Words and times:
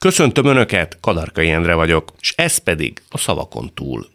Köszöntöm 0.00 0.46
Önöket, 0.46 0.98
Kadarkai 1.00 1.50
Endre 1.50 1.74
vagyok, 1.74 2.12
és 2.20 2.32
ez 2.36 2.56
pedig 2.58 3.02
a 3.08 3.18
Szavakon 3.18 3.70
túl. 3.74 4.06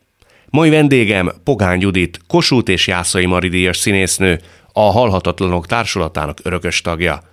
Mai 0.50 0.70
vendégem 0.70 1.32
Pogány 1.44 1.82
Judit, 1.82 2.20
Kossuth 2.28 2.72
és 2.72 2.88
Jászai 2.88 3.26
Maridíjas 3.26 3.78
színésznő, 3.78 4.42
a 4.74 4.92
Halhatatlanok 4.92 5.68
Társulatának 5.68 6.40
örökös 6.44 6.82
tagja. 6.82 7.24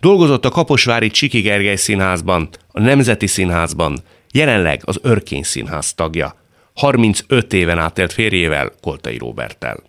Dolgozott 0.00 0.44
a 0.44 0.50
Kaposvári 0.50 1.10
Csiki 1.10 1.40
Gergely 1.40 1.76
Színházban, 1.76 2.48
a 2.68 2.80
Nemzeti 2.80 3.26
Színházban, 3.26 3.98
jelenleg 4.32 4.82
az 4.84 4.98
Örkény 5.02 5.42
Színház 5.42 5.94
tagja. 5.94 6.36
35 6.74 7.52
éven 7.52 7.78
átélt 7.78 8.12
férjével, 8.12 8.72
Koltai 8.80 9.18
Róbertel. 9.18 9.82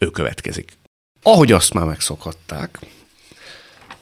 Ő 0.00 0.06
következik. 0.06 0.72
Ahogy 1.22 1.52
azt 1.52 1.74
már 1.74 1.86
megszokhatták, 1.86 2.78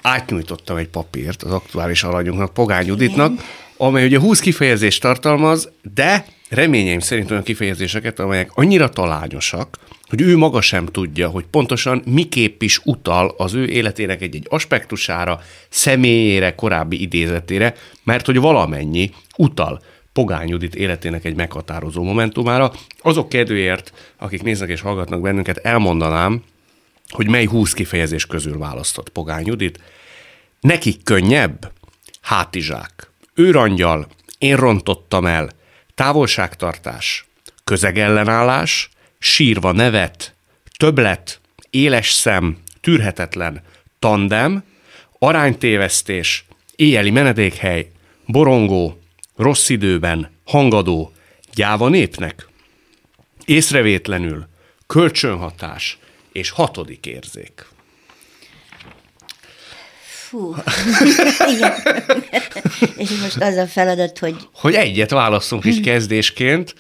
átnyújtottam 0.03 0.77
egy 0.77 0.89
papírt 0.89 1.43
az 1.43 1.53
aktuális 1.53 2.03
alanyunknak, 2.03 2.55
Pogány 2.55 2.87
Juditnak, 2.87 3.33
amely 3.79 4.05
ugye 4.05 4.19
20 4.19 4.41
kifejezést 4.41 5.01
tartalmaz, 5.01 5.71
de 5.95 6.27
reményeim 6.49 6.99
szerint 6.99 7.31
olyan 7.31 7.43
kifejezéseket, 7.43 8.19
amelyek 8.19 8.51
annyira 8.55 8.89
talányosak, 8.89 9.79
hogy 10.09 10.21
ő 10.21 10.37
maga 10.37 10.61
sem 10.61 10.87
tudja, 10.87 11.29
hogy 11.29 11.45
pontosan 11.51 12.03
miképp 12.07 12.63
is 12.63 12.81
utal 12.85 13.35
az 13.37 13.55
ő 13.55 13.67
életének 13.67 14.23
egy-egy 14.23 14.47
aspektusára, 14.51 15.41
személyére, 15.69 16.55
korábbi 16.55 17.03
idézetére, 17.03 17.75
mert 18.05 18.27
hogy 18.27 18.41
valamennyi 18.41 19.11
utal 19.37 19.83
Pogány 20.13 20.49
Judit 20.49 20.75
életének 20.75 21.25
egy 21.25 21.37
meghatározó 21.37 22.03
momentumára. 22.03 22.73
Azok 23.01 23.29
kedvéért, 23.29 23.93
akik 24.17 24.43
néznek 24.43 24.69
és 24.69 24.81
hallgatnak 24.81 25.21
bennünket, 25.21 25.57
elmondanám, 25.57 26.43
hogy 27.09 27.29
mely 27.29 27.45
20 27.45 27.73
kifejezés 27.73 28.27
közül 28.27 28.59
választott 28.59 29.09
Pogány 29.09 29.47
Judit. 29.47 29.81
Nekik 30.61 31.03
könnyebb? 31.03 31.73
Hátizsák. 32.21 33.08
Őrangyal. 33.39 34.07
Én 34.39 34.57
rontottam 34.57 35.27
el. 35.27 35.51
Távolságtartás. 35.95 37.27
Közegellenállás. 37.65 38.91
Sírva 39.19 39.73
nevet. 39.73 40.35
Többlet. 40.77 41.41
Éles 41.71 42.11
szem. 42.13 42.59
Tűrhetetlen. 42.81 43.63
Tandem. 43.99 44.65
Aránytévesztés. 45.19 46.45
Éjjeli 46.77 47.11
menedékhely. 47.11 47.91
Borongó. 48.27 49.01
Rossz 49.37 49.69
időben. 49.69 50.31
Hangadó. 50.45 51.13
Gyáva 51.55 51.89
népnek. 51.89 52.49
Észrevétlenül. 53.45 54.47
Kölcsönhatás 54.87 55.99
és 56.33 56.51
hatodik 56.51 57.07
érzék. 57.07 57.67
Fú. 60.29 60.55
Igen. 61.55 61.73
És 63.03 63.11
most 63.23 63.37
az 63.41 63.57
a 63.57 63.67
feladat, 63.67 64.19
hogy 64.19 64.37
Hogy 64.55 64.75
egyet 64.75 65.11
válasszunk 65.11 65.65
is 65.65 65.81
kezdésként, 65.81 66.75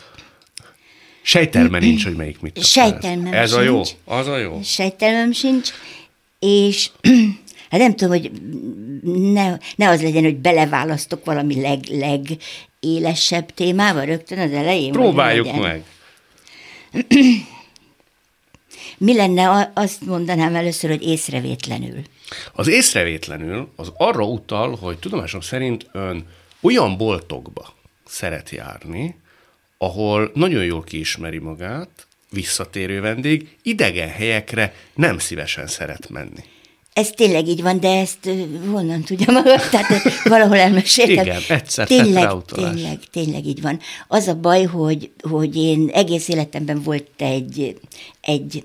sejtelme 1.22 1.78
nincs, 1.78 2.04
hogy 2.04 2.16
melyik 2.16 2.40
mit. 2.40 2.64
Sejtelmem 2.64 3.32
Ez 3.32 3.52
a 3.52 3.60
jó, 3.60 3.84
sincs. 3.84 3.98
az 4.04 4.26
a 4.26 4.36
jó. 4.38 4.60
sejtelmem 4.64 5.32
sincs, 5.32 5.68
és 6.38 6.90
hát 7.70 7.80
nem 7.80 7.94
tudom, 7.96 8.18
hogy 8.20 8.30
ne, 9.32 9.56
ne 9.76 9.88
az 9.88 10.02
legyen, 10.02 10.22
hogy 10.22 10.36
beleválasztok 10.36 11.24
valami 11.24 11.60
leg, 11.60 11.80
legélesebb 12.80 13.54
témába 13.54 14.02
rögtön 14.02 14.38
az 14.38 14.52
elején. 14.52 14.92
Próbáljuk 14.92 15.60
meg. 15.60 15.82
Mi 18.98 19.14
lenne, 19.14 19.70
azt 19.74 20.04
mondanám 20.06 20.54
először, 20.54 20.90
hogy 20.90 21.02
észrevétlenül. 21.02 22.02
Az 22.52 22.68
észrevétlenül 22.68 23.68
az 23.76 23.92
arra 23.96 24.24
utal, 24.24 24.76
hogy 24.76 24.98
tudomásom 24.98 25.40
szerint 25.40 25.86
ön 25.92 26.26
olyan 26.60 26.96
boltokba 26.96 27.74
szeret 28.06 28.50
járni, 28.50 29.16
ahol 29.78 30.30
nagyon 30.34 30.64
jól 30.64 30.82
kiismeri 30.82 31.38
magát, 31.38 32.06
visszatérő 32.30 33.00
vendég, 33.00 33.56
idegen 33.62 34.08
helyekre 34.08 34.74
nem 34.94 35.18
szívesen 35.18 35.66
szeret 35.66 36.08
menni. 36.08 36.44
Ez 36.92 37.10
tényleg 37.10 37.48
így 37.48 37.62
van, 37.62 37.80
de 37.80 37.98
ezt 37.98 38.30
honnan 38.70 39.02
tudja 39.02 39.32
maga? 39.32 39.60
Tehát 39.70 40.22
valahol 40.24 40.56
elmeséltem. 40.56 41.24
Igen, 41.24 41.42
egyszer 41.48 41.86
tényleg, 41.86 42.30
tényleg, 42.44 42.98
tényleg 43.10 43.46
így 43.46 43.60
van. 43.60 43.80
Az 44.08 44.26
a 44.28 44.34
baj, 44.34 44.64
hogy, 44.64 45.10
hogy 45.20 45.56
én 45.56 45.90
egész 45.92 46.28
életemben 46.28 46.82
volt 46.82 47.06
egy, 47.16 47.76
egy 48.20 48.64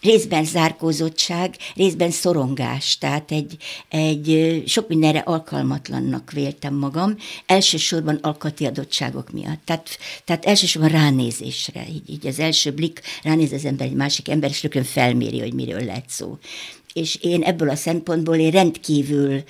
részben 0.00 0.44
zárkózottság, 0.44 1.56
részben 1.74 2.10
szorongás, 2.10 2.98
tehát 2.98 3.32
egy, 3.32 3.56
egy 3.88 4.62
sok 4.66 4.88
mindenre 4.88 5.18
alkalmatlannak 5.18 6.32
véltem 6.32 6.74
magam, 6.74 7.16
elsősorban 7.46 8.18
alkati 8.22 8.66
adottságok 8.66 9.30
miatt. 9.30 9.60
Tehát, 9.64 9.98
tehát 10.24 10.44
elsősorban 10.44 10.90
ránézésre, 10.90 11.86
így, 11.88 12.10
így 12.10 12.26
az 12.26 12.38
első 12.38 12.72
blik, 12.72 13.00
ránéz 13.22 13.52
az 13.52 13.64
ember 13.64 13.86
egy 13.86 13.92
másik 13.92 14.28
ember, 14.28 14.50
és 14.50 14.62
rögtön 14.62 14.84
felméri, 14.84 15.38
hogy 15.40 15.54
miről 15.54 15.84
lehet 15.84 16.08
szó. 16.08 16.38
És 16.92 17.18
én 17.20 17.42
ebből 17.42 17.68
a 17.68 17.76
szempontból 17.76 18.36
én 18.36 18.50
rendkívül 18.50 19.42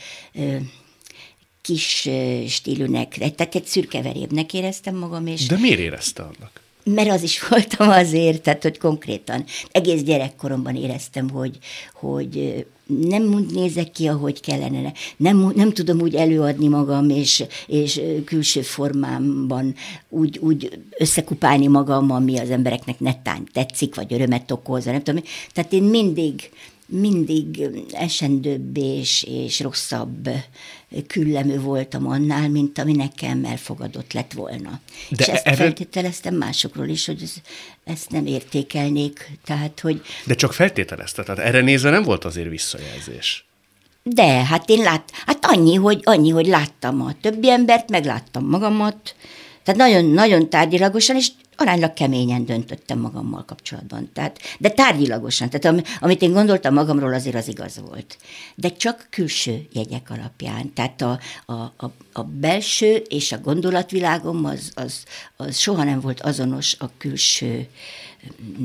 kis 1.62 2.08
stílűnek, 2.48 3.18
tehát 3.18 3.54
egy 3.54 3.66
szürkeverébbnek 3.66 4.54
éreztem 4.54 4.96
magam, 4.96 5.26
és 5.26 5.46
De 5.46 5.58
miért 5.58 5.78
érezte 5.78 6.22
annak? 6.22 6.60
Mert 6.94 7.10
az 7.10 7.22
is 7.22 7.48
voltam 7.48 7.88
azért, 7.88 8.42
tehát 8.42 8.62
hogy 8.62 8.78
konkrétan 8.78 9.44
egész 9.70 10.02
gyerekkoromban 10.02 10.76
éreztem, 10.76 11.30
hogy, 11.30 11.58
hogy 11.94 12.64
nem 12.86 13.22
úgy 13.34 13.52
nézek 13.54 13.90
ki, 13.90 14.06
ahogy 14.06 14.40
kellene, 14.40 14.92
nem, 15.16 15.52
nem 15.54 15.72
tudom 15.72 16.00
úgy 16.00 16.14
előadni 16.14 16.68
magam, 16.68 17.10
és, 17.10 17.44
és 17.66 18.00
külső 18.24 18.60
formámban 18.60 19.74
úgy, 20.08 20.38
úgy 20.38 20.78
összekupálni 20.98 21.66
magam, 21.66 22.10
ami 22.10 22.38
az 22.38 22.50
embereknek 22.50 23.00
nettán 23.00 23.48
tetszik, 23.52 23.94
vagy 23.94 24.12
örömet 24.12 24.50
okoz, 24.50 24.84
nem 24.84 25.02
tudom. 25.02 25.22
Tehát 25.52 25.72
én 25.72 25.82
mindig, 25.82 26.50
mindig 26.90 27.62
esendőbb 27.92 28.76
és, 28.76 29.22
és 29.22 29.60
rosszabb 29.60 30.28
küllemű 31.06 31.58
voltam 31.60 32.06
annál, 32.06 32.48
mint 32.48 32.78
ami 32.78 32.92
nekem 32.92 33.44
elfogadott 33.44 34.12
lett 34.12 34.32
volna. 34.32 34.80
De 35.08 35.24
és 35.24 35.26
ezt 35.26 35.46
erről- 35.46 35.58
feltételeztem 35.58 36.34
másokról 36.34 36.88
is, 36.88 37.06
hogy 37.06 37.22
ez, 37.22 37.32
ezt 37.84 38.10
nem 38.10 38.26
értékelnék, 38.26 39.30
tehát, 39.44 39.80
hogy 39.80 40.00
De 40.26 40.34
csak 40.34 40.52
feltételezte, 40.52 41.22
tehát 41.22 41.44
erre 41.44 41.60
nézve 41.60 41.90
nem 41.90 42.02
volt 42.02 42.24
azért 42.24 42.48
visszajelzés. 42.48 43.46
de, 44.02 44.44
hát 44.44 44.68
én 44.68 44.82
lát, 44.82 45.10
hát 45.26 45.38
annyi, 45.46 45.74
hogy, 45.74 46.00
annyi, 46.04 46.30
hogy 46.30 46.46
láttam 46.46 47.00
a 47.00 47.14
többi 47.20 47.50
embert, 47.50 47.90
megláttam 47.90 48.44
magamat, 48.48 49.14
tehát 49.62 49.80
nagyon, 49.80 50.04
nagyon 50.04 50.48
tárgyilagosan, 50.50 51.16
és 51.16 51.28
aránylag 51.60 51.92
keményen 51.92 52.44
döntöttem 52.44 52.98
magammal 52.98 53.44
kapcsolatban. 53.44 54.10
Tehát, 54.12 54.38
de 54.58 54.70
tárgyilagosan, 54.70 55.50
tehát 55.50 55.78
am, 55.78 55.84
amit 56.00 56.22
én 56.22 56.32
gondoltam 56.32 56.74
magamról, 56.74 57.14
azért 57.14 57.36
az 57.36 57.48
igaz 57.48 57.80
volt. 57.88 58.18
De 58.54 58.72
csak 58.72 59.06
külső 59.10 59.66
jegyek 59.72 60.10
alapján. 60.10 60.72
Tehát 60.72 61.02
a, 61.02 61.18
a, 61.46 61.52
a, 61.52 61.92
a 62.12 62.22
belső 62.22 62.94
és 62.94 63.32
a 63.32 63.38
gondolatvilágom 63.38 64.44
az, 64.44 64.72
az, 64.74 65.04
az 65.36 65.56
soha 65.56 65.84
nem 65.84 66.00
volt 66.00 66.20
azonos 66.20 66.76
a 66.78 66.90
külső 66.98 67.68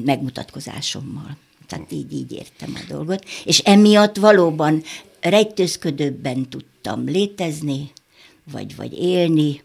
megmutatkozásommal. 0.06 1.38
Tehát 1.68 1.92
így, 1.92 2.14
így 2.14 2.32
értem 2.32 2.74
a 2.76 2.94
dolgot. 2.94 3.26
És 3.46 3.60
emiatt 3.60 4.16
valóban 4.16 4.84
rejtőzködőbben 5.22 6.50
tudtam 6.50 7.06
létezni, 7.06 7.92
vagy, 8.52 8.76
vagy 8.76 8.94
élni, 8.94 9.62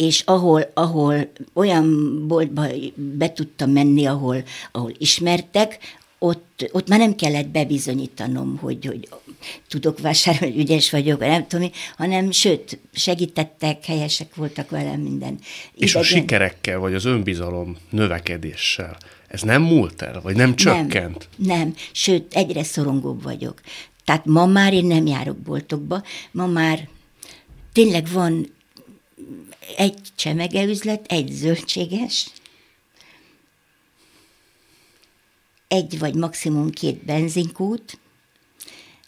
és 0.00 0.22
ahol, 0.24 0.70
ahol 0.74 1.32
olyan 1.52 2.14
boltba 2.28 2.66
be 2.94 3.32
tudtam 3.32 3.70
menni, 3.70 4.06
ahol, 4.06 4.42
ahol 4.72 4.92
ismertek, 4.98 5.78
ott, 6.18 6.68
ott 6.72 6.88
már 6.88 6.98
nem 6.98 7.14
kellett 7.14 7.48
bebizonyítanom, 7.48 8.56
hogy, 8.56 8.86
hogy 8.86 9.08
tudok 9.68 10.00
vásárolni, 10.00 10.58
ügyes 10.58 10.90
vagyok, 10.90 11.18
vagy 11.18 11.28
nem 11.28 11.46
tudom, 11.46 11.70
hanem 11.96 12.30
sőt, 12.30 12.78
segítettek, 12.92 13.84
helyesek 13.84 14.34
voltak 14.34 14.70
velem 14.70 15.00
minden. 15.00 15.38
És 15.74 15.94
a 15.94 15.98
idegen- 15.98 16.04
sikerekkel, 16.04 16.78
vagy 16.78 16.94
az 16.94 17.04
önbizalom 17.04 17.76
növekedéssel, 17.90 18.96
ez 19.28 19.42
nem 19.42 19.62
múlt 19.62 20.02
el, 20.02 20.20
vagy 20.20 20.36
nem 20.36 20.56
csökkent? 20.56 21.28
Nem, 21.36 21.58
nem, 21.58 21.74
sőt, 21.92 22.34
egyre 22.34 22.62
szorongóbb 22.62 23.22
vagyok. 23.22 23.60
Tehát 24.04 24.24
ma 24.24 24.46
már 24.46 24.72
én 24.72 24.86
nem 24.86 25.06
járok 25.06 25.36
boltokba, 25.36 26.02
ma 26.30 26.46
már 26.46 26.88
tényleg 27.72 28.08
van 28.12 28.58
egy 29.76 29.98
csemegeüzlet, 30.16 31.06
egy 31.06 31.28
zöldséges, 31.32 32.30
egy 35.68 35.98
vagy 35.98 36.14
maximum 36.14 36.70
két 36.70 37.04
benzinkút, 37.04 37.98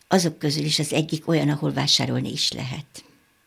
azok 0.08 0.38
közül 0.38 0.64
is 0.64 0.78
az 0.78 0.92
egyik 0.92 1.28
olyan, 1.28 1.48
ahol 1.48 1.72
vásárolni 1.72 2.32
is 2.32 2.52
lehet. 2.52 3.04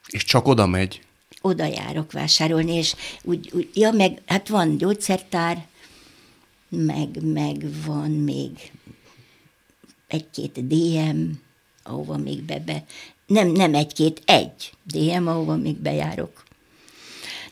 És 0.07 0.23
csak 0.23 0.47
oda 0.47 0.65
megy? 0.65 1.01
Oda 1.41 1.65
járok 1.65 2.11
vásárolni, 2.11 2.73
és 2.73 2.95
úgy, 3.23 3.49
úgy 3.53 3.69
ja, 3.73 3.91
meg 3.91 4.21
hát 4.25 4.47
van 4.47 4.77
gyógyszertár, 4.77 5.67
meg, 6.69 7.23
meg 7.23 7.65
van 7.85 8.11
még 8.11 8.71
egy-két 10.07 10.67
DM, 10.67 11.31
ahova 11.83 12.17
még 12.17 12.43
bebe. 12.43 12.83
Nem, 13.27 13.47
nem 13.47 13.75
egy-két, 13.75 14.21
egy 14.25 14.71
DM, 14.83 15.27
ahova 15.27 15.55
még 15.55 15.75
bejárok. 15.77 16.43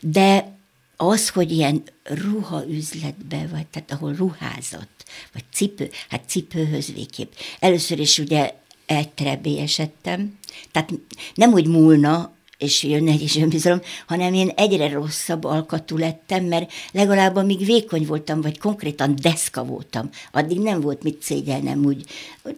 De 0.06 0.56
az, 0.96 1.28
hogy 1.28 1.52
ilyen 1.52 1.82
ruhaüzletbe 2.02 3.46
vagy, 3.50 3.66
tehát 3.66 3.92
ahol 3.92 4.14
ruházat, 4.14 4.88
vagy 5.32 5.44
cipő, 5.52 5.90
hát 6.08 6.22
cipőhöz 6.26 6.92
végképp. 6.92 7.32
Először 7.60 7.98
is 7.98 8.18
ugye 8.18 8.54
eltrebé 8.86 9.58
esettem, 9.58 10.38
tehát 10.72 10.92
nem 11.34 11.52
úgy 11.52 11.66
múlna, 11.66 12.32
és 12.58 12.82
jön 12.82 13.08
egy 13.08 13.22
is 13.22 13.36
önbizalom, 13.36 13.80
hanem 14.06 14.34
én 14.34 14.48
egyre 14.48 14.88
rosszabb 14.88 15.44
alkatú 15.44 15.96
lettem, 15.96 16.44
mert 16.44 16.72
legalább 16.92 17.36
amíg 17.36 17.64
vékony 17.64 18.06
voltam, 18.06 18.40
vagy 18.40 18.58
konkrétan 18.58 19.16
deszka 19.22 19.64
voltam, 19.64 20.10
addig 20.32 20.58
nem 20.58 20.80
volt 20.80 21.02
mit 21.02 21.22
szégyelnem, 21.22 21.84
úgy 21.84 22.04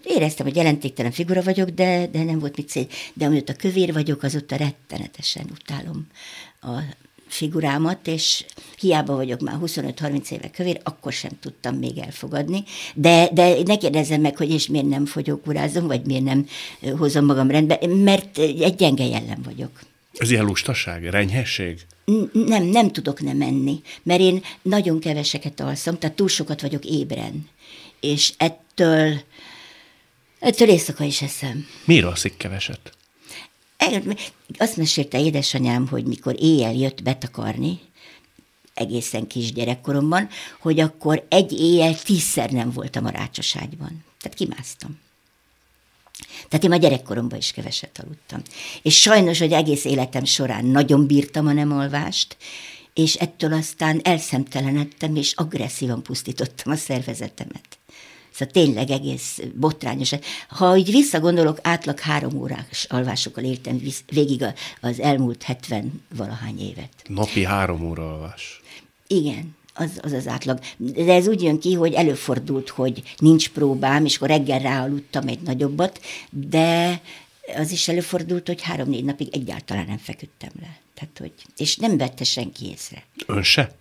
éreztem, 0.04 0.46
hogy 0.46 0.56
jelentéktelen 0.56 1.12
figura 1.12 1.42
vagyok, 1.42 1.68
de, 1.68 2.06
de 2.06 2.22
nem 2.22 2.38
volt 2.38 2.56
mit 2.56 2.68
szégyelnem. 2.68 2.98
De 3.14 3.26
amióta 3.26 3.54
kövér 3.54 3.92
vagyok, 3.92 4.22
azóta 4.22 4.56
rettenetesen 4.56 5.46
utálom 5.52 6.06
a 6.60 7.04
figurámat, 7.36 8.06
és 8.06 8.44
hiába 8.78 9.14
vagyok 9.14 9.40
már 9.40 9.56
25-30 9.62 10.30
éve 10.30 10.50
kövér, 10.50 10.80
akkor 10.82 11.12
sem 11.12 11.30
tudtam 11.40 11.74
még 11.74 11.98
elfogadni. 11.98 12.64
De, 12.94 13.28
de 13.32 13.56
ne 13.64 13.76
kérdezzem 13.76 14.20
meg, 14.20 14.36
hogy 14.36 14.50
és 14.50 14.66
miért 14.66 14.88
nem 14.88 15.06
fogyókúrázom, 15.06 15.86
vagy 15.86 16.06
miért 16.06 16.24
nem 16.24 16.46
hozom 16.98 17.24
magam 17.24 17.50
rendbe, 17.50 17.78
mert 17.86 18.38
egy 18.38 18.74
gyenge 18.74 19.04
jellem 19.04 19.42
vagyok. 19.44 19.70
Ez 20.12 20.30
ilyen 20.30 20.44
lustaság, 20.44 21.04
renyhesség? 21.04 21.86
Nem, 22.32 22.64
nem 22.64 22.92
tudok 22.92 23.20
nem 23.20 23.36
menni, 23.36 23.80
mert 24.02 24.20
én 24.20 24.42
nagyon 24.62 25.00
keveseket 25.00 25.60
alszom, 25.60 25.98
tehát 25.98 26.16
túl 26.16 26.28
sokat 26.28 26.60
vagyok 26.60 26.84
ébren. 26.84 27.48
És 28.00 28.32
ettől, 28.36 29.20
ettől 30.38 30.68
éjszaka 30.68 31.04
is 31.04 31.22
eszem. 31.22 31.66
Miért 31.84 32.04
alszik 32.04 32.36
keveset? 32.36 32.92
Azt 34.58 34.76
mesélte 34.76 35.20
édesanyám, 35.20 35.88
hogy 35.88 36.04
mikor 36.04 36.34
éjjel 36.38 36.74
jött 36.74 37.02
betakarni, 37.02 37.80
egészen 38.74 39.26
kis 39.26 39.52
gyerekkoromban, 39.52 40.28
hogy 40.60 40.80
akkor 40.80 41.26
egy 41.28 41.52
éjjel 41.52 41.98
tízszer 42.02 42.50
nem 42.50 42.70
voltam 42.70 43.04
a 43.04 43.10
rácsoságban. 43.10 44.04
Tehát 44.20 44.36
kimásztam. 44.36 44.98
Tehát 46.48 46.64
én 46.64 46.72
a 46.72 46.76
gyerekkoromban 46.76 47.38
is 47.38 47.52
keveset 47.52 47.98
aludtam. 48.04 48.42
És 48.82 49.00
sajnos, 49.00 49.38
hogy 49.38 49.52
egész 49.52 49.84
életem 49.84 50.24
során 50.24 50.64
nagyon 50.64 51.06
bírtam 51.06 51.46
a 51.46 51.52
nem 51.52 51.72
alvást, 51.72 52.36
és 52.94 53.14
ettől 53.14 53.52
aztán 53.52 54.00
elszemtelenedtem, 54.02 55.16
és 55.16 55.32
agresszívan 55.32 56.02
pusztítottam 56.02 56.72
a 56.72 56.76
szervezetemet. 56.76 57.75
Szóval 58.36 58.52
tényleg 58.52 58.90
egész 58.90 59.40
botrányos. 59.54 60.12
Ha 60.48 60.76
így 60.76 60.90
visszagondolok, 60.90 61.58
átlag 61.62 62.00
három 62.00 62.36
órás 62.36 62.86
alvásokkal 62.88 63.44
éltem 63.44 63.80
végig 64.06 64.44
az 64.80 65.00
elmúlt 65.00 65.42
70 65.42 66.02
valahány 66.16 66.60
évet. 66.60 66.92
Napi 67.08 67.44
három 67.44 67.88
óra 67.88 68.12
alvás. 68.12 68.60
Igen, 69.06 69.56
az, 69.74 69.90
az 70.02 70.12
az 70.12 70.26
átlag. 70.26 70.58
De 70.76 71.12
ez 71.12 71.28
úgy 71.28 71.42
jön 71.42 71.60
ki, 71.60 71.74
hogy 71.74 71.92
előfordult, 71.92 72.68
hogy 72.68 73.02
nincs 73.18 73.48
próbám, 73.48 74.04
és 74.04 74.16
akkor 74.16 74.28
reggel 74.28 74.58
ráaludtam 74.58 75.28
egy 75.28 75.40
nagyobbat, 75.40 76.00
de 76.30 77.00
az 77.56 77.70
is 77.70 77.88
előfordult, 77.88 78.46
hogy 78.46 78.62
három-négy 78.62 79.04
napig 79.04 79.28
egyáltalán 79.32 79.86
nem 79.86 79.98
feküdtem 79.98 80.50
le. 80.60 80.78
Tehát, 80.94 81.18
hogy, 81.18 81.32
és 81.56 81.76
nem 81.76 81.96
vette 81.96 82.24
senki 82.24 82.66
észre. 82.70 83.02
Ön 83.26 83.42
se? 83.42 83.74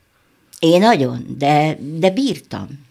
Én 0.59 0.79
nagyon, 0.79 1.35
de, 1.37 1.77
de 1.79 2.09
bírtam. 2.09 2.83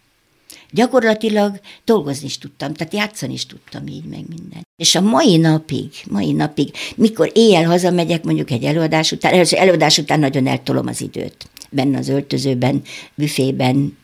Gyakorlatilag 0.74 1.60
dolgozni 1.84 2.26
is 2.26 2.38
tudtam, 2.38 2.74
tehát 2.74 2.92
játszani 2.92 3.32
is 3.32 3.46
tudtam 3.46 3.86
így 3.86 4.04
meg 4.04 4.24
minden. 4.28 4.66
És 4.76 4.94
a 4.94 5.00
mai 5.00 5.36
napig, 5.36 5.90
mai 6.10 6.32
napig, 6.32 6.70
mikor 6.96 7.30
éjjel 7.34 7.64
hazamegyek 7.64 8.24
mondjuk 8.24 8.50
egy 8.50 8.64
előadás 8.64 9.12
után, 9.12 9.32
először 9.32 9.58
előadás 9.58 9.98
után 9.98 10.20
nagyon 10.20 10.46
eltolom 10.46 10.86
az 10.86 11.00
időt. 11.00 11.48
Benne 11.70 11.98
az 11.98 12.08
öltözőben, 12.08 12.82
büfében, 13.14 13.96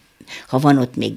ha 0.49 0.59
van 0.59 0.79
ott 0.79 0.97
még 0.97 1.13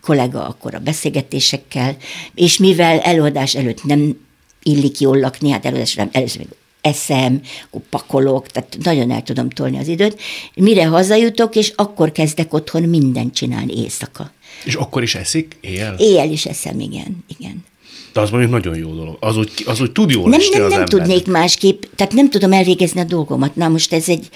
kollega, 0.00 0.46
akkor 0.46 0.74
a 0.74 0.78
beszélgetésekkel, 0.78 1.96
és 2.34 2.58
mivel 2.58 2.98
előadás 2.98 3.54
előtt 3.54 3.84
nem 3.84 4.16
illik 4.62 5.00
jól 5.00 5.18
lakni, 5.18 5.50
hát 5.50 5.64
előadás 5.64 5.92
után 5.92 6.08
először 6.12 6.38
még 6.38 6.48
eszem, 6.80 7.40
akkor 7.64 7.80
pakolok, 7.90 8.46
tehát 8.46 8.76
nagyon 8.82 9.10
el 9.10 9.22
tudom 9.22 9.50
tolni 9.50 9.78
az 9.78 9.88
időt. 9.88 10.20
Mire 10.54 10.86
hazajutok, 10.86 11.56
és 11.56 11.72
akkor 11.76 12.12
kezdek 12.12 12.54
otthon 12.54 12.82
mindent 12.82 13.34
csinálni 13.34 13.76
éjszaka. 13.76 14.30
És 14.64 14.74
akkor 14.74 15.02
is 15.02 15.14
eszik? 15.14 15.56
Éjjel? 15.60 15.94
Éjjel 15.98 16.30
is 16.30 16.46
eszem, 16.46 16.80
igen, 16.80 17.24
igen. 17.38 17.64
De 18.12 18.20
az 18.20 18.30
mondjuk 18.30 18.50
nagyon 18.52 18.76
jó 18.76 18.94
dolog. 18.94 19.16
Az 19.20 19.36
úgy, 19.36 19.50
az 19.66 19.80
úgy 19.80 19.92
tud 19.92 20.10
jól 20.10 20.28
nem, 20.28 20.40
nem, 20.40 20.48
nem, 20.52 20.62
az 20.62 20.70
nem 20.70 20.80
ember. 20.80 20.98
tudnék 20.98 21.26
másképp, 21.26 21.82
tehát 21.96 22.12
nem 22.12 22.30
tudom 22.30 22.52
elvégezni 22.52 23.00
a 23.00 23.04
dolgomat. 23.04 23.56
Na 23.56 23.68
most 23.68 23.92
ez 23.92 24.08
egy 24.08 24.28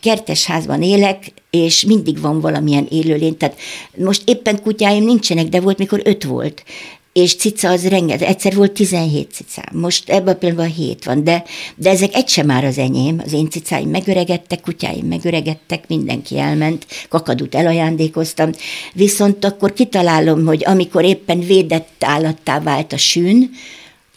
kertes 0.00 0.44
házban 0.44 0.82
élek, 0.82 1.32
és 1.50 1.84
mindig 1.84 2.20
van 2.20 2.40
valamilyen 2.40 2.86
élőlény. 2.90 3.36
Tehát 3.36 3.58
most 3.96 4.22
éppen 4.24 4.62
kutyáim 4.62 5.04
nincsenek, 5.04 5.46
de 5.46 5.60
volt, 5.60 5.78
mikor 5.78 6.00
öt 6.04 6.24
volt 6.24 6.64
és 7.12 7.36
cica 7.36 7.68
az 7.68 7.88
rengeteg, 7.88 8.28
egyszer 8.28 8.54
volt 8.54 8.72
17 8.72 9.32
cicám, 9.32 9.68
most 9.72 10.10
ebben 10.10 10.38
pillanatban 10.38 10.72
7 10.74 11.04
van, 11.04 11.24
de, 11.24 11.44
de 11.76 11.90
ezek 11.90 12.14
egy 12.14 12.28
sem 12.28 12.46
már 12.46 12.64
az 12.64 12.78
enyém, 12.78 13.22
az 13.24 13.32
én 13.32 13.50
cicáim 13.50 13.90
megöregedtek, 13.90 14.60
kutyáim 14.60 15.06
megöregedtek, 15.06 15.88
mindenki 15.88 16.38
elment, 16.38 16.86
kakadut 17.08 17.54
elajándékoztam, 17.54 18.50
viszont 18.92 19.44
akkor 19.44 19.72
kitalálom, 19.72 20.46
hogy 20.46 20.64
amikor 20.64 21.04
éppen 21.04 21.40
védett 21.40 22.04
állattá 22.04 22.60
vált 22.60 22.92
a 22.92 22.96
sűn, 22.98 23.50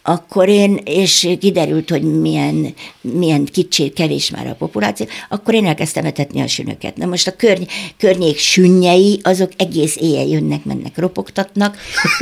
akkor 0.08 0.50
én, 0.50 0.80
és 0.84 1.36
kiderült, 1.40 1.90
hogy 1.90 2.02
milyen, 2.02 2.74
milyen 3.02 3.46
kicsi, 3.46 3.90
kevés 3.90 4.30
már 4.30 4.48
a 4.48 4.54
populáció, 4.54 5.08
akkor 5.30 5.54
én 5.54 5.66
elkezdtem 5.66 6.06
etetni 6.06 6.42
a 6.42 6.48
sünöket. 6.48 6.98
Na 6.98 7.06
most 7.06 7.28
a 7.28 7.36
körny, 7.36 7.64
környék 7.98 8.38
sünnyei, 8.38 9.20
azok 9.24 9.52
egész 9.58 9.96
éjjel 9.96 10.26
jönnek, 10.26 10.64
mennek, 10.64 10.98
ropogtatnak. 10.98 11.78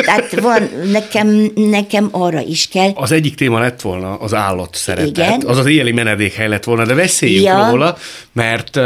Tehát 0.05 0.39
van, 0.39 0.69
nekem, 0.91 1.51
nekem 1.55 2.07
arra 2.11 2.41
is 2.41 2.67
kell. 2.67 2.91
Az 2.95 3.11
egyik 3.11 3.35
téma 3.35 3.59
lett 3.59 3.81
volna 3.81 4.15
az 4.15 4.33
állat 4.33 4.75
szeretet, 4.75 5.17
Igen. 5.17 5.43
az 5.45 5.57
az 5.57 5.65
éjjeli 5.65 5.91
menedékhely 5.91 6.47
lett 6.47 6.63
volna, 6.63 6.85
de 6.85 6.93
beszéljünk 6.93 7.45
Ja. 7.45 7.69
róla, 7.69 7.97
mert 8.31 8.77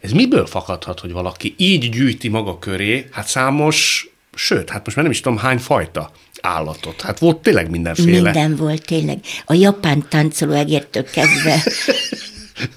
ez 0.00 0.12
miből 0.14 0.46
fakadhat, 0.46 1.00
hogy 1.00 1.12
valaki 1.12 1.54
így 1.56 1.88
gyűjti 1.88 2.28
maga 2.28 2.58
köré, 2.58 3.08
hát 3.10 3.26
számos, 3.26 4.08
sőt, 4.34 4.70
hát 4.70 4.84
most 4.84 4.96
már 4.96 5.04
nem 5.04 5.14
is 5.14 5.20
tudom 5.20 5.38
hány 5.38 5.58
fajta 5.58 6.10
állatot. 6.42 7.00
Hát 7.00 7.18
volt 7.18 7.36
tényleg 7.36 7.70
mindenféle. 7.70 8.20
Minden 8.20 8.56
volt 8.56 8.84
tényleg. 8.84 9.18
A 9.44 9.54
japán 9.54 10.06
táncoló 10.08 10.52
egértől 10.52 11.04
kezdve. 11.04 11.62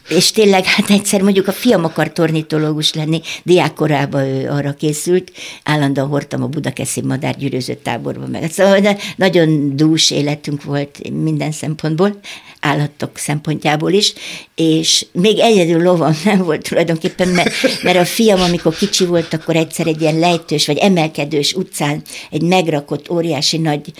És 0.10 0.32
tényleg, 0.32 0.66
hát 0.66 0.90
egyszer 0.90 1.22
mondjuk 1.22 1.48
a 1.48 1.52
fiam 1.52 1.84
akart 1.84 2.20
ornitológus 2.20 2.94
lenni, 2.94 3.22
diákkorában 3.44 4.24
ő 4.24 4.50
arra 4.50 4.74
készült, 4.74 5.32
állandóan 5.64 6.08
hordtam 6.08 6.44
a 6.44 6.48
Budakeszi 6.48 7.02
madárgyűröző 7.02 7.74
táborba 7.84 8.28
meg. 8.28 8.52
Szóval 8.52 8.80
de 8.80 8.98
nagyon 9.16 9.76
dús 9.76 10.12
életünk 10.12 10.64
volt 10.64 11.10
minden 11.24 11.52
szempontból, 11.52 12.20
állatok 12.60 13.18
szempontjából 13.18 13.92
is, 13.92 14.14
és 14.56 15.06
még 15.12 15.40
egyedül 15.40 15.82
lovam 15.82 16.18
nem 16.24 16.44
volt 16.44 16.68
tulajdonképpen, 16.68 17.28
mert, 17.28 17.52
mert 17.84 17.98
a 17.98 18.06
fiam, 18.06 18.42
amikor 18.42 18.76
kicsi 18.76 19.06
volt, 19.06 19.34
akkor 19.34 19.56
egyszer 19.56 19.88
egy 19.88 20.02
ilyen 20.02 20.20
lejtős 20.20 20.66
vagy 20.68 20.78
emelkedős 20.78 21.54
utcán 21.54 22.02
egy 22.32 22.42
megrakott 22.42 23.10
óriási 23.10 23.58
nagy 23.58 23.94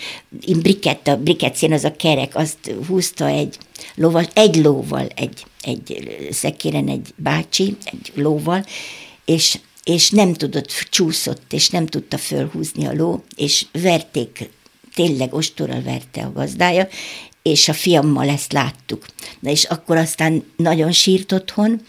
brikett, 0.46 1.06
a 1.08 1.16
briketszén 1.16 1.72
az 1.72 1.84
a 1.84 1.96
kerek, 1.96 2.36
azt 2.36 2.74
húzta 2.88 3.26
egy 3.26 3.56
lóval, 3.94 4.26
egy 4.34 4.56
lóval, 4.56 5.06
egy, 5.14 5.44
egy 5.66 6.06
szekéren 6.30 6.88
egy 6.88 7.14
bácsi, 7.16 7.76
egy 7.84 8.12
lóval, 8.14 8.64
és, 9.24 9.58
és 9.84 10.10
nem 10.10 10.32
tudott, 10.32 10.86
csúszott, 10.90 11.52
és 11.52 11.70
nem 11.70 11.86
tudta 11.86 12.18
fölhúzni 12.18 12.86
a 12.86 12.94
ló, 12.94 13.24
és 13.36 13.66
verték, 13.72 14.50
tényleg 14.94 15.34
ostorral 15.34 15.82
verte 15.82 16.22
a 16.22 16.32
gazdája, 16.32 16.88
és 17.42 17.68
a 17.68 17.72
fiammal 17.72 18.28
ezt 18.28 18.52
láttuk. 18.52 19.06
Na 19.40 19.50
és 19.50 19.64
akkor 19.64 19.96
aztán 19.96 20.44
nagyon 20.56 20.92
sírt 20.92 21.32
otthon, 21.32 21.80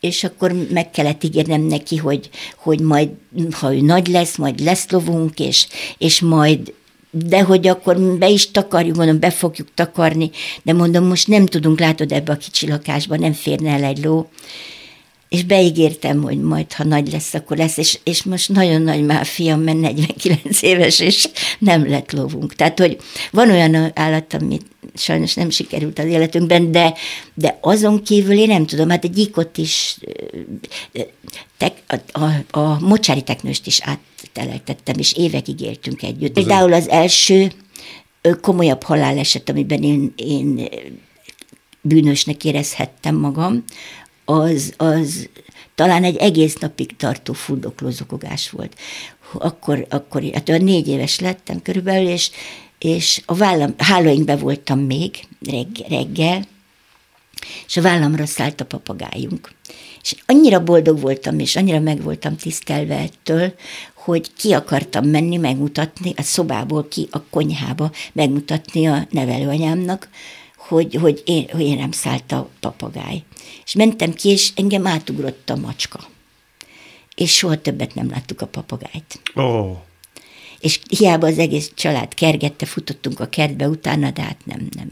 és 0.00 0.24
akkor 0.24 0.52
meg 0.70 0.90
kellett 0.90 1.24
ígérnem 1.24 1.62
neki, 1.62 1.96
hogy, 1.96 2.30
hogy 2.56 2.80
majd, 2.80 3.08
ha 3.50 3.74
ő 3.74 3.80
nagy 3.80 4.06
lesz, 4.06 4.36
majd 4.36 4.60
lesz 4.60 4.90
lovunk, 4.90 5.38
és, 5.38 5.66
és 5.98 6.20
majd 6.20 6.74
de 7.10 7.42
hogy 7.42 7.66
akkor 7.66 8.00
be 8.00 8.28
is 8.28 8.50
takarjuk, 8.50 8.96
mondom, 8.96 9.18
be 9.18 9.30
fogjuk 9.30 9.68
takarni, 9.74 10.30
de 10.62 10.72
mondom, 10.72 11.04
most 11.04 11.28
nem 11.28 11.46
tudunk, 11.46 11.80
látod, 11.80 12.12
ebbe 12.12 12.32
a 12.32 12.36
kicsi 12.36 12.68
lakásba 12.68 13.16
nem 13.16 13.32
férne 13.32 13.70
el 13.70 13.84
egy 13.84 14.04
ló. 14.04 14.28
és 15.28 15.44
beígértem, 15.44 16.22
hogy 16.22 16.40
majd, 16.40 16.72
ha 16.72 16.84
nagy 16.84 17.12
lesz, 17.12 17.34
akkor 17.34 17.56
lesz, 17.56 17.76
és, 17.76 17.98
és 18.04 18.22
most 18.22 18.48
nagyon 18.48 18.82
nagy 18.82 19.02
már 19.04 19.26
fiam, 19.26 19.60
mert 19.60 19.80
49 19.80 20.62
éves, 20.62 21.00
és 21.00 21.28
nem 21.58 21.88
lett 21.88 22.12
lovunk. 22.12 22.54
Tehát, 22.54 22.78
hogy 22.78 22.98
van 23.30 23.50
olyan 23.50 23.90
állat, 23.94 24.34
amit 24.34 24.66
sajnos 24.94 25.34
nem 25.34 25.50
sikerült 25.50 25.98
az 25.98 26.04
életünkben, 26.04 26.72
de, 26.72 26.94
de 27.34 27.58
azon 27.60 28.02
kívül 28.02 28.38
én 28.38 28.48
nem 28.48 28.66
tudom, 28.66 28.88
hát 28.88 29.04
egy 29.04 29.12
gyíkot 29.12 29.58
is, 29.58 29.98
tek, 31.58 31.82
a, 31.86 32.20
a, 32.20 32.58
a 32.60 32.80
mocsári 32.80 33.22
teknőst 33.22 33.66
is 33.66 33.80
átteleltettem, 34.30 34.98
és 34.98 35.12
évekig 35.12 35.60
éltünk 35.60 36.02
együtt. 36.02 36.32
Például 36.32 36.72
az 36.72 36.88
első 36.88 37.52
komolyabb 38.40 38.82
haláleset, 38.82 39.48
amiben 39.48 39.82
én, 39.82 40.12
én 40.16 40.68
bűnösnek 41.80 42.44
érezhettem 42.44 43.14
magam, 43.14 43.64
az, 44.24 44.74
az 44.76 45.28
talán 45.74 46.04
egy 46.04 46.16
egész 46.16 46.56
napig 46.56 46.96
tartó 46.96 47.32
fuldoklózokogás 47.32 48.50
volt. 48.50 48.78
Akkor, 49.32 49.86
akkor 49.88 50.22
hát 50.32 50.48
olyan 50.48 50.64
négy 50.64 50.88
éves 50.88 51.18
lettem 51.18 51.62
körülbelül, 51.62 52.08
és, 52.08 52.30
és 52.78 53.22
a 53.26 53.34
vállam, 53.34 53.74
hálóinkbe 53.78 54.36
voltam 54.36 54.78
még 54.78 55.16
reg, 55.46 55.66
reggel, 55.88 56.46
és 57.66 57.76
a 57.76 57.82
vállamra 57.82 58.26
szállt 58.26 58.60
a 58.60 58.64
papagájunk. 58.64 59.52
És 60.02 60.14
annyira 60.26 60.64
boldog 60.64 61.00
voltam, 61.00 61.38
és 61.38 61.56
annyira 61.56 61.80
meg 61.80 62.02
voltam 62.02 62.36
tisztelve 62.36 62.98
ettől, 62.98 63.54
hogy 64.04 64.32
ki 64.36 64.52
akartam 64.52 65.06
menni 65.06 65.36
megmutatni 65.36 66.12
a 66.16 66.22
szobából 66.22 66.88
ki 66.88 67.08
a 67.10 67.22
konyhába, 67.22 67.90
megmutatni 68.12 68.86
a 68.86 69.06
nevelőanyámnak, 69.10 70.08
hogy, 70.56 70.94
hogy, 70.94 71.22
én, 71.24 71.48
hogy 71.50 71.60
én 71.60 71.76
nem 71.76 71.90
szállt 71.92 72.32
a 72.32 72.48
papagáj. 72.60 73.22
És 73.64 73.74
mentem 73.74 74.12
ki, 74.12 74.28
és 74.28 74.50
engem 74.54 74.86
átugrott 74.86 75.50
a 75.50 75.56
macska. 75.56 76.00
És 77.14 77.34
soha 77.34 77.60
többet 77.60 77.94
nem 77.94 78.10
láttuk 78.10 78.40
a 78.40 78.46
papagájt. 78.46 79.20
Oh. 79.34 79.76
És 80.60 80.80
hiába 80.88 81.26
az 81.26 81.38
egész 81.38 81.72
család 81.74 82.14
kergette, 82.14 82.66
futottunk 82.66 83.20
a 83.20 83.28
kertbe 83.28 83.68
utána, 83.68 84.10
de 84.10 84.22
hát 84.22 84.38
nem, 84.44 84.68
nem, 84.76 84.88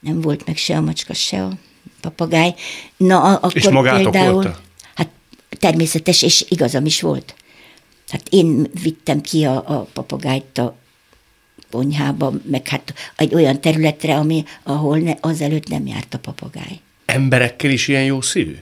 nem 0.00 0.20
volt 0.20 0.46
meg 0.46 0.56
se 0.56 0.76
a 0.76 0.80
macska, 0.80 1.14
se 1.14 1.42
a 1.42 1.58
papagáj. 2.00 2.54
Na, 2.96 3.34
akkor 3.34 3.56
és 3.56 3.68
magátok 3.68 4.10
például, 4.10 4.32
volt 4.32 4.60
Hát 4.94 5.08
természetes, 5.58 6.22
és 6.22 6.44
igazam 6.48 6.86
is 6.86 7.00
volt. 7.00 7.34
Hát 8.10 8.28
én 8.30 8.66
vittem 8.82 9.20
ki 9.20 9.44
a, 9.44 9.56
a 9.66 9.86
papagájt 9.92 10.58
a 10.58 10.76
konyhába, 11.70 12.32
meg 12.50 12.68
hát 12.68 12.94
egy 13.16 13.34
olyan 13.34 13.60
területre, 13.60 14.16
ami, 14.16 14.44
ahol 14.62 14.98
ne, 14.98 15.12
azelőtt 15.20 15.68
nem 15.68 15.86
járt 15.86 16.14
a 16.14 16.18
papagáj. 16.18 16.80
Emberekkel 17.04 17.70
is 17.70 17.88
ilyen 17.88 18.04
jó 18.04 18.20
szívű? 18.20 18.56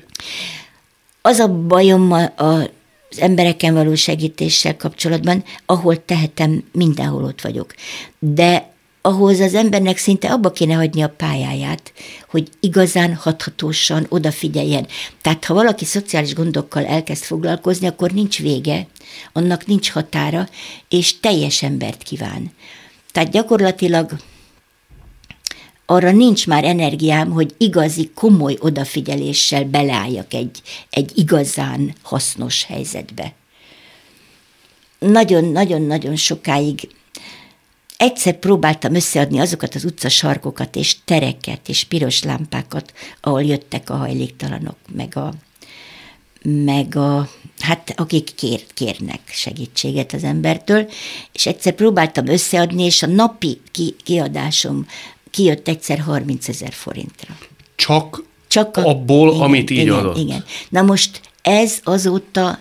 Az 1.23 1.39
a 1.39 1.49
bajom 1.49 2.13
a, 2.13 2.23
a, 2.37 2.71
az 3.11 3.19
embereken 3.21 3.75
való 3.75 3.95
segítéssel 3.95 4.77
kapcsolatban, 4.77 5.45
ahol 5.67 6.05
tehetem, 6.05 6.65
mindenhol 6.73 7.25
ott 7.25 7.41
vagyok. 7.41 7.75
De 8.19 8.73
ahhoz 9.09 9.41
az 9.41 9.55
embernek 9.55 9.97
szinte 9.97 10.33
abba 10.33 10.51
kéne 10.51 10.75
hagyni 10.75 11.03
a 11.03 11.09
pályáját, 11.09 11.93
hogy 12.29 12.49
igazán 12.61 13.15
hathatósan 13.15 14.07
odafigyeljen. 14.09 14.87
Tehát 15.23 15.45
ha 15.45 15.55
valaki 15.55 15.85
szociális 15.85 16.35
gondokkal 16.35 16.87
elkezd 16.87 17.23
foglalkozni, 17.23 17.87
akkor 17.87 18.11
nincs 18.11 18.39
vége, 18.39 18.87
annak 19.33 19.67
nincs 19.67 19.91
határa, 19.91 20.49
és 20.89 21.21
teljes 21.21 21.63
embert 21.63 22.03
kíván. 22.03 22.53
Tehát 23.13 23.31
gyakorlatilag 23.31 24.11
arra 25.87 26.11
nincs 26.11 26.47
már 26.47 26.65
energiám, 26.65 27.31
hogy 27.31 27.55
igazi, 27.59 28.11
komoly 28.15 28.57
odafigyeléssel 28.61 29.65
beleálljak 29.65 30.35
egy, 30.35 30.63
egy 30.91 31.13
igazán 31.15 31.95
hasznos 32.03 32.65
helyzetbe. 32.65 33.35
Nagyon-nagyon-nagyon 34.99 36.17
sokáig 36.17 36.89
egyszer 37.99 38.39
próbáltam 38.39 38.95
összeadni 38.95 39.39
azokat 39.39 39.75
az 39.75 39.85
utcasarkokat 39.85 40.77
és 40.77 40.97
tereket 41.05 41.69
és 41.69 41.85
piros 41.85 42.23
lámpákat, 42.23 42.93
ahol 43.21 43.43
jöttek 43.43 43.91
a 43.91 43.97
hajléktalanok, 43.97 44.77
meg 44.93 45.17
a, 45.17 45.33
meg 46.43 46.97
a, 46.97 47.29
hát 47.59 47.93
akik 47.97 48.35
kér, 48.35 48.65
kérnek 48.75 49.21
segítséget 49.27 50.13
az 50.13 50.25
embertől, 50.25 50.91
és 51.33 51.47
egyszer 51.47 51.73
próbáltam 51.73 52.27
összeadni, 52.27 52.83
és 52.83 53.03
a 53.03 53.07
napi 53.07 53.61
ki, 53.71 53.95
kiadásom 54.05 54.87
kijött 55.31 55.69
egyszer 55.69 55.99
30 55.99 56.49
ezer 56.49 56.73
forintra. 56.73 57.39
Csak, 57.75 58.23
Csak 58.47 58.77
a, 58.77 58.85
abból, 58.85 59.29
igen, 59.29 59.41
amit 59.41 59.71
így 59.71 59.79
igen, 59.79 59.95
adott? 59.95 60.19
Igen. 60.19 60.45
Na 60.69 60.83
most 60.83 61.21
ez 61.43 61.79
azóta 61.85 62.59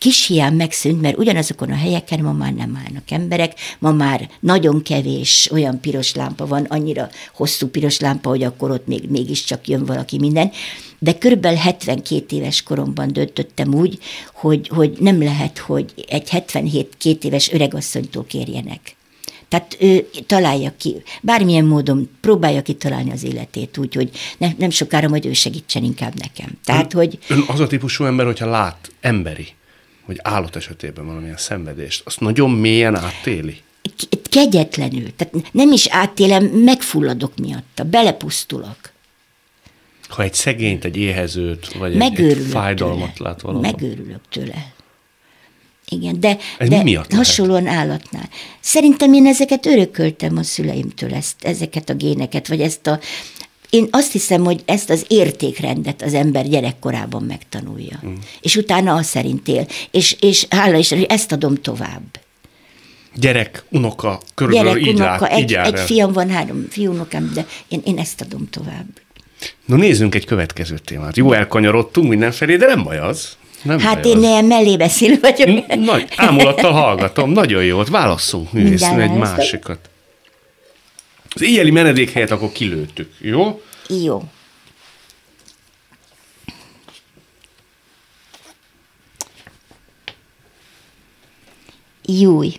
kis 0.00 0.26
hiány 0.26 0.54
megszűnt, 0.54 1.00
mert 1.00 1.18
ugyanazokon 1.18 1.70
a 1.70 1.76
helyeken 1.76 2.20
ma 2.20 2.32
már 2.32 2.52
nem 2.52 2.80
állnak 2.84 3.10
emberek, 3.10 3.52
ma 3.78 3.92
már 3.92 4.28
nagyon 4.40 4.82
kevés 4.82 5.48
olyan 5.52 5.80
piros 5.80 6.14
lámpa 6.14 6.46
van, 6.46 6.64
annyira 6.64 7.08
hosszú 7.34 7.66
piros 7.66 8.00
lámpa, 8.00 8.28
hogy 8.28 8.42
akkor 8.42 8.70
ott 8.70 8.86
még, 8.86 9.10
mégiscsak 9.10 9.68
jön 9.68 9.84
valaki 9.84 10.18
minden, 10.18 10.50
de 10.98 11.18
körülbelül 11.18 11.58
72 11.58 12.36
éves 12.36 12.62
koromban 12.62 13.12
döntöttem 13.12 13.74
úgy, 13.74 13.98
hogy, 14.34 14.68
hogy 14.68 14.96
nem 15.00 15.22
lehet, 15.22 15.58
hogy 15.58 15.92
egy 16.08 16.30
77 16.30 16.94
két 16.98 17.24
éves 17.24 17.52
öregasszonytól 17.52 18.24
kérjenek. 18.24 18.96
Tehát 19.48 19.76
ő 19.80 20.08
találja 20.26 20.72
ki, 20.78 21.02
bármilyen 21.22 21.64
módon 21.64 22.10
próbálja 22.20 22.62
kitalálni 22.62 23.10
az 23.10 23.24
életét 23.24 23.78
úgy, 23.78 23.94
hogy 23.94 24.10
ne, 24.38 24.48
nem 24.58 24.70
sokára 24.70 25.08
majd 25.08 25.26
ő 25.26 25.32
segítsen 25.32 25.84
inkább 25.84 26.14
nekem. 26.20 26.50
Tehát, 26.64 26.94
ön, 26.94 27.00
hogy... 27.00 27.18
Ön 27.28 27.44
az 27.46 27.60
a 27.60 27.66
típusú 27.66 28.04
ember, 28.04 28.26
hogyha 28.26 28.50
lát 28.50 28.92
emberi, 29.00 29.46
vagy 30.10 30.20
állat 30.22 30.56
esetében 30.56 31.06
valamilyen 31.06 31.36
szenvedést, 31.36 32.02
azt 32.04 32.20
nagyon 32.20 32.50
mélyen 32.50 32.96
átéli? 32.96 33.60
Kegyetlenül. 34.22 35.16
Tehát 35.16 35.52
nem 35.52 35.72
is 35.72 35.86
átélem, 35.86 36.44
megfulladok 36.44 37.36
miatta, 37.36 37.84
belepusztulok. 37.84 38.78
Ha 40.08 40.22
egy 40.22 40.34
szegényt, 40.34 40.84
egy 40.84 40.96
éhezőt, 40.96 41.72
vagy 41.72 42.00
egy, 42.00 42.20
egy 42.20 42.46
fájdalmat 42.50 43.12
tőle. 43.14 43.30
lát 43.30 43.40
valahol. 43.40 43.62
Megőrülök 43.62 44.20
tőle. 44.30 44.72
Igen, 45.88 46.20
de, 46.20 46.36
Ez 46.58 46.68
de 46.68 46.76
mi 46.76 46.82
miatt 46.82 47.12
hasonlóan 47.12 47.62
lehet? 47.62 47.78
állatnál. 47.78 48.28
Szerintem 48.60 49.12
én 49.12 49.26
ezeket 49.26 49.66
örököltem 49.66 50.36
a 50.36 50.42
szüleimtől, 50.42 51.14
ezt, 51.14 51.44
ezeket 51.44 51.88
a 51.88 51.94
géneket, 51.94 52.48
vagy 52.48 52.60
ezt 52.60 52.86
a... 52.86 52.98
Én 53.70 53.88
azt 53.90 54.12
hiszem, 54.12 54.44
hogy 54.44 54.62
ezt 54.64 54.90
az 54.90 55.04
értékrendet 55.08 56.02
az 56.02 56.14
ember 56.14 56.48
gyerekkorában 56.48 57.22
megtanulja. 57.22 58.00
Mm. 58.06 58.14
És 58.40 58.56
utána 58.56 58.94
azt 58.94 59.08
szerint 59.08 59.48
él. 59.48 59.66
És, 59.90 60.16
és 60.20 60.46
hála 60.50 60.76
is, 60.76 60.88
hogy 60.88 61.02
ezt 61.08 61.32
adom 61.32 61.54
tovább. 61.54 62.20
Gyerek, 63.14 63.64
unoka, 63.68 64.20
körülbelül 64.34 64.72
Gyerek, 64.72 64.86
így, 64.86 64.94
unoka, 64.94 65.24
lát, 65.24 65.32
egy, 65.32 65.50
így 65.50 65.52
egy 65.52 65.78
fiam 65.78 66.12
van, 66.12 66.30
három 66.30 66.66
fiúnokám, 66.70 67.30
de 67.34 67.46
én, 67.68 67.80
én 67.84 67.98
ezt 67.98 68.20
adom 68.20 68.48
tovább. 68.50 68.86
No 69.64 69.76
nézzünk 69.76 70.14
egy 70.14 70.24
következő 70.24 70.78
témát. 70.78 71.16
Jó 71.16 71.32
elkanyarodtunk 71.32 72.08
mindenfelé, 72.08 72.56
de 72.56 72.66
nem 72.66 72.82
baj 72.82 72.98
az. 72.98 73.36
Nem 73.62 73.78
hát 73.78 74.02
baj 74.02 74.10
én 74.10 74.18
ilyen 74.18 74.44
mellébeszélő 74.44 75.18
vagyok. 75.20 75.66
Nagy, 75.76 76.08
ámulattal 76.16 76.72
hallgatom, 76.72 77.30
nagyon 77.30 77.64
jó, 77.64 77.78
ott 77.78 77.88
válasszunk 77.88 78.52
művésznő 78.52 79.00
egy 79.00 79.12
másikat. 79.12 79.89
Az 81.34 81.42
éjjeli 81.42 81.70
menedékhelyet 81.70 82.30
akkor 82.30 82.52
kilőttük, 82.52 83.12
jó? 83.18 83.62
Jó. 83.88 84.22
Júj. 92.04 92.52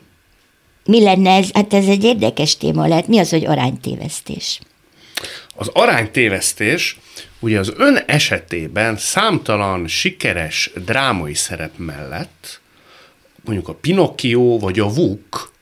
Mi 0.86 1.04
lenne 1.04 1.36
ez? 1.36 1.52
Hát 1.54 1.74
ez 1.74 1.88
egy 1.88 2.04
érdekes 2.04 2.58
téma 2.58 2.88
lehet. 2.88 3.08
Mi 3.08 3.20
az, 3.20 3.30
hogy 3.30 3.46
aránytévesztés? 3.46 4.60
Az 5.56 5.68
aránytévesztés, 5.68 6.98
ugye 7.40 7.60
az 7.60 7.74
ön 7.78 7.96
esetében 7.96 8.98
számtalan 8.98 9.88
sikeres 9.88 10.72
drámai 10.86 11.34
szerep 11.34 11.78
mellett, 11.78 12.62
mondjuk 13.44 13.68
a 13.68 13.74
Pinocchio 13.74 14.60
vagy 14.60 14.80
a 14.80 14.88
Vuk, 14.94 15.54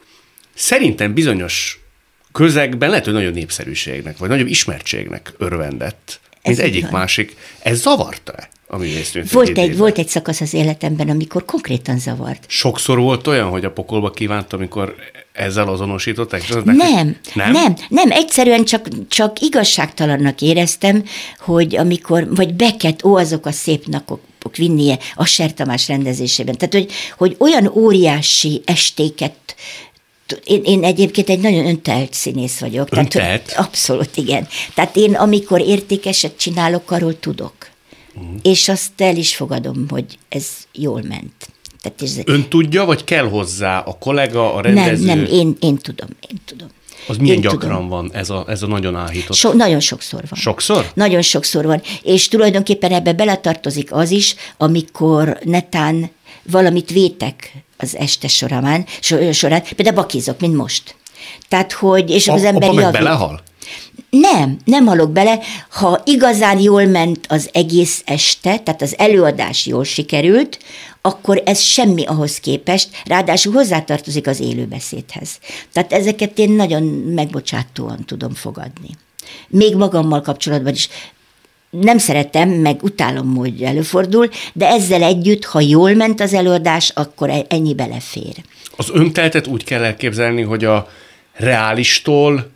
szerintem 0.53 1.13
bizonyos 1.13 1.79
közegben 2.31 2.89
lehet, 2.89 3.05
hogy 3.05 3.13
nagyobb 3.13 3.33
népszerűségnek, 3.33 4.17
vagy 4.17 4.29
nagyobb 4.29 4.47
ismertségnek 4.47 5.33
örvendett, 5.37 6.19
mint 6.43 6.57
Ez 6.57 6.63
egyik 6.63 6.81
van. 6.81 6.99
másik. 6.99 7.35
Ez 7.59 7.81
zavarta-e 7.81 8.49
a? 8.69 8.77
Volt 9.31 9.57
egy, 9.57 9.77
volt 9.77 9.97
egy 9.97 10.07
szakasz 10.07 10.41
az 10.41 10.53
életemben, 10.53 11.09
amikor 11.09 11.45
konkrétan 11.45 11.99
zavart. 11.99 12.43
Sokszor 12.47 12.99
volt 12.99 13.27
olyan, 13.27 13.49
hogy 13.49 13.65
a 13.65 13.71
pokolba 13.71 14.11
kívánt, 14.11 14.53
amikor 14.53 14.95
ezzel 15.33 15.67
azonosították? 15.67 16.65
Nem, 16.65 17.17
nem, 17.33 17.51
nem, 17.51 17.75
nem, 17.89 18.11
egyszerűen 18.11 18.65
csak, 18.65 18.87
csak 19.07 19.39
igazságtalannak 19.39 20.41
éreztem, 20.41 21.03
hogy 21.39 21.75
amikor, 21.75 22.35
vagy 22.35 22.53
Beckett, 22.53 23.03
ó, 23.03 23.15
azok 23.15 23.45
a 23.45 23.51
szép 23.51 23.85
napok, 23.85 24.21
Vinnie, 24.55 24.97
a 25.15 25.25
Ser 25.25 25.53
Tamás 25.53 25.87
rendezésében. 25.87 26.57
Tehát, 26.57 26.73
hogy, 26.73 26.91
hogy 27.17 27.35
olyan 27.39 27.71
óriási 27.75 28.61
estéket 28.65 29.35
én, 30.43 30.61
én 30.63 30.83
egyébként 30.83 31.29
egy 31.29 31.39
nagyon 31.39 31.65
öntelt 31.65 32.13
színész 32.13 32.59
vagyok. 32.59 32.87
Öntelt? 32.91 33.09
Tehát, 33.09 33.53
abszolút, 33.67 34.17
igen. 34.17 34.47
Tehát 34.73 34.95
én, 34.95 35.15
amikor 35.15 35.61
értékeset 35.61 36.37
csinálok, 36.37 36.91
arról 36.91 37.19
tudok. 37.19 37.53
uh-huh. 38.15 38.39
és 38.41 38.69
azt 38.69 38.91
el 38.97 39.15
is 39.15 39.35
fogadom, 39.35 39.85
hogy 39.89 40.05
ez 40.29 40.47
jól 40.73 41.01
ment. 41.07 41.49
Tehát 41.81 42.01
ez... 42.01 42.17
Ön 42.25 42.49
tudja, 42.49 42.85
vagy 42.85 43.03
kell 43.03 43.29
hozzá 43.29 43.79
a 43.79 43.97
kollega, 43.97 44.53
a 44.53 44.61
rendező? 44.61 45.05
Nem, 45.05 45.17
nem, 45.17 45.27
én, 45.31 45.55
én 45.59 45.77
tudom, 45.77 46.09
én 46.29 46.37
tudom. 46.45 46.67
Az 47.07 47.17
milyen 47.17 47.35
Én 47.35 47.41
gyakran 47.41 47.71
tudom. 47.71 47.87
van 47.87 48.09
ez 48.13 48.29
a, 48.29 48.45
ez 48.47 48.61
a 48.61 48.67
nagyon 48.67 48.95
áhított? 48.95 49.35
So, 49.35 49.53
nagyon 49.53 49.79
sokszor 49.79 50.23
van. 50.29 50.39
Sokszor? 50.39 50.91
Nagyon 50.93 51.21
sokszor 51.21 51.65
van. 51.65 51.81
És 52.03 52.27
tulajdonképpen 52.27 52.91
ebbe 52.91 53.13
beletartozik 53.13 53.91
az 53.91 54.11
is, 54.11 54.35
amikor 54.57 55.39
netán 55.43 56.09
valamit 56.43 56.89
vétek 56.89 57.51
az 57.81 57.95
este 57.95 58.27
során, 58.27 58.85
során 59.31 59.63
például 59.75 59.95
bakizok, 59.95 60.39
mint 60.39 60.55
most. 60.55 60.95
Tehát, 61.47 61.71
hogy, 61.71 62.09
és 62.09 62.27
a, 62.27 62.33
az 62.33 62.43
ember 62.43 62.73
javít. 62.73 62.91
belehal? 62.91 63.41
Nem, 64.09 64.57
nem 64.65 64.85
halok 64.85 65.11
bele. 65.11 65.39
Ha 65.69 66.01
igazán 66.05 66.59
jól 66.59 66.85
ment 66.85 67.25
az 67.29 67.49
egész 67.53 68.01
este, 68.05 68.57
tehát 68.59 68.81
az 68.81 68.97
előadás 68.97 69.65
jól 69.65 69.83
sikerült, 69.83 70.59
akkor 71.01 71.41
ez 71.45 71.59
semmi 71.59 72.05
ahhoz 72.05 72.39
képest, 72.39 72.89
ráadásul 73.05 73.53
hozzátartozik 73.53 74.27
az 74.27 74.39
élőbeszédhez. 74.39 75.39
Tehát 75.73 75.93
ezeket 75.93 76.37
én 76.37 76.51
nagyon 76.51 76.83
megbocsátóan 77.15 78.05
tudom 78.05 78.33
fogadni. 78.33 78.89
Még 79.47 79.75
magammal 79.75 80.21
kapcsolatban 80.21 80.73
is 80.73 80.89
nem 81.69 81.97
szeretem, 81.97 82.49
meg 82.49 82.83
utálom, 82.83 83.35
hogy 83.35 83.61
előfordul, 83.61 84.29
de 84.53 84.67
ezzel 84.67 85.03
együtt, 85.03 85.45
ha 85.45 85.59
jól 85.59 85.93
ment 85.93 86.21
az 86.21 86.33
előadás, 86.33 86.91
akkor 86.95 87.29
e- 87.29 87.45
ennyi 87.47 87.73
belefér. 87.73 88.35
Az 88.75 88.89
önteltet 88.93 89.47
úgy 89.47 89.63
kell 89.63 89.83
elképzelni, 89.83 90.41
hogy 90.41 90.65
a 90.65 90.89
reálistól 91.33 92.51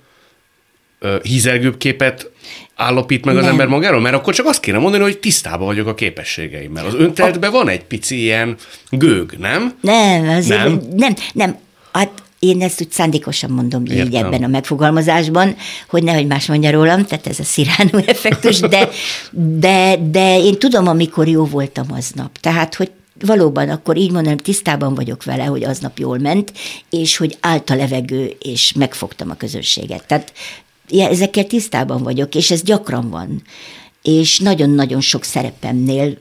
hízelgőbb 1.22 1.78
képet 1.78 2.32
állapít 2.76 3.26
meg 3.26 3.36
az 3.36 3.42
nem. 3.42 3.52
ember 3.52 3.68
magáról? 3.68 4.02
Mert 4.02 4.16
akkor 4.16 4.34
csak 4.34 4.46
azt 4.46 4.60
kéne 4.60 4.78
mondani, 4.78 5.04
hogy 5.04 5.20
tisztában 5.20 5.68
vagyok 5.68 5.88
a 5.88 5.94
képességeimmel. 5.94 6.86
Az 6.86 6.94
önteltben 6.94 7.52
van 7.52 7.70
egy 7.70 7.84
pici 7.84 8.22
ilyen 8.22 8.56
gőg, 8.90 9.36
nem? 9.40 9.74
Nem, 9.82 10.30
azért 10.30 10.64
nem, 10.64 10.82
nem, 10.96 11.14
nem. 11.34 11.58
Hát 11.92 12.23
én 12.44 12.62
ezt 12.62 12.82
úgy 12.82 12.92
szándékosan 12.92 13.50
mondom 13.50 13.86
Értem. 13.86 14.06
így 14.06 14.16
ebben 14.16 14.44
a 14.44 14.48
megfogalmazásban, 14.48 15.56
hogy 15.90 16.04
nehogy 16.04 16.28
más 16.28 16.46
mondja 16.46 16.72
rólam, 16.72 17.06
tehát 17.06 17.28
ez 17.28 17.40
a 17.40 17.44
sziránú 17.44 17.98
effektus, 18.06 18.60
de, 18.60 18.90
de, 19.32 19.98
de 20.12 20.38
én 20.40 20.60
tudom, 20.60 20.88
amikor 20.88 21.28
jó 21.28 21.46
voltam 21.46 21.86
aznap. 21.92 22.38
Tehát, 22.38 22.76
hogy 22.76 22.92
valóban 23.26 23.70
akkor 23.70 23.98
így 23.98 24.12
mondanám, 24.12 24.38
tisztában 24.38 24.96
vagyok 24.96 25.24
vele, 25.24 25.44
hogy 25.44 25.64
aznap 25.64 25.98
jól 25.98 26.18
ment, 26.18 26.54
és 26.90 27.18
hogy 27.18 27.38
állt 27.40 27.70
a 27.70 27.76
levegő, 27.76 28.36
és 28.40 28.74
megfogtam 28.74 29.30
a 29.30 29.36
közönséget. 29.36 30.04
Tehát 30.08 30.34
ja, 30.90 31.08
ezekkel 31.08 31.46
tisztában 31.46 32.04
vagyok, 32.04 32.36
és 32.36 32.52
ez 32.52 32.62
gyakran 32.62 33.10
van. 33.10 33.42
És 34.04 34.40
nagyon-nagyon 34.40 35.02
sok 35.02 35.24
szerepemnél 35.24 36.18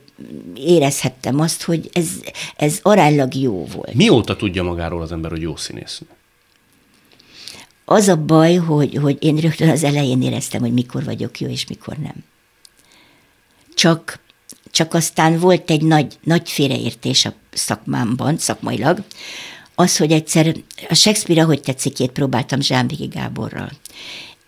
érezhettem 0.55 1.39
azt, 1.39 1.63
hogy 1.63 1.89
ez, 1.93 2.07
ez 2.55 2.79
aránylag 2.81 3.35
jó 3.35 3.65
volt. 3.65 3.93
Mióta 3.93 4.35
tudja 4.35 4.63
magáról 4.63 5.01
az 5.01 5.11
ember, 5.11 5.31
hogy 5.31 5.41
jó 5.41 5.55
színésznő? 5.55 6.07
Az 7.85 8.07
a 8.07 8.17
baj, 8.17 8.55
hogy, 8.55 8.95
hogy 8.95 9.17
én 9.19 9.35
rögtön 9.35 9.69
az 9.69 9.83
elején 9.83 10.21
éreztem, 10.21 10.61
hogy 10.61 10.73
mikor 10.73 11.03
vagyok 11.03 11.39
jó, 11.39 11.47
és 11.47 11.67
mikor 11.67 11.97
nem. 11.97 12.15
Csak, 13.73 14.19
csak 14.71 14.93
aztán 14.93 15.39
volt 15.39 15.69
egy 15.69 15.83
nagy, 15.83 16.17
nagy 16.23 16.49
félreértés 16.49 17.25
a 17.25 17.33
szakmámban, 17.53 18.37
szakmailag, 18.37 19.03
az, 19.75 19.97
hogy 19.97 20.11
egyszer 20.11 20.55
a 20.89 20.93
Shakespeare, 20.93 21.41
ahogy 21.41 21.61
tetszikét 21.61 22.11
próbáltam 22.11 22.61
Zsámbéki 22.61 23.05
Gáborral 23.05 23.71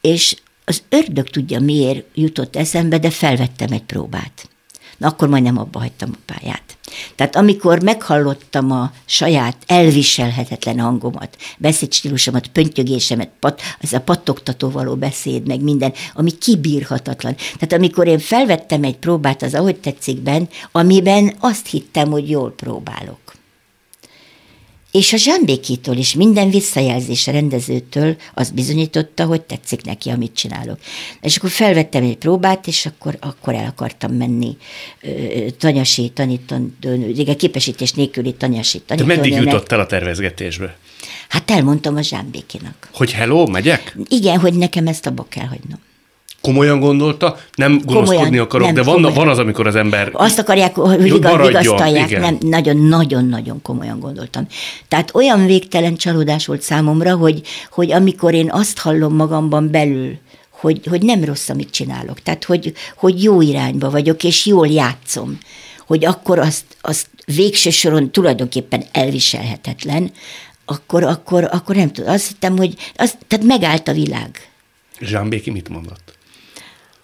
és 0.05 0.35
az 0.65 0.83
ördög 0.89 1.29
tudja, 1.29 1.59
miért 1.59 2.05
jutott 2.13 2.55
eszembe, 2.55 2.97
de 2.97 3.09
felvettem 3.09 3.71
egy 3.71 3.83
próbát. 3.83 4.49
Na, 4.97 5.07
akkor 5.07 5.27
majdnem 5.27 5.57
abba 5.57 5.79
hagytam 5.79 6.09
a 6.13 6.33
pályát. 6.33 6.77
Tehát 7.15 7.35
amikor 7.35 7.83
meghallottam 7.83 8.71
a 8.71 8.91
saját 9.05 9.57
elviselhetetlen 9.67 10.79
hangomat, 10.79 11.37
beszédstílusomat, 11.57 12.47
pöntjögésemet, 12.47 13.29
pat, 13.39 13.61
ez 13.79 13.93
a 13.93 14.01
pattogtató 14.01 14.69
való 14.69 14.95
beszéd, 14.95 15.47
meg 15.47 15.61
minden, 15.61 15.93
ami 16.13 16.31
kibírhatatlan. 16.31 17.35
Tehát 17.35 17.73
amikor 17.73 18.07
én 18.07 18.19
felvettem 18.19 18.83
egy 18.83 18.97
próbát 18.97 19.41
az 19.41 19.53
Ahogy 19.53 19.79
tetszikben, 19.79 20.49
amiben 20.71 21.35
azt 21.39 21.67
hittem, 21.67 22.11
hogy 22.11 22.29
jól 22.29 22.51
próbálok. 22.51 23.34
És 24.95 25.13
a 25.13 25.17
Zsámbékitól 25.17 25.95
is 25.95 26.13
minden 26.13 26.49
visszajelzés 26.49 27.27
a 27.27 27.31
rendezőtől 27.31 28.15
az 28.33 28.49
bizonyította, 28.49 29.25
hogy 29.25 29.41
tetszik 29.41 29.81
neki, 29.83 30.09
amit 30.09 30.35
csinálok. 30.35 30.79
És 31.21 31.37
akkor 31.37 31.49
felvettem 31.49 32.03
egy 32.03 32.17
próbát, 32.17 32.67
és 32.67 32.85
akkor, 32.85 33.17
akkor 33.19 33.53
el 33.53 33.65
akartam 33.65 34.13
menni 34.13 34.57
tanyasi 35.57 36.09
tanítan, 36.09 36.77
igen, 37.15 37.37
képesítés 37.37 37.91
nélküli 37.91 38.33
tanyasi 38.33 38.81
tanítónőnek. 38.81 39.23
De 39.23 39.29
meddig 39.29 39.45
jutott 39.45 39.71
el 39.71 39.79
a 39.79 39.85
tervezgetésbe? 39.85 40.77
Hát 41.29 41.51
elmondtam 41.51 41.95
a 41.95 42.01
Zsámbékinak. 42.01 42.89
Hogy 42.93 43.11
hello, 43.11 43.45
megyek? 43.45 43.97
Igen, 44.07 44.39
hogy 44.39 44.53
nekem 44.53 44.87
ezt 44.87 45.05
abba 45.05 45.25
kell 45.29 45.45
hagynom 45.45 45.79
komolyan 46.45 46.79
gondolta, 46.79 47.37
nem 47.55 47.81
gonoszkodni 47.85 48.37
akarok, 48.37 48.65
nem, 48.65 48.75
de 48.75 48.83
van, 48.83 49.01
van 49.13 49.27
az, 49.27 49.37
amikor 49.37 49.67
az 49.67 49.75
ember 49.75 50.09
Azt 50.13 50.39
akarják, 50.39 50.75
hogy 50.75 51.01
vigasztalják, 51.01 52.19
nem, 52.19 52.37
nagyon-nagyon-nagyon 52.39 53.61
komolyan 53.61 53.99
gondoltam. 53.99 54.47
Tehát 54.87 55.15
olyan 55.15 55.45
végtelen 55.45 55.95
csalódás 55.95 56.45
volt 56.45 56.61
számomra, 56.61 57.15
hogy, 57.15 57.41
hogy 57.71 57.91
amikor 57.91 58.33
én 58.33 58.51
azt 58.51 58.79
hallom 58.79 59.15
magamban 59.15 59.71
belül, 59.71 60.17
hogy, 60.49 60.85
hogy 60.89 61.01
nem 61.01 61.23
rossz, 61.23 61.49
amit 61.49 61.69
csinálok, 61.69 62.21
tehát 62.21 62.43
hogy, 62.43 62.73
hogy 62.97 63.23
jó 63.23 63.41
irányba 63.41 63.89
vagyok, 63.89 64.23
és 64.23 64.45
jól 64.45 64.67
játszom, 64.67 65.37
hogy 65.87 66.05
akkor 66.05 66.39
azt, 66.39 66.65
azt 66.81 67.07
végső 67.25 67.69
soron 67.69 68.11
tulajdonképpen 68.11 68.83
elviselhetetlen, 68.91 70.11
akkor, 70.65 71.03
akkor, 71.03 71.49
akkor 71.51 71.75
nem 71.75 71.91
tudom, 71.91 72.11
azt 72.11 72.27
hittem, 72.27 72.57
hogy 72.57 72.73
az, 72.95 73.17
tehát 73.27 73.45
megállt 73.45 73.87
a 73.87 73.93
világ. 73.93 74.49
Zsámbéki 74.99 75.51
mit 75.51 75.69
mondott? 75.69 76.04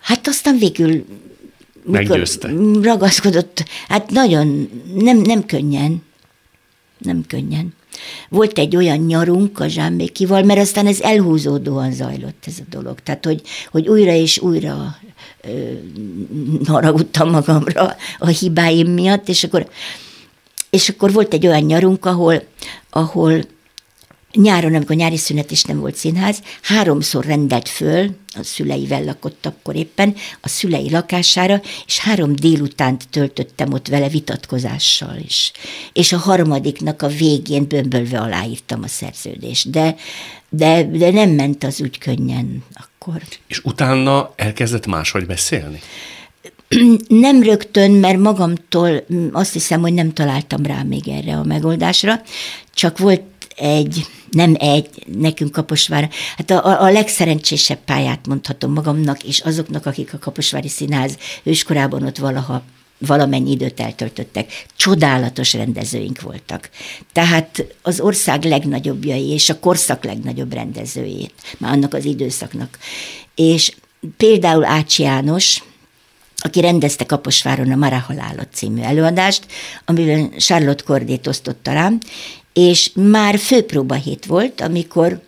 Hát 0.01 0.27
aztán 0.27 0.57
végül 0.57 1.05
Meggyőzte. 1.83 2.49
ragaszkodott, 2.81 3.65
hát 3.87 4.09
nagyon, 4.09 4.69
nem, 4.95 5.17
nem 5.17 5.45
könnyen, 5.45 6.03
nem 6.97 7.23
könnyen. 7.27 7.73
Volt 8.29 8.57
egy 8.57 8.75
olyan 8.75 8.97
nyarunk 8.97 9.59
a 9.59 9.67
Zsámbékival, 9.67 10.43
mert 10.43 10.59
aztán 10.59 10.87
ez 10.87 11.01
elhúzódóan 11.01 11.93
zajlott 11.93 12.43
ez 12.47 12.55
a 12.59 12.63
dolog. 12.69 12.99
Tehát, 12.99 13.25
hogy, 13.25 13.41
hogy 13.71 13.87
újra 13.87 14.11
és 14.11 14.39
újra 14.39 14.97
ö, 15.41 15.71
haragudtam 16.67 17.29
magamra 17.29 17.95
a 18.19 18.27
hibáim 18.27 18.87
miatt, 18.87 19.29
és 19.29 19.43
akkor, 19.43 19.69
és 20.69 20.89
akkor 20.89 21.11
volt 21.11 21.33
egy 21.33 21.47
olyan 21.47 21.63
nyarunk, 21.63 22.05
ahol, 22.05 22.43
ahol 22.89 23.41
nyáron, 24.33 24.75
amikor 24.75 24.95
nyári 24.95 25.17
szünet 25.17 25.51
is 25.51 25.63
nem 25.63 25.79
volt 25.79 25.95
színház, 25.95 26.41
háromszor 26.61 27.25
rendelt 27.25 27.69
föl, 27.69 28.09
a 28.33 28.43
szüleivel 28.43 29.03
lakott 29.03 29.45
akkor 29.45 29.75
éppen, 29.75 30.15
a 30.41 30.47
szülei 30.47 30.89
lakására, 30.89 31.61
és 31.85 31.99
három 31.99 32.35
délutánt 32.35 33.09
töltöttem 33.09 33.73
ott 33.73 33.87
vele 33.87 34.09
vitatkozással 34.09 35.17
is. 35.25 35.51
És 35.93 36.11
a 36.13 36.17
harmadiknak 36.17 37.01
a 37.01 37.07
végén 37.07 37.67
bömbölve 37.67 38.19
aláírtam 38.19 38.83
a 38.83 38.87
szerződést, 38.87 39.69
de, 39.69 39.95
de, 40.49 40.83
de 40.83 41.11
nem 41.11 41.29
ment 41.29 41.63
az 41.63 41.81
úgy 41.81 41.97
könnyen 41.97 42.63
akkor. 42.73 43.21
És 43.47 43.59
utána 43.63 44.33
elkezdett 44.35 44.85
máshogy 44.85 45.25
beszélni? 45.25 45.79
Nem 47.07 47.43
rögtön, 47.43 47.91
mert 47.91 48.17
magamtól 48.17 49.05
azt 49.31 49.53
hiszem, 49.53 49.81
hogy 49.81 49.93
nem 49.93 50.13
találtam 50.13 50.65
rá 50.65 50.83
még 50.83 51.07
erre 51.07 51.37
a 51.37 51.43
megoldásra, 51.43 52.21
csak 52.73 52.97
volt 52.97 53.21
egy, 53.57 54.05
nem 54.31 54.55
egy, 54.59 54.89
nekünk 55.05 55.51
Kaposvár, 55.51 56.09
hát 56.37 56.51
a, 56.51 56.81
a 56.81 56.91
legszerencsésebb 56.91 57.79
pályát 57.85 58.27
mondhatom 58.27 58.73
magamnak, 58.73 59.23
és 59.23 59.39
azoknak, 59.39 59.85
akik 59.85 60.13
a 60.13 60.19
Kaposvári 60.19 60.67
Színház 60.67 61.17
őskorában 61.43 62.03
ott 62.03 62.17
valaha 62.17 62.63
valamennyi 63.07 63.51
időt 63.51 63.79
eltöltöttek. 63.79 64.65
Csodálatos 64.75 65.53
rendezőink 65.53 66.21
voltak. 66.21 66.69
Tehát 67.13 67.65
az 67.81 67.99
ország 67.99 68.43
legnagyobbjai 68.43 69.29
és 69.29 69.49
a 69.49 69.59
korszak 69.59 70.03
legnagyobb 70.03 70.53
rendezőjét, 70.53 71.33
már 71.57 71.71
annak 71.73 71.93
az 71.93 72.05
időszaknak. 72.05 72.77
És 73.35 73.75
például 74.17 74.65
Ács 74.65 74.99
János, 74.99 75.63
aki 76.37 76.61
rendezte 76.61 77.05
Kaposváron 77.05 77.71
a 77.71 77.75
Mara 77.75 77.99
Halálot 77.99 78.47
című 78.53 78.81
előadást, 78.81 79.45
amiben 79.85 80.31
Charlotte 80.37 80.83
Cordét 80.83 81.27
osztotta 81.27 81.73
rám, 81.73 81.97
és 82.53 82.91
már 82.93 83.39
főpróba 83.39 83.95
hét 83.95 84.25
volt, 84.25 84.61
amikor 84.61 85.21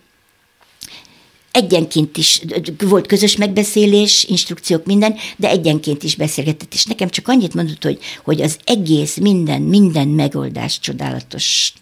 egyenként 1.52 2.18
is 2.18 2.42
volt 2.78 3.08
közös 3.08 3.36
megbeszélés, 3.36 4.24
instrukciók, 4.24 4.86
minden, 4.86 5.16
de 5.38 5.50
egyenként 5.50 6.04
is 6.04 6.16
beszélgetett, 6.16 6.74
és 6.74 6.86
nekem 6.86 7.10
csak 7.10 7.28
annyit 7.28 7.54
mondott, 7.54 7.84
hogy, 7.84 8.00
hogy 8.24 8.42
az 8.42 8.58
egész, 8.64 9.18
minden, 9.18 9.62
minden 9.62 10.08
megoldás 10.08 10.80
csodálatos 10.80 11.74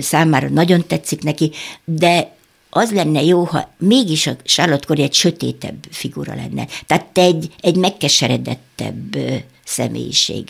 számára 0.00 0.48
nagyon 0.48 0.86
tetszik 0.86 1.22
neki, 1.22 1.50
de 1.84 2.34
az 2.70 2.92
lenne 2.92 3.22
jó, 3.22 3.44
ha 3.44 3.74
mégis 3.78 4.26
a 4.26 4.36
Charlotte 4.44 4.86
Corey 4.86 5.04
egy 5.04 5.14
sötétebb 5.14 5.86
figura 5.90 6.34
lenne. 6.34 6.66
Tehát 6.86 7.06
te 7.06 7.22
egy, 7.22 7.48
egy 7.60 7.76
megkeseredettebb 7.76 9.16
személyiség. 9.64 10.44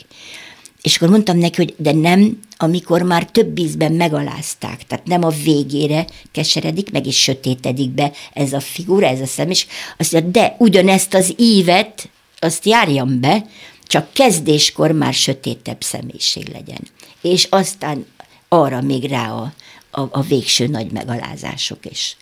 És 0.86 0.96
akkor 0.96 1.08
mondtam 1.08 1.38
neki, 1.38 1.56
hogy 1.56 1.74
de 1.76 1.92
nem, 1.92 2.40
amikor 2.56 3.02
már 3.02 3.30
több 3.30 3.58
ízben 3.58 3.92
megalázták, 3.92 4.86
tehát 4.86 5.06
nem 5.06 5.24
a 5.24 5.28
végére 5.44 6.06
keseredik, 6.32 6.90
meg 6.90 7.06
is 7.06 7.22
sötétedik 7.22 7.90
be 7.90 8.12
ez 8.32 8.52
a 8.52 8.60
figura, 8.60 9.06
ez 9.06 9.20
a 9.20 9.26
szem, 9.26 9.50
és 9.50 9.66
azt 9.98 10.12
mondja, 10.12 10.30
de 10.30 10.56
ugyanezt 10.58 11.14
az 11.14 11.34
ívet, 11.36 12.08
azt 12.38 12.64
járjam 12.64 13.20
be, 13.20 13.46
csak 13.82 14.12
kezdéskor 14.12 14.92
már 14.92 15.14
sötétebb 15.14 15.82
személyiség 15.82 16.48
legyen. 16.48 16.80
És 17.22 17.46
aztán 17.50 18.06
arra 18.48 18.80
még 18.80 19.04
rá 19.04 19.32
a, 19.32 19.52
a, 19.90 20.00
a 20.10 20.20
végső 20.20 20.66
nagy 20.66 20.90
megalázások 20.90 21.86
is 21.90 22.16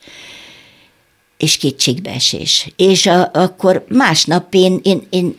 és 1.36 1.56
kétségbeesés. 1.56 2.72
És 2.76 3.06
a, 3.06 3.30
akkor 3.32 3.84
másnap 3.88 4.54
én, 4.54 4.80
én, 4.82 5.06
én 5.10 5.36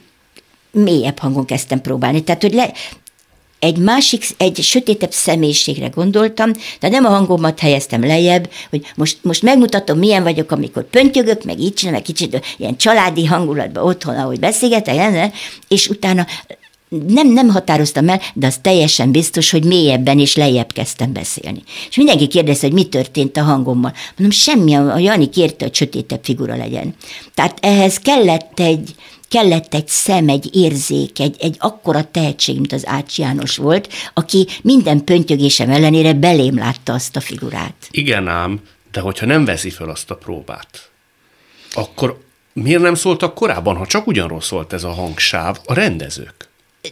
mélyebb 0.72 1.20
hangon 1.20 1.46
kezdtem 1.46 1.82
próbálni. 1.82 2.24
Tehát, 2.24 2.42
hogy 2.42 2.54
le, 2.54 2.74
egy 3.60 3.78
másik, 3.78 4.26
egy 4.38 4.62
sötétebb 4.62 5.12
személyiségre 5.12 5.88
gondoltam, 5.88 6.52
de 6.80 6.90
nem 6.90 7.06
a 7.06 7.10
hangomat 7.10 7.60
helyeztem 7.60 8.06
lejjebb, 8.06 8.50
hogy 8.70 8.86
most, 8.96 9.18
most 9.22 9.42
megmutatom, 9.42 9.98
milyen 9.98 10.24
vagyok, 10.24 10.52
amikor 10.52 10.90
pöntyögök, 10.90 11.44
meg 11.44 11.60
így 11.60 11.74
csinálom, 11.74 12.00
meg 12.00 12.16
kicsit 12.16 12.42
ilyen 12.58 12.78
családi 12.78 13.26
hangulatban 13.26 13.84
otthon, 13.84 14.16
ahogy 14.16 14.40
beszélgetek, 14.40 15.34
és 15.68 15.88
utána 15.88 16.26
nem, 17.08 17.28
nem 17.28 17.50
határoztam 17.50 18.10
el, 18.10 18.22
de 18.34 18.48
az 18.48 18.58
teljesen 18.62 19.12
biztos, 19.12 19.52
hogy 19.52 19.64
mélyebben 19.64 20.20
és 20.20 20.36
lejjebb 20.36 20.72
kezdtem 20.72 21.14
beszélni. 21.14 21.64
És 21.90 21.96
mindenki 21.96 22.28
kérdezte, 22.28 22.66
hogy 22.66 22.76
mi 22.76 22.86
történt 22.86 23.38
a 23.38 23.44
hangommal. 23.44 23.94
Mondom, 24.18 24.38
semmi, 24.38 24.76
a 24.76 24.98
Jani 24.98 25.30
kérte, 25.30 25.66
hogy 25.66 25.76
sötétebb 25.76 26.24
figura 26.24 26.56
legyen. 26.56 26.96
Tehát 27.34 27.58
ehhez 27.62 27.98
kellett 27.98 28.60
egy, 28.60 28.96
kellett 29.28 29.74
egy 29.74 29.88
szem, 29.88 30.30
egy 30.30 30.56
érzék, 30.56 31.20
egy, 31.20 31.36
egy 31.40 31.56
akkora 31.60 32.04
tehetség, 32.12 32.56
mint 32.56 32.74
az 32.74 32.88
Ács 32.88 33.18
János 33.18 33.58
volt, 33.58 33.94
aki 34.14 34.48
minden 34.62 35.04
pöntyögésem 35.04 35.70
ellenére 35.70 36.14
belém 36.14 36.58
látta 36.58 36.94
azt 36.94 37.16
a 37.16 37.20
figurát. 37.20 37.88
Igen 37.92 38.28
ám, 38.28 38.62
de 38.92 39.00
hogyha 39.00 39.26
nem 39.26 39.46
veszi 39.46 39.70
fel 39.70 39.90
azt 39.90 40.12
a 40.12 40.16
próbát, 40.16 40.90
akkor 41.74 42.24
miért 42.54 42.82
nem 42.82 42.96
szóltak 42.96 43.34
korábban, 43.34 43.76
ha 43.76 43.86
csak 43.86 44.08
ugyanról 44.08 44.42
szólt 44.42 44.74
ez 44.74 44.84
a 44.84 44.92
hangsáv, 44.92 45.60
a 45.66 45.74
rendezők? 45.74 46.50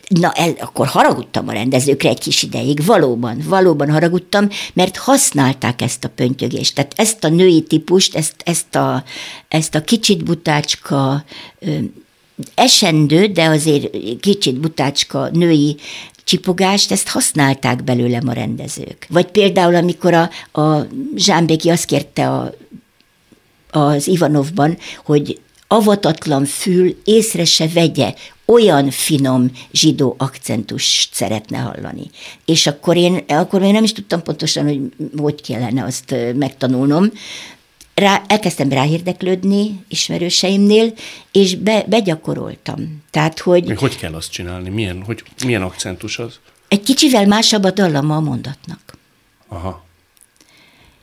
Na, 0.08 0.32
el, 0.32 0.54
akkor 0.60 0.88
haragudtam 0.88 1.48
a 1.48 1.52
rendezőkre 1.52 2.10
egy 2.10 2.20
kis 2.20 2.44
ideig, 2.44 2.86
valóban, 2.86 3.42
valóban 3.46 3.92
haragudtam, 3.92 4.48
mert 4.74 4.98
használták 4.98 5.82
ezt 5.82 6.04
a 6.04 6.10
pöntyögést, 6.10 6.76
tehát 6.76 6.94
ezt 6.96 7.24
a 7.24 7.30
női 7.30 7.62
típust, 7.62 8.16
ezt, 8.16 8.36
ezt, 8.46 8.76
a, 8.76 9.04
ezt 9.48 9.76
a 9.76 9.82
kicsit 9.82 10.24
butácska, 10.24 11.24
esendő, 12.56 13.26
de 13.28 13.46
azért 13.46 13.90
kicsit 14.20 14.60
butácska 14.60 15.30
női 15.34 15.76
csipogást, 16.24 16.92
ezt 16.92 17.08
használták 17.08 17.84
belőlem 17.84 18.28
a 18.28 18.34
rendezők. 18.34 19.08
Vagy 19.10 19.26
például, 19.26 19.76
amikor 19.76 20.14
a, 20.14 20.30
a 20.62 20.88
Zsámbéki 21.16 21.70
azt 21.70 21.86
kérte 21.86 22.30
a, 22.30 22.54
az 23.72 24.08
Ivanovban, 24.08 24.78
hogy 25.06 25.40
avatatlan 25.68 26.46
fül 26.46 26.96
észre 27.04 27.46
se 27.46 27.68
vegye, 27.68 28.14
olyan 28.46 28.90
finom 28.90 29.52
zsidó 29.72 30.16
akcentust 30.18 31.14
szeretne 31.14 31.58
hallani. 31.58 32.10
És 32.46 32.68
akkor 32.68 32.98
én, 32.98 33.24
akkor 33.28 33.62
én 33.62 33.72
nem 33.72 33.84
is 33.84 33.92
tudtam 33.92 34.24
pontosan, 34.24 34.64
hogy 34.64 34.80
hogy 35.18 35.42
kellene 35.42 35.84
azt 35.84 36.16
megtanulnom, 36.36 37.12
rá, 37.96 38.22
elkezdtem 38.28 38.70
ráhirdeklődni 38.70 39.84
ismerőseimnél, 39.88 40.94
és 41.32 41.56
be, 41.56 41.84
begyakoroltam. 41.88 43.02
Tehát, 43.12 43.40
hogy... 43.40 43.68
Mi 43.68 43.74
hogy 43.74 43.98
kell 43.98 44.14
azt 44.14 44.32
csinálni? 44.32 44.70
Milyen, 44.70 45.04
hogy, 45.06 45.24
milyen 45.46 45.62
akcentus 45.62 46.20
az? 46.20 46.40
Egy 46.68 46.82
kicsivel 46.82 47.26
másabb 47.26 47.64
a 47.64 47.72
dallama 47.72 48.16
a 48.16 48.20
mondatnak. 48.20 48.98
Aha. 49.48 49.84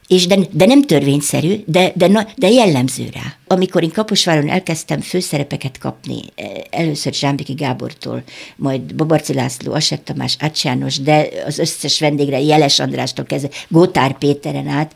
És 0.06 0.26
de, 0.26 0.38
de 0.50 0.66
nem 0.66 0.82
törvényszerű, 0.82 1.62
de, 1.66 1.92
de, 1.94 2.32
de 2.36 2.48
jellemző 2.48 3.08
rá. 3.12 3.36
Amikor 3.46 3.82
én 3.82 3.90
Kaposváron 3.90 4.48
elkezdtem 4.48 5.00
főszerepeket 5.00 5.78
kapni, 5.78 6.20
eh, 6.34 6.48
először 6.70 7.14
Zsámbiki 7.14 7.52
Gábortól, 7.52 8.22
majd 8.56 8.94
Babarci 8.94 9.34
László, 9.34 9.72
Asek 9.72 10.04
Tamás, 10.04 10.36
Ács 10.38 10.64
János, 10.64 11.00
de 11.00 11.28
az 11.46 11.58
összes 11.58 12.00
vendégre 12.00 12.40
Jeles 12.40 12.78
Andrástól 12.78 13.24
kezdve, 13.24 13.50
Gótár 13.68 14.18
Péteren 14.18 14.68
át, 14.68 14.94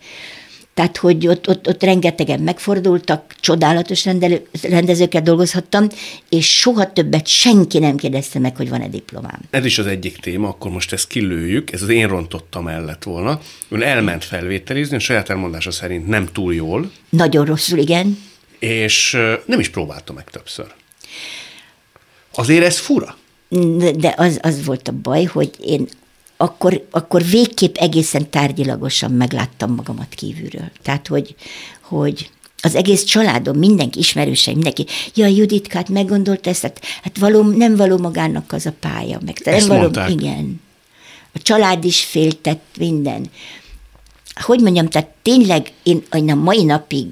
tehát, 0.75 0.97
hogy 0.97 1.27
ott, 1.27 1.49
ott, 1.49 1.69
ott 1.69 1.83
rengetegen 1.83 2.41
megfordultak, 2.41 3.35
csodálatos 3.41 4.05
rendelő, 4.05 4.47
rendezőkkel 4.63 5.23
dolgozhattam, 5.23 5.89
és 6.29 6.59
soha 6.59 6.93
többet 6.93 7.27
senki 7.27 7.79
nem 7.79 7.97
kérdezte 7.97 8.39
meg, 8.39 8.57
hogy 8.57 8.69
van-e 8.69 8.89
diplomám. 8.89 9.41
Ez 9.51 9.65
is 9.65 9.79
az 9.79 9.87
egyik 9.87 10.17
téma, 10.17 10.49
akkor 10.49 10.71
most 10.71 10.93
ezt 10.93 11.07
kilőjük, 11.07 11.73
ez 11.73 11.83
az 11.83 11.89
én 11.89 12.09
rontottam 12.09 12.69
el 12.69 12.85
lett 12.85 13.03
volna. 13.03 13.41
Ön 13.69 13.83
elment 13.83 14.25
felvételizni, 14.25 14.97
a 14.97 14.99
saját 14.99 15.31
elmondása 15.31 15.71
szerint 15.71 16.07
nem 16.07 16.29
túl 16.33 16.55
jól. 16.55 16.91
Nagyon 17.09 17.45
rosszul, 17.45 17.79
igen. 17.79 18.19
És 18.59 19.19
nem 19.47 19.61
is 19.61 19.69
próbálta 19.69 20.13
meg 20.13 20.31
többször. 20.31 20.67
Azért 22.35 22.65
ez 22.65 22.79
fura. 22.79 23.17
De 23.97 24.15
az, 24.17 24.39
az 24.43 24.65
volt 24.65 24.89
a 24.89 24.93
baj, 24.93 25.25
hogy 25.25 25.51
én 25.65 25.89
akkor, 26.45 26.87
akkor 26.91 27.25
végképp 27.25 27.77
egészen 27.77 28.31
tárgyilagosan 28.31 29.11
megláttam 29.11 29.75
magamat 29.75 30.15
kívülről. 30.15 30.71
Tehát, 30.83 31.07
hogy, 31.07 31.35
hogy 31.81 32.31
az 32.61 32.75
egész 32.75 33.03
családom, 33.03 33.59
mindenki, 33.59 33.99
ismerőseim, 33.99 34.55
mindenki, 34.55 34.87
ja, 35.15 35.27
Juditkát 35.27 35.89
meggondolt 35.89 36.47
ezt, 36.47 36.63
hát, 36.63 36.85
hát 37.03 37.19
való, 37.19 37.43
nem 37.43 37.77
való 37.77 37.99
magának 37.99 38.53
az 38.53 38.67
a 38.67 38.73
pálya. 38.81 39.19
Meg, 39.25 39.41
ezt 39.45 39.59
nem 39.59 39.69
való, 39.69 39.81
mondták. 39.81 40.11
Igen. 40.11 40.61
A 41.35 41.39
család 41.43 41.85
is 41.85 42.05
féltett 42.05 42.65
minden. 42.79 43.31
Hogy 44.35 44.61
mondjam, 44.61 44.89
tehát 44.89 45.09
tényleg 45.23 45.73
én 45.83 46.31
a 46.31 46.35
mai 46.35 46.65
napig 46.65 47.07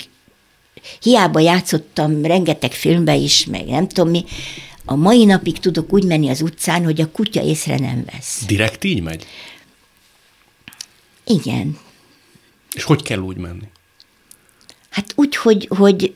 hiába 1.02 1.40
játszottam 1.40 2.22
rengeteg 2.22 2.72
filmbe 2.72 3.14
is, 3.14 3.46
meg 3.46 3.66
nem 3.66 3.88
tudom 3.88 4.10
mi, 4.10 4.24
a 4.84 4.94
mai 4.94 5.24
napig 5.24 5.58
tudok 5.58 5.92
úgy 5.92 6.04
menni 6.04 6.28
az 6.28 6.40
utcán, 6.40 6.84
hogy 6.84 7.00
a 7.00 7.10
kutya 7.10 7.42
észre 7.42 7.78
nem 7.78 8.04
vesz. 8.12 8.44
Direkt 8.46 8.84
így 8.84 9.02
megy? 9.02 9.26
Igen. 11.24 11.78
És 12.72 12.82
hogy 12.82 13.02
kell 13.02 13.18
úgy 13.18 13.36
menni? 13.36 13.68
Hát 14.90 15.12
úgy, 15.14 15.36
hogy, 15.36 15.68
hogy 15.76 16.14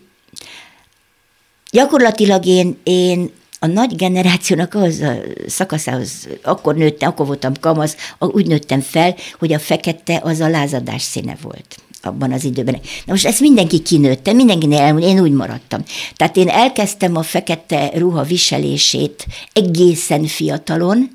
gyakorlatilag 1.70 2.46
én, 2.46 2.76
én 2.82 3.30
a 3.58 3.66
nagy 3.66 3.96
generációnak 3.96 4.74
az 4.74 5.00
a 5.00 5.14
szakaszához, 5.46 6.28
akkor 6.42 6.74
nőttem, 6.74 7.08
akkor 7.08 7.26
voltam 7.26 7.54
kamasz, 7.60 7.96
úgy 8.18 8.46
nőttem 8.46 8.80
fel, 8.80 9.16
hogy 9.38 9.52
a 9.52 9.58
fekete 9.58 10.20
az 10.22 10.40
a 10.40 10.48
lázadás 10.48 11.02
színe 11.02 11.36
volt 11.42 11.76
abban 12.06 12.32
az 12.32 12.44
időben. 12.44 12.74
Na 12.74 13.12
most 13.12 13.26
ezt 13.26 13.40
mindenki 13.40 13.78
kinőtte, 13.82 14.32
mindenkinél 14.32 14.78
elmondja, 14.78 15.08
én 15.08 15.20
úgy 15.20 15.32
maradtam. 15.32 15.82
Tehát 16.14 16.36
én 16.36 16.48
elkezdtem 16.48 17.16
a 17.16 17.22
fekete 17.22 17.90
ruha 17.94 18.22
viselését 18.22 19.26
egészen 19.52 20.24
fiatalon, 20.24 21.10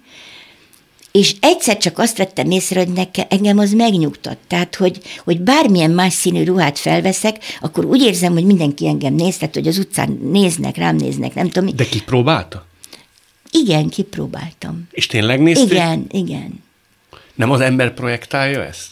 és 1.11 1.35
egyszer 1.39 1.77
csak 1.77 1.99
azt 1.99 2.17
vettem 2.17 2.51
észre, 2.51 2.79
hogy 2.79 2.93
nekem, 2.93 3.25
engem 3.29 3.57
az 3.57 3.71
megnyugtat. 3.71 4.37
Tehát, 4.47 4.75
hogy, 4.75 5.01
hogy 5.23 5.41
bármilyen 5.41 5.91
más 5.91 6.13
színű 6.13 6.43
ruhát 6.43 6.79
felveszek, 6.79 7.37
akkor 7.61 7.85
úgy 7.85 8.01
érzem, 8.01 8.33
hogy 8.33 8.45
mindenki 8.45 8.87
engem 8.87 9.13
néz, 9.13 9.37
tehát, 9.37 9.53
hogy 9.53 9.67
az 9.67 9.77
utcán 9.77 10.19
néznek, 10.31 10.77
rám 10.77 10.95
néznek, 10.95 11.33
nem 11.33 11.49
tudom. 11.49 11.75
De 11.75 11.85
kipróbálta? 11.85 12.65
Igen, 13.51 13.89
kipróbáltam. 13.89 14.87
És 14.91 15.07
tényleg 15.07 15.41
nézték? 15.41 15.71
Igen, 15.71 16.05
igen. 16.11 16.63
Nem 17.35 17.51
az 17.51 17.59
ember 17.59 17.93
projektálja 17.93 18.63
ezt? 18.63 18.87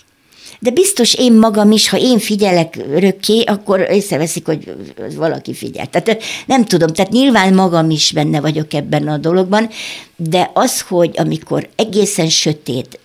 De 0.60 0.72
biztos 0.72 1.14
én 1.14 1.34
magam 1.34 1.72
is, 1.72 1.90
ha 1.90 1.98
én 1.98 2.20
figyelek 2.20 2.78
örökké, 2.92 3.42
akkor 3.42 3.80
észreveszik, 3.80 4.46
hogy 4.46 4.74
valaki 5.16 5.54
figyel. 5.54 5.88
Tehát 5.88 6.24
nem 6.46 6.66
tudom, 6.66 6.88
tehát 6.88 7.12
nyilván 7.12 7.54
magam 7.54 7.90
is 7.90 8.12
benne 8.12 8.42
vagyok 8.42 8.74
ebben 8.74 9.08
a 9.08 9.18
dologban, 9.18 9.70
de 10.16 10.52
az, 10.54 10.82
hogy 10.82 11.12
amikor 11.18 11.70
egészen 11.76 12.30
sötét, 12.30 13.00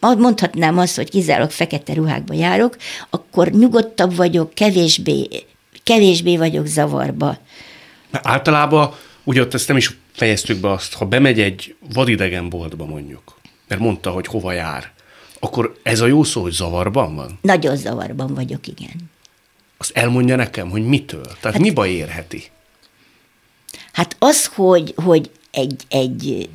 mondhatnám 0.00 0.78
azt, 0.78 0.96
hogy 0.96 1.10
kizárólag 1.10 1.50
fekete 1.50 1.94
ruhákba 1.94 2.34
járok, 2.34 2.76
akkor 3.10 3.50
nyugodtabb 3.50 4.16
vagyok, 4.16 4.54
kevésbé, 4.54 5.28
kevésbé 5.84 6.36
vagyok 6.36 6.66
zavarba. 6.66 7.38
Általában, 8.10 8.94
ugye 9.24 9.40
ott 9.40 9.54
ezt 9.54 9.68
nem 9.68 9.76
is 9.76 9.96
fejeztük 10.12 10.60
be 10.60 10.70
azt, 10.70 10.94
ha 10.94 11.04
bemegy 11.04 11.40
egy 11.40 11.74
vadidegen 11.94 12.48
boltba 12.48 12.84
mondjuk, 12.84 13.36
mert 13.68 13.80
mondta, 13.80 14.10
hogy 14.10 14.26
hova 14.26 14.52
jár, 14.52 14.92
akkor 15.40 15.78
ez 15.82 16.00
a 16.00 16.06
jó 16.06 16.22
szó, 16.24 16.42
hogy 16.42 16.52
zavarban 16.52 17.14
van? 17.14 17.38
Nagyon 17.42 17.76
zavarban 17.76 18.34
vagyok, 18.34 18.66
igen. 18.66 19.10
Azt 19.78 19.96
elmondja 19.96 20.36
nekem, 20.36 20.70
hogy 20.70 20.86
mitől? 20.86 21.24
Tehát 21.24 21.42
hát, 21.42 21.58
mi 21.58 21.70
baj 21.70 21.90
érheti? 21.90 22.42
Hát 23.92 24.16
az, 24.18 24.46
hogy, 24.46 24.94
hogy 24.96 25.30
egy, 25.50 25.82
egy 25.88 26.48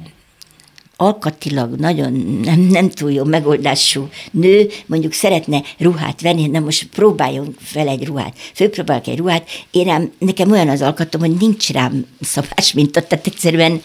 alkatilag 0.95 1.75
nagyon 1.75 2.39
nem, 2.43 2.59
nem 2.59 2.89
túl 2.89 3.11
jó 3.11 3.23
megoldású 3.23 4.09
nő, 4.31 4.69
mondjuk 4.85 5.13
szeretne 5.13 5.61
ruhát 5.77 6.21
venni, 6.21 6.47
na 6.47 6.59
most 6.59 6.85
próbáljon 6.85 7.55
fel 7.59 7.87
egy 7.87 8.05
ruhát, 8.05 8.37
főpróbálok 8.53 9.07
egy 9.07 9.17
ruhát, 9.17 9.49
én 9.71 9.85
rám, 9.85 10.11
nekem 10.17 10.51
olyan 10.51 10.69
az 10.69 10.81
alkatom, 10.81 11.21
hogy 11.21 11.35
nincs 11.39 11.71
rám 11.71 12.05
szabás 12.21 12.73
minta, 12.73 13.01
tehát 13.01 13.27
egyszerűen 13.27 13.81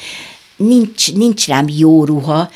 nincs, 0.56 1.12
nincs 1.14 1.46
rám 1.46 1.66
jó 1.68 2.04
ruha, 2.04 2.50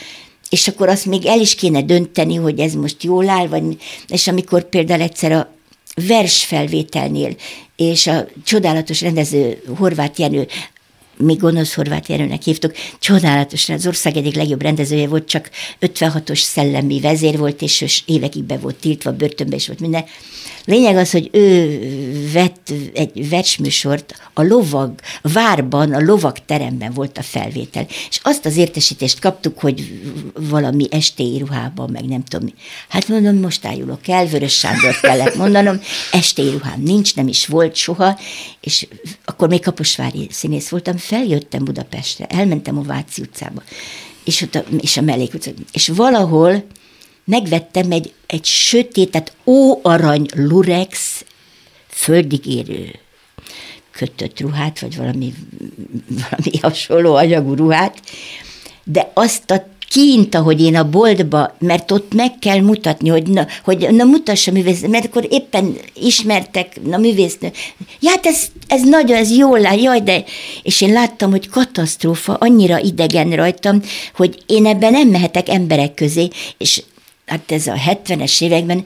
és 0.53 0.69
akkor 0.69 0.89
azt 0.89 1.07
még 1.07 1.27
el 1.27 1.41
is 1.41 1.55
kéne 1.55 1.83
dönteni, 1.83 2.35
hogy 2.35 2.61
ez 2.61 2.75
most 2.75 3.03
jól 3.03 3.29
áll, 3.29 3.47
vagy, 3.47 3.63
és 4.09 4.29
amikor 4.29 4.69
például 4.69 5.01
egyszer 5.01 5.33
a 5.33 5.53
versfelvételnél, 6.07 7.37
és 7.77 8.07
a 8.07 8.27
csodálatos 8.45 9.01
rendező 9.01 9.63
Horváth 9.77 10.21
Jenő 10.21 10.47
mi 11.23 11.35
gonosz 11.35 11.75
Horváth 11.75 12.11
Jenőnek 12.11 12.43
hívtuk, 12.43 12.73
csodálatos, 12.99 13.69
az 13.69 13.87
ország 13.87 14.17
egyik 14.17 14.35
legjobb 14.35 14.63
rendezője 14.63 15.07
volt, 15.07 15.29
csak 15.29 15.51
56-os 15.81 16.41
szellemi 16.41 17.01
vezér 17.01 17.39
volt, 17.39 17.63
és 17.63 18.03
évekig 18.07 18.45
be 18.45 18.57
volt 18.57 18.77
tiltva, 18.77 19.13
börtönbe 19.13 19.57
is 19.57 19.67
volt 19.67 19.81
minden, 19.81 20.05
Lényeg 20.65 20.97
az, 20.97 21.11
hogy 21.11 21.29
ő 21.33 22.31
vett 22.33 22.73
egy 22.95 23.29
versműsort 23.29 24.15
a 24.33 24.43
lovag, 24.43 24.95
várban, 25.23 25.93
a 25.93 26.01
lovag 26.01 26.37
teremben 26.47 26.93
volt 26.93 27.19
a 27.19 27.23
felvétel, 27.23 27.87
és 28.09 28.21
azt 28.23 28.47
az 28.47 28.57
értesítést 28.57 29.21
kaptuk, 29.21 29.59
hogy 29.59 30.01
valami 30.51 30.87
estéi 30.91 31.39
ruhában, 31.39 31.91
meg 31.91 32.05
nem 32.05 32.25
tudom 32.25 32.47
mi. 32.47 32.55
Hát 32.89 33.09
mondom, 33.09 33.37
most 33.37 33.67
ájulok 33.67 34.09
el, 34.09 34.27
Vörös 34.27 34.59
Sándor 34.59 35.01
kellett 35.01 35.35
mondanom, 35.35 35.81
estéi 36.13 36.51
ruhám 36.51 36.83
nincs, 36.83 37.15
nem 37.15 37.29
is 37.29 37.47
volt 37.47 37.75
soha, 37.75 38.19
és 38.61 38.87
akkor 39.25 39.49
még 39.49 39.63
Kaposvári 39.63 40.27
színész 40.31 40.69
voltam, 40.69 40.97
feljöttem 41.13 41.65
Budapestre, 41.65 42.27
elmentem 42.27 42.79
a 42.79 42.83
Váci 42.83 43.23
utcába, 43.23 43.63
és, 44.25 44.43
ott 44.43 44.55
a, 44.55 44.65
és 44.81 44.97
a 44.97 45.01
Mellék 45.01 45.35
utcába, 45.35 45.59
és 45.73 45.89
valahol 45.89 46.65
megvettem 47.25 47.91
egy, 47.91 48.13
egy 48.27 48.45
sötétet 48.45 49.37
óarany 49.45 50.27
lurex 50.35 51.25
földigérő 51.89 52.99
kötött 53.91 54.41
ruhát, 54.41 54.81
vagy 54.81 54.97
valami, 54.97 55.35
valami 56.09 56.59
hasonló 56.61 57.15
anyagú 57.15 57.55
ruhát, 57.55 58.01
de 58.85 59.11
azt 59.15 59.51
a 59.51 59.67
kint, 59.93 60.35
ahogy 60.35 60.61
én 60.61 60.77
a 60.77 60.89
boltba, 60.89 61.57
mert 61.59 61.91
ott 61.91 62.15
meg 62.15 62.39
kell 62.39 62.61
mutatni, 62.61 63.09
hogy 63.09 63.27
na, 63.27 63.47
hogy 63.65 63.89
na 63.91 64.05
mutassa 64.05 64.53
művésznő, 64.53 64.89
mert 64.89 65.05
akkor 65.05 65.27
éppen 65.31 65.77
ismertek, 65.95 66.83
na 66.83 66.97
művésznő. 66.99 67.53
Ja, 68.01 68.11
hát 68.11 68.27
ez, 68.27 68.43
ez 68.67 68.83
nagyon, 68.83 69.17
ez 69.17 69.37
jól 69.37 69.67
áll, 69.67 69.79
jaj, 69.79 70.01
de... 70.01 70.25
És 70.63 70.81
én 70.81 70.93
láttam, 70.93 71.31
hogy 71.31 71.49
katasztrófa, 71.49 72.35
annyira 72.35 72.79
idegen 72.79 73.31
rajtam, 73.31 73.83
hogy 74.15 74.43
én 74.47 74.67
ebben 74.67 74.93
nem 74.93 75.09
mehetek 75.09 75.49
emberek 75.49 75.95
közé, 75.95 76.29
és 76.59 76.83
hát 77.27 77.53
ez 77.53 77.67
a 77.67 77.75
70-es 77.75 78.43
években 78.43 78.85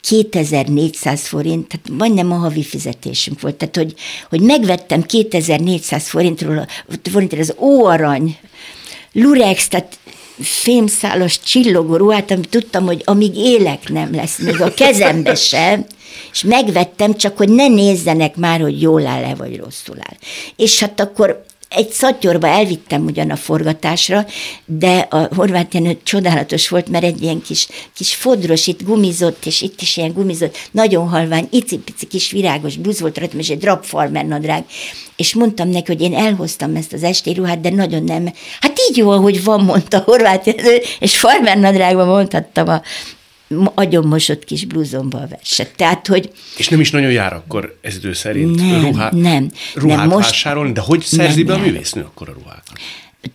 2400 0.00 1.26
forint, 1.26 1.68
tehát 1.68 1.88
majdnem 1.98 2.32
a 2.32 2.36
havi 2.36 2.62
fizetésünk 2.62 3.40
volt. 3.40 3.54
Tehát, 3.54 3.76
hogy, 3.76 3.94
hogy 4.28 4.40
megvettem 4.40 5.02
2400 5.02 6.08
forintról, 6.08 6.66
forintról 7.02 7.40
az 7.40 7.54
óarany, 7.58 8.38
lurex, 9.12 9.68
tehát 9.68 9.98
fémszálas 10.40 11.40
csillogó 11.40 11.96
ruhát, 11.96 12.30
amit 12.30 12.48
tudtam, 12.48 12.86
hogy 12.86 13.02
amíg 13.04 13.36
élek 13.36 13.88
nem 13.88 14.14
lesz, 14.14 14.38
még 14.38 14.60
a 14.60 14.74
kezembe 14.74 15.34
sem, 15.34 15.86
és 16.32 16.42
megvettem, 16.42 17.16
csak 17.16 17.36
hogy 17.36 17.48
ne 17.48 17.68
nézzenek 17.68 18.36
már, 18.36 18.60
hogy 18.60 18.82
jól 18.82 19.06
áll-e, 19.06 19.34
vagy 19.34 19.56
rosszul 19.56 19.96
áll. 20.00 20.16
És 20.56 20.80
hát 20.80 21.00
akkor 21.00 21.44
egy 21.68 21.90
szatyorba 21.90 22.46
elvittem 22.46 23.04
ugyan 23.04 23.30
a 23.30 23.36
forgatásra, 23.36 24.26
de 24.64 24.98
a 24.98 25.34
horvát 25.34 25.74
Jenő 25.74 25.98
csodálatos 26.02 26.68
volt, 26.68 26.88
mert 26.88 27.04
egy 27.04 27.22
ilyen 27.22 27.42
kis, 27.42 27.68
kis 27.94 28.14
fodros, 28.14 28.66
itt 28.66 28.82
gumizott, 28.82 29.46
és 29.46 29.60
itt 29.60 29.80
is 29.80 29.96
ilyen 29.96 30.12
gumizott, 30.12 30.56
nagyon 30.70 31.08
halvány, 31.08 31.48
icipici 31.50 32.06
kis 32.06 32.30
virágos 32.30 32.76
blusz 32.76 32.98
volt 32.98 33.18
rajtam, 33.18 33.38
és 33.38 33.48
egy 33.48 33.58
drapfarmer 33.58 34.26
nadrág, 34.26 34.64
és 35.16 35.34
mondtam 35.34 35.68
neki, 35.68 35.92
hogy 35.92 36.00
én 36.00 36.14
elhoztam 36.14 36.76
ezt 36.76 36.92
az 36.92 37.02
esti 37.02 37.34
ruhát, 37.34 37.60
de 37.60 37.70
nagyon 37.70 38.04
nem. 38.04 38.32
Hát 38.60 38.78
így 38.90 38.96
jó, 38.96 39.10
hogy 39.10 39.44
van, 39.44 39.64
mondta 39.64 39.98
Horváth 39.98 40.46
Jenő, 40.46 40.80
és 40.98 41.18
farmer 41.18 41.58
nadrágban 41.58 42.06
mondhattam 42.06 42.68
a, 42.68 42.82
agyonmosott 43.74 44.44
kis 44.44 44.64
blúzomba 44.64 45.18
a 45.18 45.26
verset. 45.26 45.72
Tehát, 45.76 46.06
hogy... 46.06 46.32
És 46.56 46.68
nem 46.68 46.80
is 46.80 46.90
nagyon 46.90 47.10
jár 47.10 47.32
akkor 47.32 47.78
ez 47.80 47.96
idő 47.96 48.12
szerint 48.12 48.56
nem, 48.56 48.80
ruhá, 48.80 49.10
nem, 49.12 49.50
ruhát 49.74 49.98
nem, 49.98 50.08
most, 50.08 50.30
vásárolni, 50.30 50.72
de 50.72 50.80
hogy 50.80 51.02
szerzi 51.02 51.42
nem, 51.42 51.46
be 51.46 51.62
a 51.62 51.66
művésznő 51.66 52.02
akkor 52.02 52.28
a 52.28 52.32
ruhákat? 52.32 52.78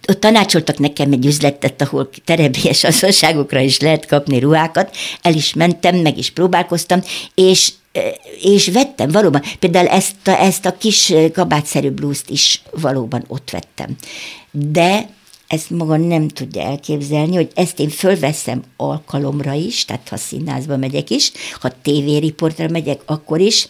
Ott 0.08 0.20
tanácsoltak 0.20 0.78
nekem 0.78 1.12
egy 1.12 1.26
üzletet, 1.26 1.82
ahol 1.82 2.10
terebélyes 2.26 2.84
asszonságokra 2.84 3.60
is 3.60 3.80
lehet 3.80 4.06
kapni 4.06 4.40
ruhákat, 4.40 4.96
el 5.22 5.34
is 5.34 5.54
mentem, 5.54 5.96
meg 5.96 6.18
is 6.18 6.30
próbálkoztam, 6.30 7.02
és 7.36 7.72
és 8.42 8.68
vettem 8.68 9.10
valóban, 9.10 9.42
például 9.60 9.88
ezt 9.88 10.28
a, 10.28 10.30
ezt 10.30 10.66
a 10.66 10.78
kis 10.78 11.14
kabátszerű 11.34 11.90
blúzt 11.90 12.30
is 12.30 12.62
valóban 12.72 13.24
ott 13.28 13.50
vettem. 13.50 13.96
De 14.52 15.10
ezt 15.54 15.70
maga 15.70 15.98
nem 15.98 16.28
tudja 16.28 16.62
elképzelni, 16.62 17.36
hogy 17.36 17.52
ezt 17.54 17.80
én 17.80 17.90
fölveszem 17.90 18.64
alkalomra 18.78 19.54
is, 19.54 19.86
tehát 19.86 20.10
ha 20.10 20.18
színházba 20.18 20.78
megyek 20.78 21.10
is, 21.10 21.32
ha 21.60 21.82
tévériportra 21.82 22.68
megyek, 22.68 23.02
akkor 23.06 23.40
is, 23.40 23.68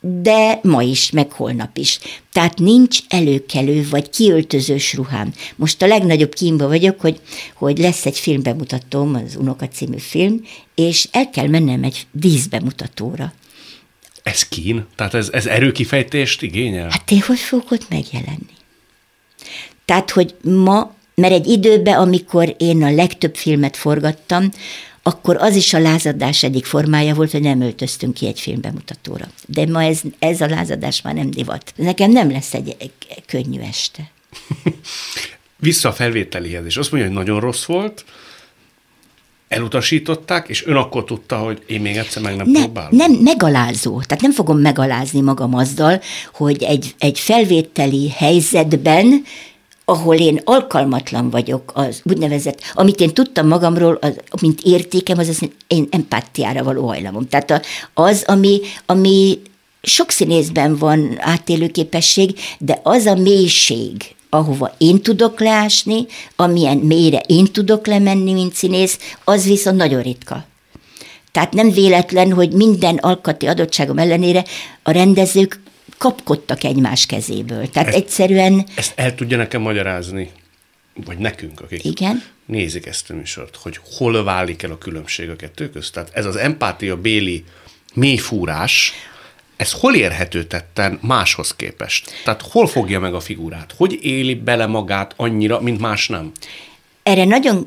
de 0.00 0.60
ma 0.62 0.82
is, 0.82 1.10
meg 1.10 1.32
holnap 1.32 1.76
is. 1.76 1.98
Tehát 2.32 2.58
nincs 2.58 2.98
előkelő 3.08 3.88
vagy 3.90 4.10
kiöltözős 4.10 4.94
ruhám. 4.94 5.32
Most 5.56 5.82
a 5.82 5.86
legnagyobb 5.86 6.34
kínba 6.34 6.68
vagyok, 6.68 7.00
hogy, 7.00 7.20
hogy 7.54 7.78
lesz 7.78 8.06
egy 8.06 8.18
filmbemutatom, 8.18 9.14
az 9.14 9.36
Unoka 9.36 9.68
című 9.68 9.98
film, 9.98 10.40
és 10.74 11.08
el 11.10 11.30
kell 11.30 11.48
mennem 11.48 11.82
egy 11.82 12.06
díszbemutatóra. 12.12 13.32
Ez 14.22 14.48
kín? 14.48 14.86
Tehát 14.96 15.14
ez, 15.14 15.28
ez 15.32 15.46
erőkifejtést 15.46 16.42
igényel? 16.42 16.88
Hát 16.90 17.10
én 17.10 17.20
hogy 17.26 17.38
fogok 17.38 17.70
ott 17.70 17.88
megjelenni? 17.88 18.58
Tehát, 19.84 20.10
hogy 20.10 20.34
ma 20.42 20.94
mert 21.20 21.32
egy 21.32 21.46
időben, 21.46 21.98
amikor 21.98 22.54
én 22.58 22.82
a 22.82 22.90
legtöbb 22.90 23.34
filmet 23.34 23.76
forgattam, 23.76 24.50
akkor 25.02 25.36
az 25.36 25.56
is 25.56 25.74
a 25.74 25.78
lázadás 25.78 26.42
egyik 26.42 26.64
formája 26.64 27.14
volt, 27.14 27.30
hogy 27.30 27.42
nem 27.42 27.60
öltöztünk 27.60 28.14
ki 28.14 28.26
egy 28.26 28.40
filmbemutatóra. 28.40 29.26
De 29.46 29.66
ma 29.66 29.82
ez, 29.82 30.00
ez 30.18 30.40
a 30.40 30.46
lázadás 30.46 31.02
már 31.02 31.14
nem 31.14 31.30
divat. 31.30 31.72
Nekem 31.76 32.10
nem 32.10 32.30
lesz 32.30 32.54
egy, 32.54 32.76
egy 32.78 32.92
könnyű 33.26 33.60
este. 33.60 34.10
Vissza 35.56 35.88
a 35.88 35.92
felvételihez, 35.92 36.64
és 36.64 36.76
azt 36.76 36.90
mondja, 36.90 37.08
hogy 37.08 37.18
nagyon 37.18 37.40
rossz 37.40 37.64
volt, 37.64 38.04
elutasították, 39.48 40.48
és 40.48 40.66
ön 40.66 40.76
akkor 40.76 41.04
tudta, 41.04 41.36
hogy 41.36 41.62
én 41.66 41.80
még 41.80 41.96
egyszer 41.96 42.22
meg 42.22 42.36
nem 42.36 42.48
ne, 42.50 42.60
próbálom? 42.60 42.96
Nem, 42.96 43.12
megalázó. 43.12 44.00
Tehát 44.00 44.22
nem 44.22 44.32
fogom 44.32 44.58
megalázni 44.58 45.20
magam 45.20 45.54
azzal, 45.54 46.00
hogy 46.32 46.62
egy, 46.62 46.94
egy 46.98 47.18
felvételi 47.18 48.10
helyzetben 48.10 49.24
ahol 49.90 50.16
én 50.16 50.40
alkalmatlan 50.44 51.30
vagyok, 51.30 51.72
az 51.74 52.00
úgynevezett, 52.04 52.60
amit 52.74 53.00
én 53.00 53.14
tudtam 53.14 53.46
magamról, 53.46 53.98
az, 54.00 54.16
mint 54.40 54.60
értékem, 54.62 55.18
az 55.18 55.28
az 55.28 55.48
én 55.66 55.86
empátiára 55.90 56.62
való 56.62 56.86
hajlamom. 56.86 57.28
Tehát 57.28 57.66
az, 57.94 58.22
ami, 58.26 58.60
ami 58.86 59.38
sok 59.82 60.10
színészben 60.10 60.76
van 60.76 61.16
átélő 61.18 61.68
képesség, 61.68 62.38
de 62.58 62.80
az 62.82 63.06
a 63.06 63.14
mélység, 63.14 63.92
ahova 64.28 64.74
én 64.78 65.02
tudok 65.02 65.40
leásni, 65.40 66.06
amilyen 66.36 66.76
mélyre 66.76 67.22
én 67.26 67.44
tudok 67.44 67.86
lemenni, 67.86 68.32
mint 68.32 68.54
színész, 68.54 68.98
az 69.24 69.44
viszont 69.44 69.76
nagyon 69.76 70.02
ritka. 70.02 70.44
Tehát 71.32 71.52
nem 71.52 71.70
véletlen, 71.70 72.32
hogy 72.32 72.52
minden 72.52 72.96
alkati 72.96 73.46
adottságom 73.46 73.98
ellenére 73.98 74.44
a 74.82 74.90
rendezők 74.90 75.60
kapkodtak 76.00 76.64
egymás 76.64 77.06
kezéből. 77.06 77.68
Tehát 77.68 77.88
ezt, 77.88 77.96
egyszerűen... 77.96 78.66
Ezt 78.74 78.92
el 78.96 79.14
tudja 79.14 79.36
nekem 79.36 79.60
magyarázni, 79.60 80.30
vagy 81.04 81.18
nekünk, 81.18 81.60
akik 81.60 81.84
Igen? 81.84 82.22
nézik 82.46 82.86
ezt 82.86 83.10
a 83.10 83.14
műsort, 83.14 83.56
hogy 83.56 83.80
hol 83.96 84.24
válik 84.24 84.62
el 84.62 84.70
a 84.70 84.78
különbség 84.78 85.28
a 85.30 85.36
kettő 85.36 85.70
közt? 85.70 85.92
Tehát 85.92 86.10
ez 86.12 86.24
az 86.24 86.36
empátia 86.36 86.96
béli 86.96 87.44
mélyfúrás, 87.94 88.92
ez 89.56 89.72
hol 89.72 89.94
érhető 89.94 90.44
tetten 90.44 90.98
máshoz 91.02 91.56
képest? 91.56 92.10
Tehát 92.24 92.42
hol 92.42 92.66
fogja 92.66 93.00
meg 93.00 93.14
a 93.14 93.20
figurát? 93.20 93.74
Hogy 93.76 93.98
éli 94.02 94.34
bele 94.34 94.66
magát 94.66 95.12
annyira, 95.16 95.60
mint 95.60 95.80
más 95.80 96.08
nem? 96.08 96.32
Erre 97.02 97.24
nagyon 97.24 97.66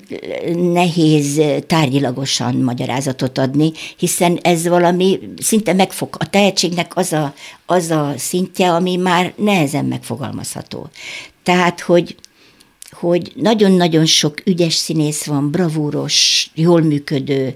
nehéz 0.55 1.41
tárgyilagosan 1.67 2.55
magyarázatot 2.55 3.37
adni, 3.37 3.71
hiszen 3.97 4.39
ez 4.41 4.67
valami 4.67 5.19
szinte 5.41 5.73
megfog, 5.73 6.15
a 6.19 6.29
tehetségnek 6.29 6.97
az 6.97 7.13
a, 7.13 7.33
az 7.65 7.89
a 7.89 8.13
szintje, 8.17 8.71
ami 8.71 8.95
már 8.95 9.33
nehezen 9.35 9.85
megfogalmazható. 9.85 10.89
Tehát, 11.43 11.79
hogy 11.79 12.15
hogy 12.91 13.31
nagyon-nagyon 13.35 14.05
sok 14.05 14.41
ügyes 14.45 14.73
színész 14.73 15.25
van, 15.25 15.51
bravúros, 15.51 16.49
jól 16.53 16.81
működő, 16.81 17.55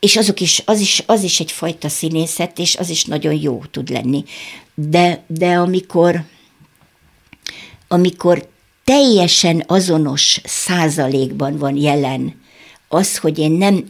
és 0.00 0.16
azok 0.16 0.40
is, 0.40 0.62
az, 0.64 0.80
is, 0.80 1.02
az 1.06 1.22
is 1.22 1.40
egyfajta 1.40 1.88
színészet, 1.88 2.58
és 2.58 2.76
az 2.76 2.90
is 2.90 3.04
nagyon 3.04 3.34
jó 3.34 3.62
tud 3.70 3.88
lenni. 3.88 4.24
De, 4.74 5.24
de 5.26 5.54
amikor, 5.54 6.24
amikor 7.88 8.48
teljesen 8.88 9.64
azonos 9.66 10.40
százalékban 10.44 11.58
van 11.58 11.76
jelen 11.76 12.40
az, 12.88 13.18
hogy 13.18 13.38
én 13.38 13.52
nem 13.52 13.84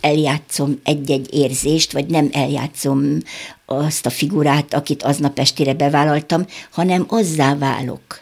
eljátszom 0.00 0.80
egy-egy 0.84 1.34
érzést, 1.34 1.92
vagy 1.92 2.06
nem 2.06 2.28
eljátszom 2.32 3.18
azt 3.66 4.06
a 4.06 4.10
figurát, 4.10 4.74
akit 4.74 5.02
aznap 5.02 5.38
estére 5.38 5.74
bevállaltam, 5.74 6.46
hanem 6.70 7.04
azzá 7.08 7.56
válok. 7.56 8.20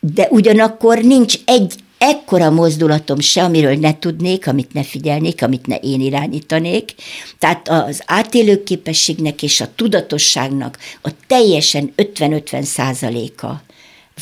De 0.00 0.28
ugyanakkor 0.30 0.98
nincs 0.98 1.34
egy 1.44 1.74
ekkora 1.98 2.50
mozdulatom 2.50 3.20
se, 3.20 3.42
amiről 3.42 3.76
ne 3.76 3.98
tudnék, 3.98 4.46
amit 4.46 4.72
ne 4.72 4.82
figyelnék, 4.82 5.42
amit 5.42 5.66
ne 5.66 5.76
én 5.76 6.00
irányítanék. 6.00 6.94
Tehát 7.38 7.68
az 7.68 8.02
átélő 8.06 8.62
képességnek 8.62 9.42
és 9.42 9.60
a 9.60 9.74
tudatosságnak 9.74 10.78
a 11.02 11.10
teljesen 11.26 11.92
50-50 11.96 12.62
százaléka 12.62 13.62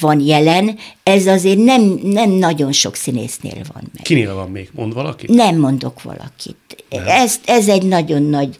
van 0.00 0.20
jelen, 0.20 0.78
ez 1.02 1.26
azért 1.26 1.58
nem, 1.58 2.00
nem 2.02 2.30
nagyon 2.30 2.72
sok 2.72 2.94
színésznél 2.94 3.62
van 3.72 3.90
meg. 3.94 4.02
Kinél 4.02 4.34
van 4.34 4.50
még? 4.50 4.68
Mond 4.72 4.94
valaki? 4.94 5.26
Nem 5.28 5.58
mondok 5.58 6.02
valakit. 6.02 6.84
Ez, 7.06 7.40
ez 7.44 7.68
egy 7.68 7.82
nagyon 7.82 8.22
nagy 8.22 8.56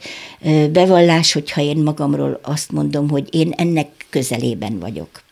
bevallás, 0.72 1.32
hogyha 1.32 1.60
én 1.60 1.76
magamról 1.76 2.40
azt 2.42 2.72
mondom, 2.72 3.08
hogy 3.08 3.34
én 3.34 3.52
ennek 3.56 3.88
közelében 4.10 4.78
vagyok. 4.78 5.22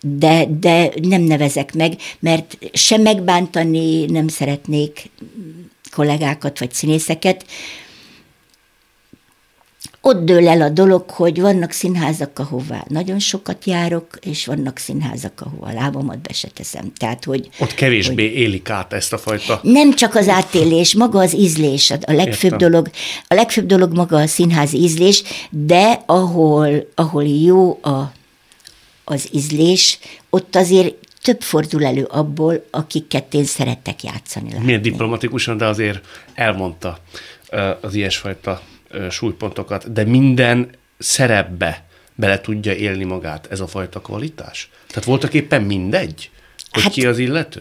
De, 0.00 0.46
de 0.60 0.90
nem 1.02 1.22
nevezek 1.22 1.74
meg, 1.74 1.92
mert 2.20 2.58
sem 2.72 3.02
megbántani 3.02 4.04
nem 4.04 4.28
szeretnék 4.28 5.10
kollégákat 5.90 6.58
vagy 6.58 6.72
színészeket, 6.72 7.44
ott 10.08 10.24
dől 10.24 10.48
el 10.48 10.60
a 10.62 10.68
dolog, 10.68 11.10
hogy 11.10 11.40
vannak 11.40 11.70
színházak, 11.70 12.38
ahová 12.38 12.84
nagyon 12.88 13.18
sokat 13.18 13.64
járok, 13.64 14.06
és 14.20 14.46
vannak 14.46 14.78
színházak, 14.78 15.40
ahova 15.40 15.66
a 15.66 15.72
lábamat 15.72 16.18
be 16.18 16.32
se 16.32 16.48
teszem. 16.48 16.92
Tehát, 16.96 17.24
hogy, 17.24 17.48
Ott 17.58 17.74
kevésbé 17.74 18.28
hogy 18.28 18.36
élik 18.36 18.70
át 18.70 18.92
ezt 18.92 19.12
a 19.12 19.18
fajta... 19.18 19.60
Nem 19.62 19.94
csak 19.94 20.14
az 20.14 20.28
átélés, 20.28 20.94
maga 20.94 21.18
az 21.18 21.34
ízlés, 21.34 21.90
a 21.90 22.12
legfőbb 22.12 22.52
Értem. 22.52 22.70
dolog, 22.70 22.90
a 23.28 23.34
legfőbb 23.34 23.66
dolog 23.66 23.96
maga 23.96 24.16
a 24.16 24.26
színházi 24.26 24.78
ízlés, 24.78 25.22
de 25.50 26.02
ahol, 26.06 26.88
ahol 26.94 27.24
jó 27.24 27.78
a, 27.82 28.12
az 29.04 29.28
ízlés, 29.32 29.98
ott 30.30 30.56
azért 30.56 30.94
több 31.22 31.40
fordul 31.40 31.84
elő 31.84 32.04
abból, 32.04 32.64
akiket 32.70 33.34
én 33.34 33.44
szeretek 33.44 34.02
játszani. 34.02 34.50
Látni. 34.50 34.64
Milyen 34.64 34.82
diplomatikusan, 34.82 35.56
de 35.56 35.66
azért 35.66 36.06
elmondta 36.34 36.98
az 37.80 37.94
ilyesfajta 37.94 38.62
súlypontokat, 39.10 39.92
de 39.92 40.04
minden 40.04 40.70
szerepbe 40.98 41.86
bele 42.14 42.40
tudja 42.40 42.72
élni 42.72 43.04
magát 43.04 43.46
ez 43.50 43.60
a 43.60 43.66
fajta 43.66 44.00
kvalitás? 44.00 44.70
Tehát 44.86 45.04
voltak 45.04 45.34
éppen 45.34 45.62
mindegy, 45.62 46.30
hogy 46.70 46.82
hát, 46.82 46.92
ki 46.92 47.06
az 47.06 47.18
illető? 47.18 47.60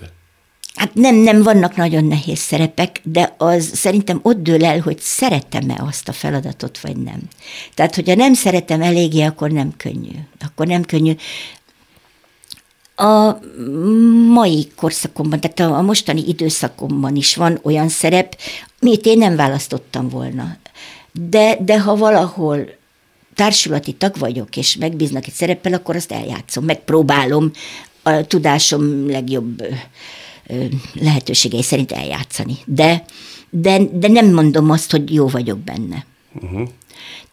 Hát 0.76 0.94
nem, 0.94 1.16
nem 1.16 1.44
vannak 1.44 1.76
nagyon 1.76 2.06
nehéz 2.06 2.40
szerepek, 2.40 3.00
de 3.04 3.34
az 3.38 3.72
szerintem 3.74 4.20
ott 4.22 4.42
dől 4.42 4.66
el, 4.66 4.80
hogy 4.80 5.00
szeretem-e 5.00 5.84
azt 5.88 6.08
a 6.08 6.12
feladatot, 6.12 6.80
vagy 6.80 6.98
nem. 6.98 7.20
Tehát, 7.74 7.96
hogyha 7.96 8.16
nem 8.16 8.34
szeretem 8.34 8.82
eléggé, 8.82 9.22
akkor 9.22 9.52
nem 9.52 9.74
könnyű. 9.78 10.16
Akkor 10.40 10.68
nem 10.68 10.84
könnyű. 10.84 11.16
A 12.96 13.38
mai 14.34 14.68
korszakomban, 14.76 15.40
tehát 15.40 15.60
a 15.72 15.82
mostani 15.82 16.24
időszakomban 16.28 17.16
is 17.16 17.36
van 17.36 17.60
olyan 17.64 17.90
szerep, 17.90 18.38
amit 18.80 19.06
én 19.06 19.18
nem 19.18 19.36
választottam 19.36 20.10
volna 20.10 20.58
de, 21.20 21.58
de 21.62 21.80
ha 21.80 21.96
valahol 21.96 22.70
társulati 23.36 23.94
tag 23.94 24.18
vagyok, 24.18 24.58
és 24.58 24.76
megbíznak 24.76 25.28
egy 25.28 25.34
szereppel, 25.34 25.74
akkor 25.74 25.96
azt 25.96 26.12
eljátszom, 26.12 26.66
megpróbálom 26.66 27.52
a 28.04 28.22
tudásom 28.28 29.10
legjobb 29.10 29.64
lehetőségei 30.94 31.64
szerint 31.64 31.92
eljátszani. 31.92 32.58
De, 32.66 33.04
de, 33.50 33.80
de 33.94 34.08
nem 34.08 34.34
mondom 34.34 34.70
azt, 34.70 34.92
hogy 34.92 35.14
jó 35.14 35.28
vagyok 35.28 35.60
benne. 35.60 36.06
Uh-huh. 36.42 36.70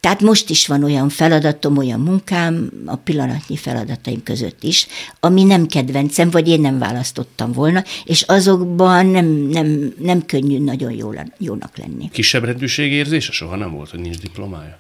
Tehát 0.05 0.21
most 0.21 0.51
is 0.51 0.67
van 0.67 0.85
olyan 0.85 1.09
feladatom, 1.09 1.77
olyan 1.77 2.01
munkám, 2.01 2.71
a 2.87 2.97
pillanatnyi 2.97 3.57
feladataim 3.57 4.23
között 4.23 4.63
is, 4.63 4.87
ami 5.21 5.43
nem 5.43 5.67
kedvencem, 5.67 6.31
vagy 6.31 6.49
én 6.49 6.61
nem 6.61 6.79
választottam 6.79 7.53
volna, 7.53 7.85
és 8.05 8.23
azokban 8.23 9.07
nem, 9.07 9.27
nem, 9.27 9.95
nem 9.99 10.27
könnyű 10.27 10.59
nagyon 10.59 10.93
jól, 10.93 11.33
jónak 11.39 11.77
lenni. 11.77 12.11
Kisebb 12.13 12.63
érzése 12.77 13.33
soha 13.33 13.57
nem 13.57 13.73
volt, 13.73 13.91
hogy 13.91 14.01
nincs 14.01 14.19
diplomája? 14.19 14.79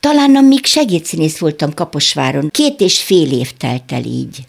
Talán 0.00 0.36
amíg 0.36 0.64
segédszínész 0.64 1.38
voltam 1.38 1.74
Kaposváron, 1.74 2.48
két 2.50 2.80
és 2.80 3.02
fél 3.02 3.32
év 3.32 3.52
telt 3.52 3.92
el 3.92 4.04
így 4.04 4.46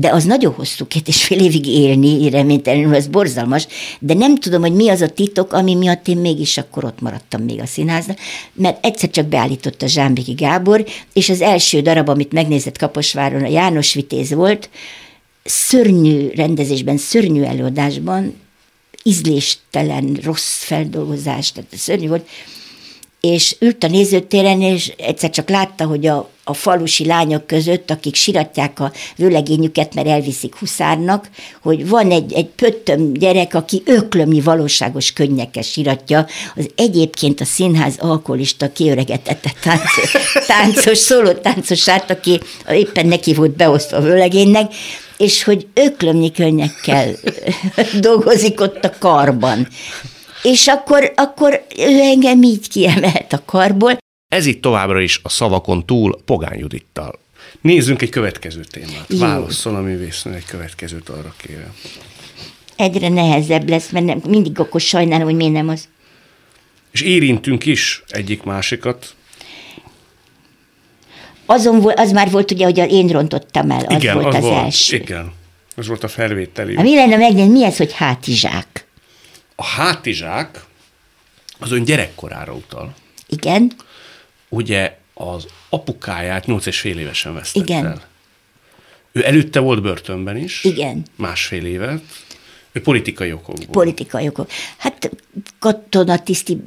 de 0.00 0.08
az 0.12 0.24
nagyon 0.24 0.52
hosszú, 0.52 0.86
két 0.86 1.08
és 1.08 1.24
fél 1.24 1.40
évig 1.40 1.66
élni, 1.66 2.30
reménytelenül 2.30 2.94
az 2.94 3.06
borzalmas, 3.06 3.66
de 3.98 4.14
nem 4.14 4.36
tudom, 4.36 4.60
hogy 4.60 4.72
mi 4.72 4.88
az 4.88 5.00
a 5.00 5.08
titok, 5.08 5.52
ami 5.52 5.74
miatt 5.74 6.08
én 6.08 6.16
mégis 6.16 6.58
akkor 6.58 6.84
ott 6.84 7.00
maradtam 7.00 7.42
még 7.42 7.60
a 7.60 7.66
színházban, 7.66 8.16
mert 8.52 8.84
egyszer 8.84 9.10
csak 9.10 9.26
beállított 9.26 9.82
a 9.82 9.86
Zsámbéki 9.86 10.32
Gábor, 10.32 10.84
és 11.12 11.28
az 11.28 11.40
első 11.40 11.80
darab, 11.80 12.08
amit 12.08 12.32
megnézett 12.32 12.78
Kaposváron, 12.78 13.42
a 13.42 13.48
János 13.48 13.94
Vitéz 13.94 14.32
volt, 14.32 14.70
szörnyű 15.44 16.28
rendezésben, 16.34 16.96
szörnyű 16.96 17.42
előadásban, 17.42 18.34
ízléstelen, 19.02 20.18
rossz 20.22 20.62
feldolgozás, 20.62 21.52
tehát 21.52 21.76
szörnyű 21.76 22.08
volt, 22.08 22.28
és 23.20 23.56
ült 23.58 23.84
a 23.84 23.88
nézőtéren, 23.88 24.62
és 24.62 24.92
egyszer 24.96 25.30
csak 25.30 25.48
látta, 25.48 25.84
hogy 25.84 26.06
a, 26.06 26.28
a 26.44 26.54
falusi 26.54 27.06
lányok 27.06 27.46
között, 27.46 27.90
akik 27.90 28.14
siratják 28.14 28.80
a 28.80 28.92
vőlegényüket, 29.16 29.94
mert 29.94 30.06
elviszik 30.06 30.54
huszárnak, 30.54 31.28
hogy 31.62 31.88
van 31.88 32.10
egy, 32.10 32.32
egy 32.32 32.46
pöttöm 32.46 33.12
gyerek, 33.12 33.54
aki 33.54 33.82
öklömnyi 33.84 34.40
valóságos 34.40 35.12
könnyekkel 35.12 35.62
siratja, 35.62 36.26
az 36.56 36.70
egyébként 36.76 37.40
a 37.40 37.44
színház 37.44 37.94
alkoholista 37.98 38.72
kiöregetette 38.72 39.52
táncos, 39.62 40.12
táncos 40.46 40.98
szóló 40.98 41.32
táncosát, 41.32 42.10
aki 42.10 42.40
éppen 42.70 43.06
neki 43.06 43.34
volt 43.34 43.56
beosztva 43.56 43.96
a 43.96 44.00
vőlegénynek, 44.00 44.72
és 45.16 45.42
hogy 45.42 45.66
öklömnyi 45.74 46.32
könnyekkel 46.32 47.16
dolgozik 48.00 48.60
ott 48.60 48.84
a 48.84 48.92
karban. 48.98 49.68
És 50.42 50.66
akkor, 50.66 51.12
akkor 51.16 51.64
ő 51.78 52.00
engem 52.00 52.42
így 52.42 52.68
kiemelt 52.68 53.32
a 53.32 53.42
karból. 53.44 53.98
Ez 54.28 54.46
itt 54.46 54.62
továbbra 54.62 55.00
is 55.00 55.20
a 55.22 55.28
szavakon 55.28 55.86
túl 55.86 56.20
Pogány 56.24 56.58
Judittal. 56.58 57.18
Nézzünk 57.60 58.02
egy 58.02 58.08
következő 58.08 58.60
témát. 58.70 59.04
Jó. 59.08 59.18
Válasszon 59.18 59.74
a 59.74 59.80
művésznő 59.80 60.34
egy 60.34 60.44
következőt, 60.44 61.08
arra 61.08 61.34
kérem. 61.36 61.74
Egyre 62.76 63.08
nehezebb 63.08 63.68
lesz, 63.68 63.90
mert 63.90 64.04
nem, 64.04 64.20
mindig 64.28 64.58
akkor 64.58 64.80
sajnálom, 64.80 65.24
hogy 65.24 65.34
miért 65.34 65.52
nem 65.52 65.68
az. 65.68 65.88
És 66.90 67.00
érintünk 67.00 67.66
is 67.66 68.02
egyik-másikat. 68.08 69.14
Azon 71.46 71.80
volt, 71.80 71.98
az 71.98 72.12
már 72.12 72.30
volt 72.30 72.50
ugye, 72.50 72.64
hogy 72.64 72.78
én 72.78 73.08
rontottam 73.08 73.70
el, 73.70 73.84
az 73.84 74.02
igen, 74.02 74.14
volt 74.14 74.26
az, 74.26 74.34
az 74.34 74.42
volt, 74.42 74.64
első. 74.64 74.96
Igen, 74.96 75.32
az 75.76 75.86
volt 75.86 76.04
a 76.04 76.08
felvételi. 76.08 76.76
Hát 76.76 76.84
mi 76.84 76.94
lenne 76.94 77.16
megnézni, 77.16 77.52
mi 77.52 77.64
ez, 77.64 77.76
hogy 77.76 77.92
hátizsák? 77.92 78.88
A 79.60 79.64
hátizsák 79.64 80.64
az 81.58 81.70
ön 81.70 81.84
gyerekkorára 81.84 82.52
utal. 82.52 82.94
Igen. 83.26 83.72
Ugye 84.48 84.98
az 85.14 85.46
apukáját 85.68 86.46
nyolc 86.46 86.66
és 86.66 86.80
fél 86.80 86.98
évesen 86.98 87.34
vesztette 87.34 87.72
Igen. 87.72 87.86
el. 87.86 88.02
Ő 89.12 89.26
előtte 89.26 89.60
volt 89.60 89.82
börtönben 89.82 90.36
is. 90.36 90.64
Igen. 90.64 91.02
Másfél 91.16 91.64
évet. 91.64 92.02
Ő 92.72 92.80
politikai 92.80 93.32
okokból. 93.32 93.66
Politikai 93.70 94.28
okok. 94.28 94.50
Hát 94.76 95.10
katonatiszti 95.58 96.62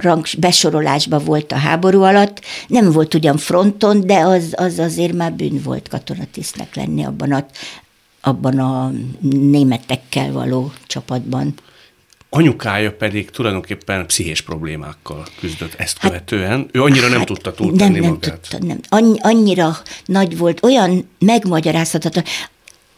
rang 0.00 0.26
besorolásban 0.38 1.24
volt 1.24 1.52
a 1.52 1.56
háború 1.56 2.02
alatt, 2.02 2.40
nem 2.66 2.92
volt 2.92 3.14
ugyan 3.14 3.36
fronton, 3.36 4.06
de 4.06 4.18
az, 4.18 4.52
az 4.56 4.78
azért 4.78 5.12
már 5.12 5.32
bűn 5.32 5.60
volt 5.62 5.88
katonatisztnek 5.88 6.74
lenni 6.74 7.04
abban 7.04 7.32
a, 7.32 7.46
abban 8.20 8.58
a 8.58 8.92
németekkel 9.20 10.32
való 10.32 10.72
csapatban 10.86 11.54
anyukája 12.34 12.92
pedig 12.92 13.30
tulajdonképpen 13.30 14.06
pszichés 14.06 14.40
problémákkal 14.40 15.26
küzdött 15.40 15.74
ezt 15.74 15.98
hát, 15.98 16.10
követően. 16.10 16.68
Ő 16.72 16.82
annyira 16.82 17.06
hát, 17.06 17.16
nem 17.16 17.24
tudta 17.24 17.52
túltenni 17.52 17.92
nem, 17.92 18.02
nem 18.02 18.10
magát. 18.10 18.48
Tudta, 18.48 18.66
nem. 18.66 18.80
Annyi, 18.88 19.18
annyira 19.20 19.76
nagy 20.04 20.38
volt, 20.38 20.62
olyan 20.62 21.08
megmagyarázhatatlan. 21.18 22.24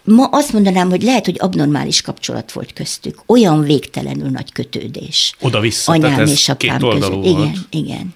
Ma 0.05 0.25
azt 0.25 0.53
mondanám, 0.53 0.91
hogy 0.91 1.03
lehet, 1.03 1.25
hogy 1.25 1.37
abnormális 1.39 2.01
kapcsolat 2.01 2.53
volt 2.53 2.73
köztük. 2.73 3.23
Olyan 3.27 3.63
végtelenül 3.63 4.29
nagy 4.29 4.53
kötődés. 4.53 5.35
Oda-vissza, 5.41 5.93
Anyám 5.93 6.27
és 6.27 6.49
apám 6.49 6.79
között. 6.79 7.13
volt. 7.13 7.27
Igen, 7.27 7.67
igen. 7.71 8.15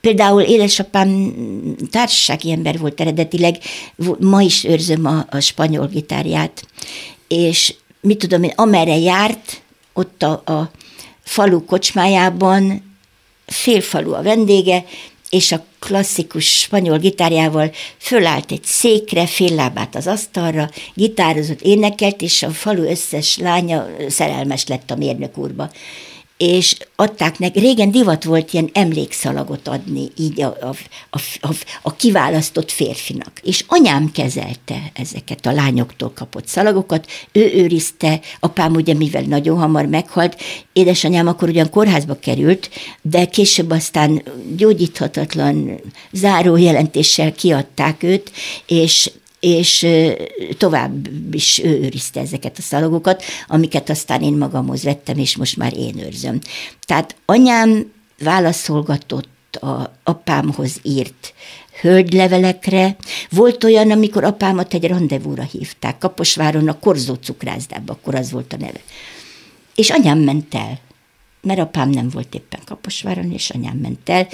Például 0.00 0.42
édesapám 0.42 1.34
társasági 1.90 2.50
ember 2.52 2.78
volt 2.78 3.00
eredetileg, 3.00 3.56
ma 4.20 4.42
is 4.42 4.64
őrzöm 4.64 5.06
a, 5.06 5.26
a 5.30 5.40
spanyol 5.40 5.86
gitárját, 5.86 6.66
és 7.28 7.74
mit 8.00 8.18
tudom 8.18 8.42
én, 8.42 8.52
amerre 8.54 8.96
járt, 8.96 9.61
ott 9.92 10.22
a, 10.22 10.30
a 10.30 10.70
falu 11.24 11.64
kocsmájában, 11.64 12.90
félfalu 13.46 14.12
a 14.12 14.22
vendége, 14.22 14.84
és 15.30 15.52
a 15.52 15.64
klasszikus 15.78 16.58
spanyol 16.60 16.98
gitárjával 16.98 17.70
fölállt 17.98 18.52
egy 18.52 18.64
székre, 18.64 19.26
fél 19.26 19.54
lábát 19.54 19.94
az 19.94 20.06
asztalra, 20.06 20.70
gitározott, 20.94 21.60
énekelt, 21.60 22.22
és 22.22 22.42
a 22.42 22.50
falu 22.50 22.82
összes 22.82 23.36
lánya 23.36 23.86
szerelmes 24.08 24.66
lett 24.66 24.90
a 24.90 24.96
mérnök 24.96 25.38
úrba 25.38 25.70
és 26.42 26.76
adták 26.96 27.38
neki, 27.38 27.58
régen 27.58 27.90
divat 27.90 28.24
volt 28.24 28.52
ilyen 28.52 28.70
emlékszalagot 28.72 29.68
adni 29.68 30.08
így 30.16 30.40
a, 30.40 30.56
a, 30.60 30.74
a, 31.10 31.20
a, 31.40 31.54
a 31.82 31.96
kiválasztott 31.96 32.70
férfinak. 32.70 33.40
És 33.42 33.64
anyám 33.68 34.10
kezelte 34.12 34.92
ezeket 34.94 35.46
a 35.46 35.52
lányoktól 35.52 36.12
kapott 36.14 36.46
szalagokat, 36.46 37.06
ő 37.32 37.52
őrizte, 37.54 38.20
apám 38.40 38.72
ugye 38.74 38.94
mivel 38.94 39.22
nagyon 39.22 39.58
hamar 39.58 39.86
meghalt, 39.86 40.36
édesanyám 40.72 41.26
akkor 41.26 41.48
ugyan 41.48 41.70
kórházba 41.70 42.18
került, 42.18 42.70
de 43.02 43.24
később 43.24 43.70
aztán 43.70 44.22
gyógyíthatatlan 44.56 45.80
záró 46.12 46.56
jelentéssel 46.56 47.32
kiadták 47.32 48.02
őt, 48.02 48.32
és 48.66 49.10
és 49.42 49.86
tovább 50.58 51.08
is 51.34 51.58
ő 51.58 51.80
őrizte 51.82 52.20
ezeket 52.20 52.58
a 52.58 52.62
szalagokat, 52.62 53.22
amiket 53.46 53.90
aztán 53.90 54.22
én 54.22 54.32
magamhoz 54.32 54.82
vettem, 54.82 55.18
és 55.18 55.36
most 55.36 55.56
már 55.56 55.76
én 55.76 55.98
őrzöm. 55.98 56.38
Tehát 56.86 57.16
anyám 57.24 57.92
válaszolgatott 58.18 59.56
a 59.56 59.98
apámhoz 60.04 60.80
írt 60.82 61.34
hölgylevelekre. 61.80 62.96
Volt 63.30 63.64
olyan, 63.64 63.90
amikor 63.90 64.24
apámat 64.24 64.74
egy 64.74 64.84
rendezvúra 64.84 65.42
hívták, 65.42 65.98
Kaposváron 65.98 66.68
a 66.68 66.78
Korzó 66.78 67.14
cukrászdába, 67.14 67.92
akkor 67.92 68.14
az 68.14 68.30
volt 68.30 68.52
a 68.52 68.56
neve. 68.56 68.80
És 69.74 69.90
anyám 69.90 70.18
ment 70.18 70.54
el, 70.54 70.78
mert 71.40 71.60
apám 71.60 71.90
nem 71.90 72.08
volt 72.08 72.34
éppen 72.34 72.60
Kaposváron, 72.64 73.32
és 73.32 73.50
anyám 73.50 73.76
ment 73.76 74.08
el, 74.08 74.28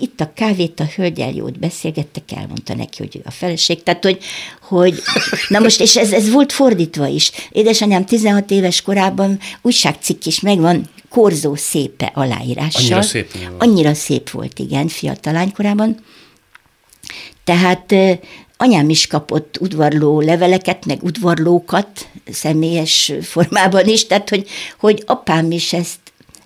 itt 0.00 0.20
a 0.20 0.32
kávét, 0.34 0.80
a 0.80 0.88
hölgyel 0.96 1.32
jót 1.32 1.58
beszélgettek, 1.58 2.32
elmondta 2.36 2.74
neki, 2.74 2.96
hogy 2.98 3.16
ő 3.16 3.20
a 3.24 3.30
feleség. 3.30 3.82
Tehát, 3.82 4.04
hogy, 4.04 4.18
hogy 4.60 5.02
na 5.48 5.58
most, 5.58 5.80
és 5.80 5.96
ez, 5.96 6.12
ez 6.12 6.30
volt 6.30 6.52
fordítva 6.52 7.06
is. 7.06 7.30
Édesanyám 7.50 8.04
16 8.04 8.50
éves 8.50 8.82
korában 8.82 9.38
újságcikk 9.62 10.24
is 10.24 10.40
megvan, 10.40 10.88
Korzó 11.08 11.54
szépe 11.54 12.10
aláírással. 12.14 12.82
Annyira 12.82 13.02
szép 13.02 13.32
volt. 13.32 13.62
Annyira 13.62 13.94
szép 13.94 14.30
volt, 14.30 14.58
igen, 14.58 14.88
fiatal 14.88 15.32
lánykorában. 15.32 15.96
Tehát 17.44 17.94
anyám 18.56 18.88
is 18.88 19.06
kapott 19.06 19.58
udvarló 19.60 20.20
leveleket, 20.20 20.86
meg 20.86 21.02
udvarlókat 21.02 22.08
személyes 22.30 23.12
formában 23.22 23.86
is, 23.86 24.06
tehát 24.06 24.28
hogy, 24.28 24.48
hogy 24.78 25.02
apám 25.06 25.50
is 25.50 25.72
ezt 25.72 25.98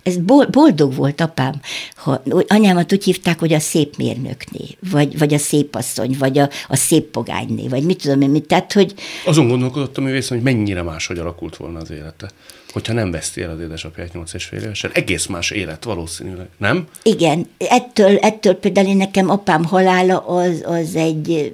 ez 0.03 0.17
boldog 0.51 0.95
volt 0.95 1.21
apám. 1.21 1.61
Ha, 1.95 2.23
anyámat 2.47 2.93
úgy 2.93 3.03
hívták, 3.03 3.39
hogy 3.39 3.53
a 3.53 3.59
szép 3.59 3.97
mérnökné, 3.97 4.77
vagy, 4.91 5.17
vagy 5.17 5.33
a 5.33 5.37
szép 5.37 5.75
asszony, 5.75 6.15
vagy 6.19 6.37
a, 6.37 6.49
a 6.67 6.75
szép 6.75 7.03
pogányné, 7.03 7.67
vagy 7.67 7.83
mit 7.83 8.01
tudom 8.01 8.21
én, 8.21 8.29
mit. 8.29 8.47
Tehát, 8.47 8.73
hogy... 8.73 8.93
Azon 9.25 9.47
gondolkodott 9.47 9.97
a 9.97 10.01
művész, 10.01 10.29
hogy 10.29 10.41
mennyire 10.41 10.81
máshogy 10.81 11.17
alakult 11.17 11.57
volna 11.57 11.79
az 11.79 11.91
élete 11.91 12.29
hogyha 12.73 12.93
nem 12.93 13.11
veszti 13.11 13.41
el 13.41 13.49
az 13.49 13.59
édesapját 13.59 14.13
8 14.13 14.33
és 14.33 14.45
fél 14.45 14.61
évesen. 14.61 14.91
Egész 14.93 15.25
más 15.25 15.51
élet 15.51 15.83
valószínűleg, 15.83 16.47
nem? 16.57 16.87
Igen, 17.03 17.47
ettől, 17.57 18.17
ettől 18.17 18.53
például 18.53 18.87
én 18.87 18.97
nekem 18.97 19.29
apám 19.29 19.63
halála 19.63 20.19
az, 20.19 20.63
az 20.65 20.95
egy 20.95 21.53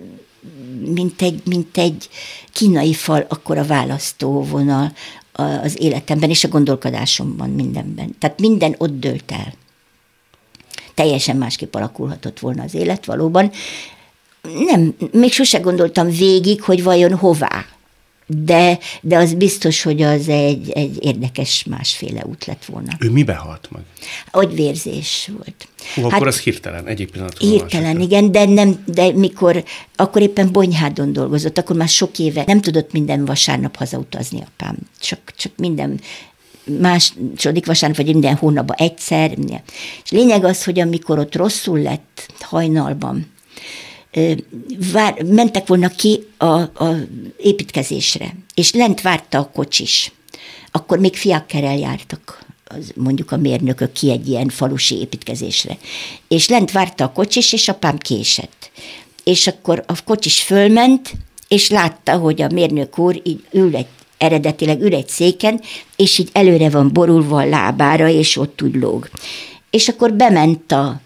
mint 0.86 1.22
egy, 1.22 1.42
mint 1.46 1.78
egy 1.78 2.10
kínai 2.52 2.94
fal, 2.94 3.26
akkor 3.30 3.58
a 3.58 3.66
választóvonal 3.66 4.92
az 5.36 5.82
életemben 5.82 6.30
és 6.30 6.44
a 6.44 6.48
gondolkodásomban, 6.48 7.50
mindenben. 7.50 8.16
Tehát 8.20 8.40
minden 8.40 8.76
ott 8.78 9.00
dőlt 9.00 9.32
el. 9.32 9.54
Teljesen 10.94 11.38
másképp 11.38 11.76
alakulhatott 11.76 12.40
volna 12.40 12.64
az 12.64 12.74
élet 12.74 13.06
valóban. 13.06 13.52
Nem, 14.66 14.96
még 15.12 15.32
sose 15.32 15.60
gondoltam 15.60 16.10
végig, 16.10 16.62
hogy 16.62 16.84
vajon 16.84 17.16
hová 17.16 17.66
de, 18.28 18.80
de 19.02 19.18
az 19.18 19.34
biztos, 19.34 19.84
hogy 19.84 20.02
az 20.02 20.30
egy, 20.30 20.70
egy 20.70 20.98
érdekes 21.02 21.64
másféle 21.70 22.26
út 22.26 22.46
lett 22.46 22.66
volna. 22.66 22.92
Ő 23.00 23.10
mibe 23.10 23.34
halt 23.34 23.70
meg? 23.72 23.84
vérzés 24.54 25.32
volt. 25.38 25.68
Hú, 25.96 26.02
hát, 26.02 26.12
akkor 26.12 26.28
az 26.28 26.40
hirtelen, 26.40 26.88
egyik 26.88 27.12
pillanatban. 27.12 27.50
Hirtelen, 27.50 28.02
igen, 28.02 28.32
de, 28.32 28.46
nem, 28.46 28.84
de 28.86 29.12
mikor, 29.12 29.64
akkor 29.96 30.22
éppen 30.22 30.52
Bonyhádon 30.52 31.14
dolgozott, 31.14 31.58
akkor 31.58 31.76
már 31.76 31.88
sok 31.88 32.20
éve 32.20 32.44
nem 32.48 32.62
tudott 32.62 32.92
minden 32.92 33.26
vasárnap 33.26 33.76
hazautazni 33.76 34.42
apám. 34.42 34.78
Csak, 35.00 35.20
csak 35.38 35.52
minden 35.58 36.00
második 36.80 37.66
vasárnap, 37.66 37.98
vagy 37.98 38.12
minden 38.12 38.36
hónapban 38.36 38.76
egyszer. 38.78 39.38
És 40.04 40.12
lényeg 40.12 40.44
az, 40.44 40.64
hogy 40.64 40.80
amikor 40.80 41.20
ott 41.20 41.36
rosszul 41.36 41.80
lett 41.80 42.34
hajnalban, 42.40 43.34
vár, 44.92 45.24
mentek 45.24 45.68
volna 45.68 45.90
ki 45.90 46.28
a, 46.38 46.46
a 46.60 46.96
építkezésre, 47.38 48.36
és 48.54 48.74
lent 48.74 49.02
várta 49.02 49.38
a 49.38 49.50
kocsis. 49.54 50.12
Akkor 50.72 51.00
még 51.00 51.16
fiakkerel 51.16 51.78
jártak 51.78 52.46
az, 52.68 52.92
mondjuk 52.96 53.32
a 53.32 53.38
mérnökök 53.38 53.92
ki 53.92 54.12
egy 54.12 54.28
ilyen 54.28 54.50
falusi 54.50 55.00
építkezésre. 55.00 55.78
És 56.28 56.48
lent 56.48 56.72
várta 56.72 57.04
a 57.04 57.12
kocsis, 57.12 57.54
és 57.54 57.68
apám 57.68 57.98
késett. 57.98 58.72
És 59.24 59.48
akkor 59.48 59.84
a 59.88 60.04
kocsis 60.04 60.42
fölment, 60.42 61.14
és 61.48 61.70
látta, 61.70 62.18
hogy 62.18 62.42
a 62.42 62.50
mérnök 62.54 62.98
úr 62.98 63.22
így 63.24 63.44
ül 63.52 63.76
egy, 63.76 63.88
eredetileg 64.18 64.82
ül 64.82 64.96
egy 64.96 65.08
széken, 65.08 65.62
és 65.96 66.18
így 66.18 66.30
előre 66.32 66.70
van 66.70 66.94
borulva 66.94 67.42
a 67.42 67.46
lábára, 67.46 68.08
és 68.10 68.38
ott 68.38 68.62
úgy 68.62 68.76
lóg. 68.76 69.10
És 69.70 69.88
akkor 69.88 70.14
bement 70.14 70.72
a 70.72 71.02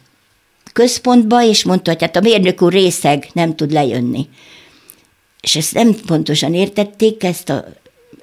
központba, 0.79 1.43
és 1.43 1.63
mondta, 1.63 1.91
hogy 1.91 2.01
hát 2.01 2.15
a 2.15 2.19
mérnök 2.19 2.61
úr 2.61 2.71
részeg, 2.71 3.29
nem 3.33 3.55
tud 3.55 3.71
lejönni. 3.71 4.27
És 5.41 5.55
ezt 5.55 5.73
nem 5.73 5.95
pontosan 6.05 6.53
értették, 6.53 7.23
ezt 7.23 7.49
a 7.49 7.65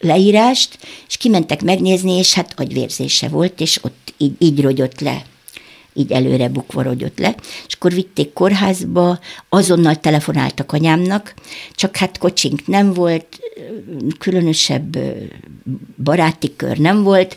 leírást, 0.00 0.78
és 1.08 1.16
kimentek 1.16 1.62
megnézni, 1.62 2.12
és 2.12 2.34
hát 2.34 2.52
agyvérzése 2.56 3.28
volt, 3.28 3.60
és 3.60 3.84
ott 3.84 4.14
így, 4.16 4.32
így 4.38 4.60
rogyott 4.60 5.00
le 5.00 5.24
így 5.94 6.12
előre 6.12 6.48
bukva 6.48 6.82
rogyott 6.82 7.18
le, 7.18 7.34
és 7.66 7.74
akkor 7.74 7.92
vitték 7.92 8.32
kórházba, 8.32 9.18
azonnal 9.48 9.96
telefonáltak 9.96 10.72
anyámnak, 10.72 11.34
csak 11.74 11.96
hát 11.96 12.18
kocsink 12.18 12.66
nem 12.66 12.92
volt, 12.92 13.26
különösebb 14.18 14.98
baráti 16.02 16.56
kör 16.56 16.78
nem 16.78 17.02
volt, 17.02 17.36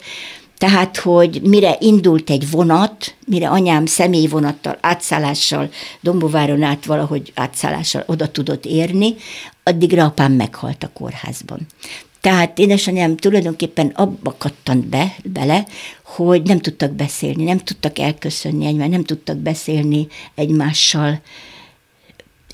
tehát, 0.59 0.97
hogy 0.97 1.41
mire 1.43 1.75
indult 1.79 2.29
egy 2.29 2.49
vonat, 2.51 3.15
mire 3.25 3.49
anyám 3.49 3.85
személyvonattal, 3.85 4.77
átszállással, 4.81 5.69
Dombováron 6.01 6.63
át 6.63 6.85
valahogy 6.85 7.31
átszállással 7.35 8.03
oda 8.05 8.31
tudott 8.31 8.65
érni, 8.65 9.15
addigra 9.63 10.05
apám 10.05 10.31
meghalt 10.31 10.83
a 10.83 10.89
kórházban. 10.93 11.59
Tehát 12.21 12.59
édesanyám 12.59 13.17
tulajdonképpen 13.17 13.87
abba 13.87 14.35
kattant 14.37 14.85
be, 14.85 15.15
bele, 15.23 15.65
hogy 16.03 16.41
nem 16.41 16.59
tudtak 16.59 16.91
beszélni, 16.91 17.43
nem 17.43 17.57
tudtak 17.57 17.99
elköszönni 17.99 18.65
egymást, 18.65 18.89
nem 18.89 19.03
tudtak 19.03 19.37
beszélni 19.37 20.07
egymással, 20.35 21.21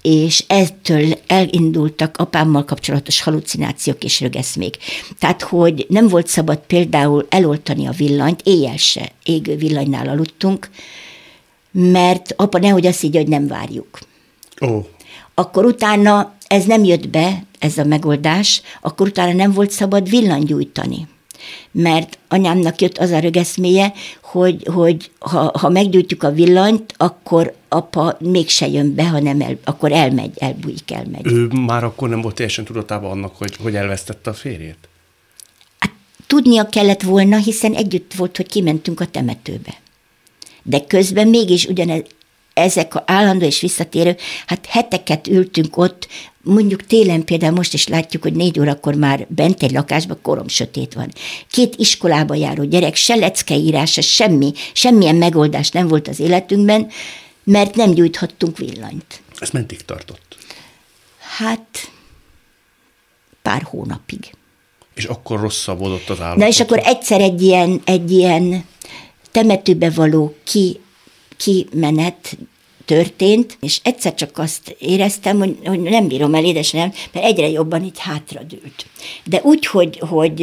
és 0.05 0.43
ettől 0.47 1.17
elindultak 1.27 2.17
apámmal 2.17 2.65
kapcsolatos 2.65 3.21
halucinációk 3.21 4.03
és 4.03 4.21
rögeszmék. 4.21 4.77
Tehát, 5.19 5.41
hogy 5.41 5.85
nem 5.89 6.07
volt 6.07 6.27
szabad 6.27 6.57
például 6.57 7.25
eloltani 7.29 7.87
a 7.87 7.91
villanyt, 7.91 8.41
éjjel 8.43 8.77
se 8.77 9.11
égő 9.23 9.55
villanynál 9.55 10.09
aludtunk, 10.09 10.69
mert 11.71 12.33
apa 12.35 12.57
nehogy 12.57 12.85
azt 12.85 13.03
így, 13.03 13.15
hogy 13.15 13.27
nem 13.27 13.47
várjuk. 13.47 13.99
Ó. 14.61 14.79
Akkor 15.33 15.65
utána 15.65 16.33
ez 16.47 16.65
nem 16.65 16.83
jött 16.83 17.09
be, 17.09 17.43
ez 17.59 17.77
a 17.77 17.83
megoldás, 17.83 18.61
akkor 18.81 19.07
utána 19.07 19.33
nem 19.33 19.51
volt 19.51 19.71
szabad 19.71 20.09
gyújtani 20.43 21.07
mert 21.71 22.17
anyámnak 22.27 22.81
jött 22.81 22.97
az 22.97 23.11
a 23.11 23.19
rögeszméje, 23.19 23.93
hogy, 24.21 24.67
hogy 24.73 25.11
ha, 25.19 25.51
ha 25.59 25.69
meggyújtjuk 25.69 26.23
a 26.23 26.31
villanyt, 26.31 26.93
akkor 26.97 27.53
apa 27.69 28.17
mégse 28.19 28.67
jön 28.67 28.95
be, 28.95 29.07
hanem 29.07 29.41
el, 29.41 29.57
akkor 29.63 29.91
elmegy, 29.91 30.31
elbújik, 30.37 30.91
elmegy. 30.91 31.27
Ő 31.27 31.47
már 31.47 31.83
akkor 31.83 32.09
nem 32.09 32.21
volt 32.21 32.35
teljesen 32.35 32.65
tudatában 32.65 33.11
annak, 33.11 33.35
hogy, 33.35 33.55
hogy 33.55 33.75
elvesztette 33.75 34.29
a 34.29 34.33
férjét? 34.33 34.89
Hát, 35.79 35.91
tudnia 36.27 36.69
kellett 36.69 37.01
volna, 37.01 37.37
hiszen 37.37 37.73
együtt 37.73 38.13
volt, 38.13 38.37
hogy 38.37 38.47
kimentünk 38.47 38.99
a 38.99 39.05
temetőbe. 39.05 39.73
De 40.63 40.85
közben 40.85 41.27
mégis 41.27 41.65
ugyanez, 41.65 42.01
ezek 42.55 42.95
a 42.95 43.03
állandó 43.05 43.45
és 43.45 43.61
visszatérő, 43.61 44.17
hát 44.45 44.65
heteket 44.65 45.27
ültünk 45.27 45.77
ott, 45.77 46.07
mondjuk 46.41 46.85
télen 46.85 47.23
például 47.23 47.53
most 47.53 47.73
is 47.73 47.87
látjuk, 47.87 48.23
hogy 48.23 48.33
négy 48.33 48.59
órakor 48.59 48.95
már 48.95 49.25
bent 49.29 49.63
egy 49.63 49.71
lakásban 49.71 50.19
korom 50.21 50.47
sötét 50.47 50.93
van. 50.93 51.11
Két 51.49 51.75
iskolába 51.77 52.35
járó 52.35 52.63
gyerek, 52.63 52.95
se 52.95 53.15
leckeírása, 53.15 54.01
semmi, 54.01 54.53
semmilyen 54.73 55.15
megoldás 55.15 55.69
nem 55.69 55.87
volt 55.87 56.07
az 56.07 56.19
életünkben, 56.19 56.87
mert 57.43 57.75
nem 57.75 57.91
gyújthattunk 57.91 58.57
villanyt. 58.57 59.21
Ez 59.39 59.49
mentig 59.49 59.85
tartott? 59.85 60.37
Hát 61.37 61.91
pár 63.41 63.61
hónapig. 63.61 64.33
És 64.93 65.03
akkor 65.03 65.39
rosszabbodott 65.39 66.09
az 66.09 66.21
állapot? 66.21 66.39
Na 66.39 66.47
és 66.47 66.59
akkor 66.59 66.81
egyszer 66.83 67.21
egy 67.21 67.41
ilyen, 67.41 67.81
egy 67.85 68.11
ilyen 68.11 68.65
temetőbe 69.31 69.89
való 69.89 70.35
ki, 70.43 70.79
kimenet 71.37 72.37
történt, 72.85 73.57
és 73.61 73.79
egyszer 73.83 74.13
csak 74.13 74.37
azt 74.37 74.75
éreztem, 74.79 75.37
hogy, 75.37 75.57
hogy 75.63 75.79
nem 75.79 76.07
bírom 76.07 76.35
el 76.35 76.45
édesanyám, 76.45 76.93
mert 77.11 77.25
egyre 77.25 77.49
jobban 77.49 77.83
így 77.83 77.99
hátradőlt. 77.99 78.85
De 79.23 79.41
úgy, 79.43 79.65
hogy, 79.65 79.99
hogy 79.99 80.35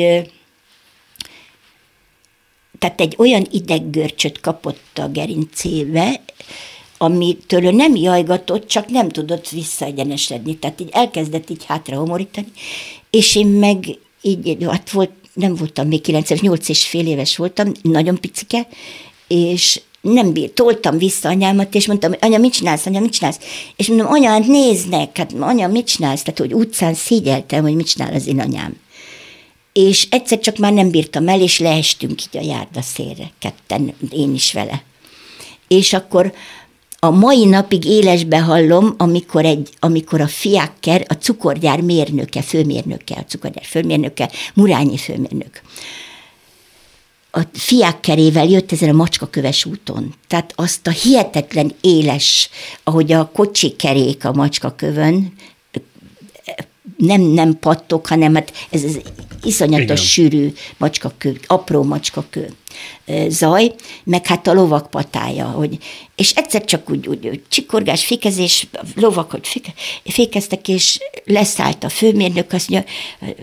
tehát 2.78 3.01
egy 3.01 3.14
olyan 3.18 3.47
ideggörcsöt 3.51 4.40
kapott 4.40 4.99
a 4.99 5.09
gerincébe, 5.09 6.20
amitől 6.99 7.64
ő 7.64 7.70
nem 7.70 7.97
jajgatott, 7.97 8.66
csak 8.66 8.88
nem 8.88 9.09
tudott 9.09 9.49
visszaegyenesedni. 9.49 10.57
Tehát 10.57 10.80
így 10.80 10.88
elkezdett 10.93 11.51
így 11.51 11.64
hátra 11.64 11.97
homorítani, 11.97 12.47
és 13.11 13.36
én 13.36 13.47
meg 13.47 13.99
így, 14.22 14.57
hát 14.64 14.90
volt, 14.90 15.11
nem 15.32 15.55
voltam 15.55 15.88
még 15.88 16.01
98 16.01 16.68
és 16.68 16.86
fél 16.86 17.07
éves 17.07 17.36
voltam, 17.36 17.72
nagyon 17.82 18.20
picike, 18.20 18.68
és 19.28 19.80
nem 20.03 20.32
bírt, 20.32 20.53
toltam 20.53 20.98
vissza 20.98 21.28
anyámat, 21.28 21.74
és 21.74 21.86
mondtam, 21.86 22.12
anya, 22.20 22.38
mit 22.38 22.53
csinálsz, 22.53 22.86
anya, 22.86 23.00
mit 23.00 23.12
csinálsz? 23.12 23.38
És 23.76 23.88
mondom, 23.88 24.07
anya, 24.07 24.28
hát 24.28 24.46
néznek, 24.46 25.16
hát 25.16 25.32
anya, 25.40 25.68
mit 25.68 25.86
csinálsz? 25.86 26.22
Tehát, 26.22 26.38
hogy 26.38 26.55
utcán 26.55 26.94
szégyeltem, 26.94 27.62
hogy 27.62 27.74
mit 27.74 27.86
csinál 27.86 28.14
az 28.14 28.26
én 28.26 28.40
anyám. 28.40 28.76
És 29.72 30.07
egyszer 30.11 30.38
csak 30.38 30.57
már 30.57 30.72
nem 30.72 30.90
bírtam 30.90 31.28
el, 31.28 31.40
és 31.40 31.59
leestünk 31.59 32.22
így 32.22 32.40
a 32.40 32.44
járdaszélre, 32.44 33.30
ketten, 33.38 33.94
én 34.11 34.34
is 34.34 34.53
vele. 34.53 34.82
És 35.68 35.92
akkor 35.92 36.32
a 36.98 37.11
mai 37.11 37.44
napig 37.44 37.84
élesbe 37.84 38.40
hallom, 38.40 38.94
amikor, 38.96 39.44
egy, 39.44 39.68
amikor 39.80 40.20
a 40.20 40.26
fiákker, 40.26 41.05
a 41.09 41.12
cukorgyár 41.14 41.80
mérnöke, 41.80 42.42
főmérnöke, 42.42 43.14
a 43.14 43.24
cukorgyár 43.24 43.64
főmérnöke, 43.64 44.30
Murányi 44.55 44.96
főmérnök, 44.96 45.62
a 47.35 47.41
fiákkerével 47.53 48.47
jött 48.47 48.72
ezen 48.72 48.89
a 48.89 48.93
macskaköves 48.93 49.64
úton. 49.64 50.14
Tehát 50.26 50.53
azt 50.57 50.87
a 50.87 50.91
hihetetlen 50.91 51.74
éles, 51.80 52.49
ahogy 52.85 53.12
a 53.12 53.30
kerék 53.76 54.24
a 54.24 54.33
macskakövön, 54.33 55.33
nem, 56.97 57.20
nem 57.20 57.59
pattok, 57.59 58.07
hanem 58.07 58.35
hát 58.35 58.53
ez, 58.70 58.83
ez 58.83 58.97
iszonyatos 59.43 59.85
Igen. 59.85 59.97
sűrű 59.97 60.53
macskakő, 60.76 61.41
apró 61.47 61.83
macskakő 61.83 62.49
zaj, 63.28 63.74
meg 64.05 64.26
hát 64.26 64.47
a 64.47 64.53
lovak 64.53 64.91
patája, 64.91 65.47
hogy, 65.47 65.78
és 66.16 66.33
egyszer 66.35 66.64
csak 66.64 66.91
úgy, 66.91 67.09
úgy 67.09 67.43
csikorgás, 67.49 68.05
fékezés, 68.05 68.66
lovak, 68.95 69.30
hogy 69.30 69.47
féke, 69.47 69.72
fékeztek, 70.05 70.68
és 70.68 70.99
leszállt 71.24 71.85
a 71.85 71.89
főmérnök, 71.89 72.53
azt 72.53 72.68
mondja, 72.68 72.91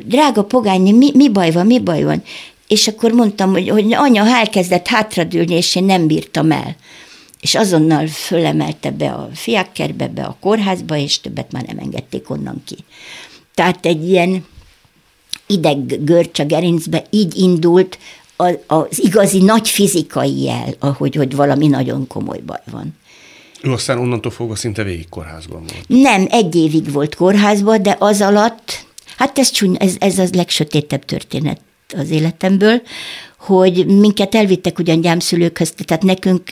drága 0.06 0.44
pogányi, 0.44 0.92
mi, 0.92 1.12
mi 1.14 1.30
baj 1.30 1.52
van, 1.52 1.66
mi 1.66 1.80
baj 1.80 2.04
van? 2.04 2.24
És 2.70 2.88
akkor 2.88 3.12
mondtam, 3.12 3.52
hogy, 3.52 3.70
hogy 3.70 3.94
anya 3.94 4.26
elkezdett 4.26 4.88
hátradőlni, 4.88 5.54
és 5.54 5.76
én 5.76 5.84
nem 5.84 6.08
bírtam 6.08 6.52
el. 6.52 6.76
És 7.42 7.56
azonnal 7.56 8.08
fölemelte 8.08 8.92
be 8.92 9.12
a 9.12 9.30
fiákkerbe, 9.34 10.08
be 10.08 10.24
a 10.24 10.38
kórházba, 10.40 10.96
és 10.96 11.22
többet 11.22 11.52
már 11.52 11.64
nem 11.64 11.78
engedték 11.78 12.30
onnan 12.30 12.64
ki. 12.66 12.76
Tehát 13.56 13.86
egy 13.86 14.10
ilyen 14.10 14.46
ideggörcs 15.48 16.40
a 16.40 16.46
gerincbe 16.46 17.04
így 17.10 17.38
indult 17.38 17.98
az 18.68 19.04
igazi 19.04 19.42
nagy 19.42 19.70
fizikai 19.70 20.42
jel, 20.42 20.74
ahogy 20.80 21.16
hogy 21.16 21.36
valami 21.36 21.68
nagyon 21.68 22.08
komoly 22.08 22.40
baj 22.46 22.62
van. 22.72 22.98
Ő 23.62 23.72
aztán 23.72 23.98
onnantól 23.98 24.32
fogva 24.32 24.56
szinte 24.56 24.84
végig 24.84 25.10
kórházban 25.10 25.60
volt. 25.60 25.88
Nem, 25.88 26.28
egy 26.30 26.56
évig 26.56 26.92
volt 26.92 27.16
kórházban, 27.16 27.82
de 27.82 27.96
az 28.00 28.22
alatt, 28.22 28.86
hát 29.18 29.40
ez, 29.40 29.52
csúny, 29.52 29.76
ez, 29.80 29.96
ez 30.00 30.20
az 30.20 30.34
legsötétebb 30.34 31.06
történet 31.06 31.62
az 31.98 32.10
életemből, 32.10 32.82
hogy 33.40 33.86
minket 33.86 34.36
elvittek 34.36 34.80
ugyan 34.80 35.02
gyámszülőkhöz, 35.02 35.74
tehát 35.86 36.04
nekünk 36.04 36.50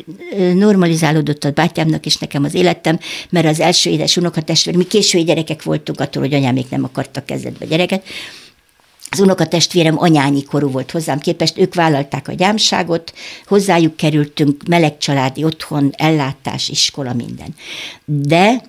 normalizálódott 0.53 1.43
a 1.43 1.51
bátyámnak 1.51 2.05
és 2.05 2.17
nekem 2.17 2.43
az 2.43 2.53
életem, 2.53 2.99
mert 3.29 3.47
az 3.47 3.59
első 3.59 3.89
édes 3.89 4.17
unokatestvér, 4.17 4.75
mi 4.75 4.83
késői 4.83 5.23
gyerekek 5.23 5.63
voltunk 5.63 5.99
attól, 5.99 6.21
hogy 6.21 6.33
anyám 6.33 6.53
még 6.53 6.65
nem 6.69 6.83
akartak 6.83 7.25
kezdetbe 7.25 7.65
gyereket, 7.65 8.03
az 9.09 9.19
unokatestvérem 9.19 9.99
anyányi 9.99 10.43
korú 10.43 10.69
volt 10.69 10.91
hozzám 10.91 11.19
képest, 11.19 11.57
ők 11.57 11.73
vállalták 11.73 12.27
a 12.27 12.33
gyámságot, 12.33 13.13
hozzájuk 13.45 13.95
kerültünk, 13.95 14.63
meleg 14.67 14.97
családi 14.97 15.43
otthon, 15.43 15.93
ellátás, 15.97 16.69
iskola, 16.69 17.13
minden. 17.13 17.55
De 18.05 18.61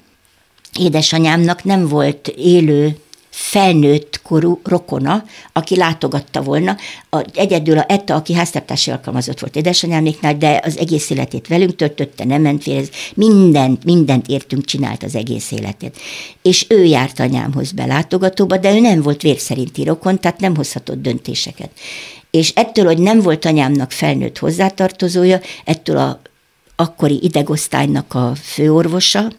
édesanyámnak 0.79 1.65
nem 1.65 1.89
volt 1.89 2.29
élő 2.29 2.97
felnőtt 3.39 4.21
korú 4.23 4.61
rokona, 4.65 5.25
aki 5.53 5.77
látogatta 5.77 6.43
volna. 6.43 6.77
A, 7.11 7.25
egyedül 7.35 7.79
a 7.79 7.85
Etta, 7.89 8.15
aki 8.15 8.35
háztartási 8.35 8.91
alkalmazott 8.91 9.41
volt 9.41 9.57
édesanyáméknál, 9.57 10.37
de 10.37 10.61
az 10.65 10.79
egész 10.79 11.11
életét 11.11 11.47
velünk 11.47 11.77
töltötte, 11.77 12.25
nem 12.25 12.43
ment 12.43 12.63
félrez, 12.63 12.91
mindent, 13.15 13.85
mindent 13.85 14.27
értünk 14.27 14.65
csinált 14.65 15.03
az 15.03 15.15
egész 15.15 15.51
életét. 15.51 15.97
És 16.43 16.67
ő 16.69 16.85
járt 16.85 17.21
anyámhoz 17.21 17.73
belátogatóba, 17.73 18.57
de 18.57 18.75
ő 18.75 18.81
nem 18.81 19.03
volt 19.03 19.23
vérszerinti 19.23 19.85
rokon, 19.85 20.21
tehát 20.21 20.41
nem 20.41 20.57
hozhatott 20.57 21.03
döntéseket. 21.03 21.71
És 22.31 22.53
ettől, 22.55 22.85
hogy 22.85 22.99
nem 22.99 23.21
volt 23.21 23.45
anyámnak 23.45 23.91
felnőtt 23.91 24.39
hozzátartozója, 24.39 25.41
ettől 25.65 25.97
a 25.97 26.21
akkori 26.77 27.19
idegosztálynak 27.23 28.15
a 28.15 28.33
főorvosa, 28.35 29.33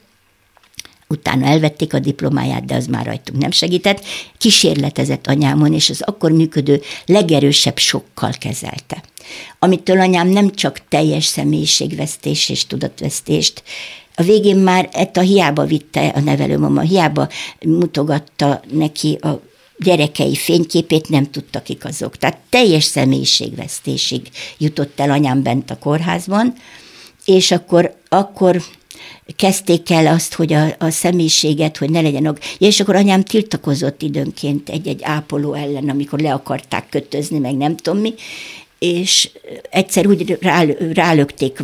utána 1.10 1.45
elvették 1.45 1.93
a 1.93 1.99
diplomáját, 1.99 2.66
de 2.66 2.76
az 2.76 2.86
már 2.86 3.05
rajtunk 3.05 3.41
nem 3.41 3.51
segített, 3.51 4.05
kísérletezett 4.38 5.28
anyámon, 5.28 5.74
és 5.74 5.89
az 5.89 6.01
akkor 6.01 6.32
működő 6.32 6.82
legerősebb 7.05 7.78
sokkal 7.78 8.32
kezelte. 8.39 9.03
Amitől 9.60 9.99
anyám 9.99 10.28
nem 10.28 10.51
csak 10.51 10.82
teljes 10.89 11.26
személyiségvesztés 11.26 12.49
és 12.49 12.66
tudatvesztést, 12.66 13.64
a 14.16 14.24
végén 14.24 14.57
már 14.57 14.89
ezt 14.91 15.18
a 15.18 15.22
hiába 15.22 15.66
vitte 15.66 16.07
a 16.07 16.20
nevelőmama, 16.20 16.82
hiába 16.82 17.30
mutogatta 17.66 18.62
neki 18.72 19.18
a 19.22 19.41
gyerekei 19.78 20.36
fényképét 20.36 21.10
nem 21.10 21.32
tudtak 21.32 21.64
kik 21.64 21.86
azok. 21.86 22.18
Tehát 22.18 22.38
teljes 22.49 22.84
személyiségvesztésig 22.84 24.30
jutott 24.57 24.99
el 24.99 25.12
anyám 25.12 25.43
bent 25.43 25.72
a 25.72 25.80
kórházban, 25.80 26.53
és 27.26 27.51
akkor, 27.51 27.95
akkor 28.10 28.62
kezdték 29.36 29.89
el 29.89 30.07
azt, 30.07 30.34
hogy 30.34 30.53
a, 30.53 30.75
a 30.80 30.89
személyiséget, 30.89 31.77
hogy 31.77 31.89
ne 31.89 32.01
legyen. 32.01 32.23
Ja, 32.23 32.67
és 32.67 32.80
akkor 32.80 32.95
anyám 32.95 33.23
tiltakozott 33.23 34.01
időnként 34.01 34.69
egy-egy 34.69 35.03
ápoló 35.03 35.53
ellen, 35.53 35.89
amikor 35.89 36.19
le 36.19 36.34
akarták 36.34 36.89
kötözni, 36.89 37.39
meg 37.39 37.55
nem 37.55 37.75
tudom 37.75 37.99
mi, 37.99 38.13
és 38.80 39.30
egyszer 39.69 40.07
úgy 40.07 40.38
rá, 40.41 41.13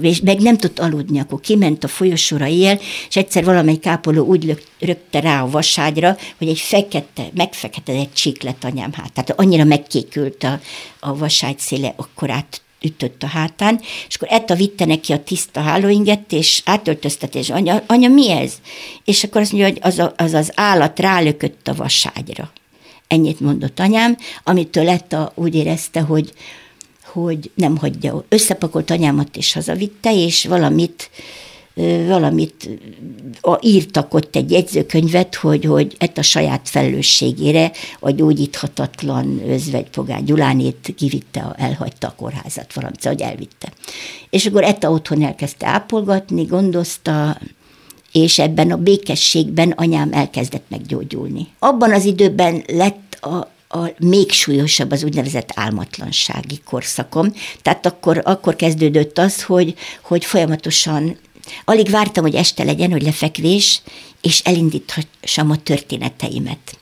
és 0.01 0.21
meg 0.21 0.39
nem 0.41 0.57
tudott 0.57 0.79
aludni, 0.79 1.19
akkor 1.19 1.39
kiment 1.39 1.83
a 1.83 1.87
folyosóra 1.87 2.47
él, 2.47 2.79
és 3.09 3.15
egyszer 3.15 3.45
valamelyik 3.45 3.85
ápoló 3.85 4.25
úgy 4.25 4.43
lök, 4.43 4.61
rögte 4.79 5.19
rá 5.19 5.41
a 5.41 5.49
vaságyra, 5.49 6.17
hogy 6.37 6.47
egy 6.47 6.59
fekete, 6.59 7.29
megfeketedett 7.33 8.13
csík 8.13 8.43
anyám 8.61 8.93
hát. 8.93 9.13
Tehát 9.13 9.39
annyira 9.39 9.63
megkékült 9.63 10.43
a, 10.43 10.59
a 10.99 11.17
vaságy 11.17 11.59
széle, 11.59 11.93
akkor 11.97 12.29
át 12.29 12.61
ütött 12.81 13.23
a 13.23 13.27
hátán, 13.27 13.79
és 14.07 14.15
akkor 14.15 14.27
Etta 14.31 14.55
vitte 14.55 14.85
neki 14.85 15.13
a 15.13 15.23
tiszta 15.23 15.61
hálóinget, 15.61 16.31
és 16.31 16.61
átöltöztetés, 16.65 17.49
anya, 17.49 17.83
anya, 17.87 18.09
mi 18.09 18.31
ez? 18.31 18.53
És 19.05 19.23
akkor 19.23 19.41
azt 19.41 19.51
mondja, 19.51 19.69
hogy 19.69 19.79
az, 19.81 19.99
a, 19.99 20.13
az 20.17 20.33
az 20.33 20.51
állat 20.55 20.99
rálökött 20.99 21.67
a 21.67 21.73
vaságyra. 21.73 22.51
Ennyit 23.07 23.39
mondott 23.39 23.79
anyám, 23.79 24.17
amitől 24.43 24.89
Etta 24.89 25.31
úgy 25.35 25.55
érezte, 25.55 25.99
hogy, 25.99 26.33
hogy 27.03 27.51
nem 27.53 27.77
hagyja. 27.77 28.25
Összepakolt 28.29 28.91
anyámat 28.91 29.37
és 29.37 29.53
hazavitte, 29.53 30.13
és 30.13 30.45
valamit 30.45 31.09
valamit 32.07 32.69
írtak 33.59 34.13
ott 34.13 34.35
egy 34.35 34.51
jegyzőkönyvet, 34.51 35.35
hogy, 35.35 35.65
hogy 35.65 35.95
ezt 35.97 36.17
a 36.17 36.21
saját 36.21 36.69
felelősségére 36.69 37.71
a 37.99 38.11
gyógyíthatatlan 38.11 39.41
özvegy 39.47 39.89
Pogány 39.89 40.23
Gyulánét 40.23 40.93
kivitte, 40.97 41.55
elhagyta 41.57 42.07
a 42.07 42.13
kórházat 42.17 42.73
valamit, 42.73 43.01
szóval, 43.01 43.17
hogy 43.17 43.27
elvitte. 43.27 43.71
És 44.29 44.45
akkor 44.45 44.63
Etta 44.63 44.91
otthon 44.91 45.23
elkezdte 45.23 45.67
ápolgatni, 45.67 46.43
gondozta, 46.43 47.37
és 48.11 48.39
ebben 48.39 48.71
a 48.71 48.77
békességben 48.77 49.71
anyám 49.71 50.13
elkezdett 50.13 50.65
meggyógyulni. 50.67 51.47
Abban 51.59 51.93
az 51.93 52.05
időben 52.05 52.63
lett 52.67 53.17
a, 53.21 53.35
a 53.79 53.91
még 53.99 54.31
súlyosabb 54.31 54.91
az 54.91 55.03
úgynevezett 55.03 55.51
álmatlansági 55.55 56.59
korszakom. 56.65 57.33
Tehát 57.61 57.85
akkor, 57.85 58.21
akkor 58.23 58.55
kezdődött 58.55 59.17
az, 59.17 59.43
hogy, 59.43 59.75
hogy 60.01 60.25
folyamatosan 60.25 61.17
Alig 61.65 61.89
vártam, 61.89 62.23
hogy 62.23 62.35
este 62.35 62.63
legyen, 62.63 62.91
hogy 62.91 63.01
lefekvés, 63.01 63.81
és 64.21 64.39
elindíthassam 64.39 65.49
a 65.49 65.57
történeteimet. 65.57 66.77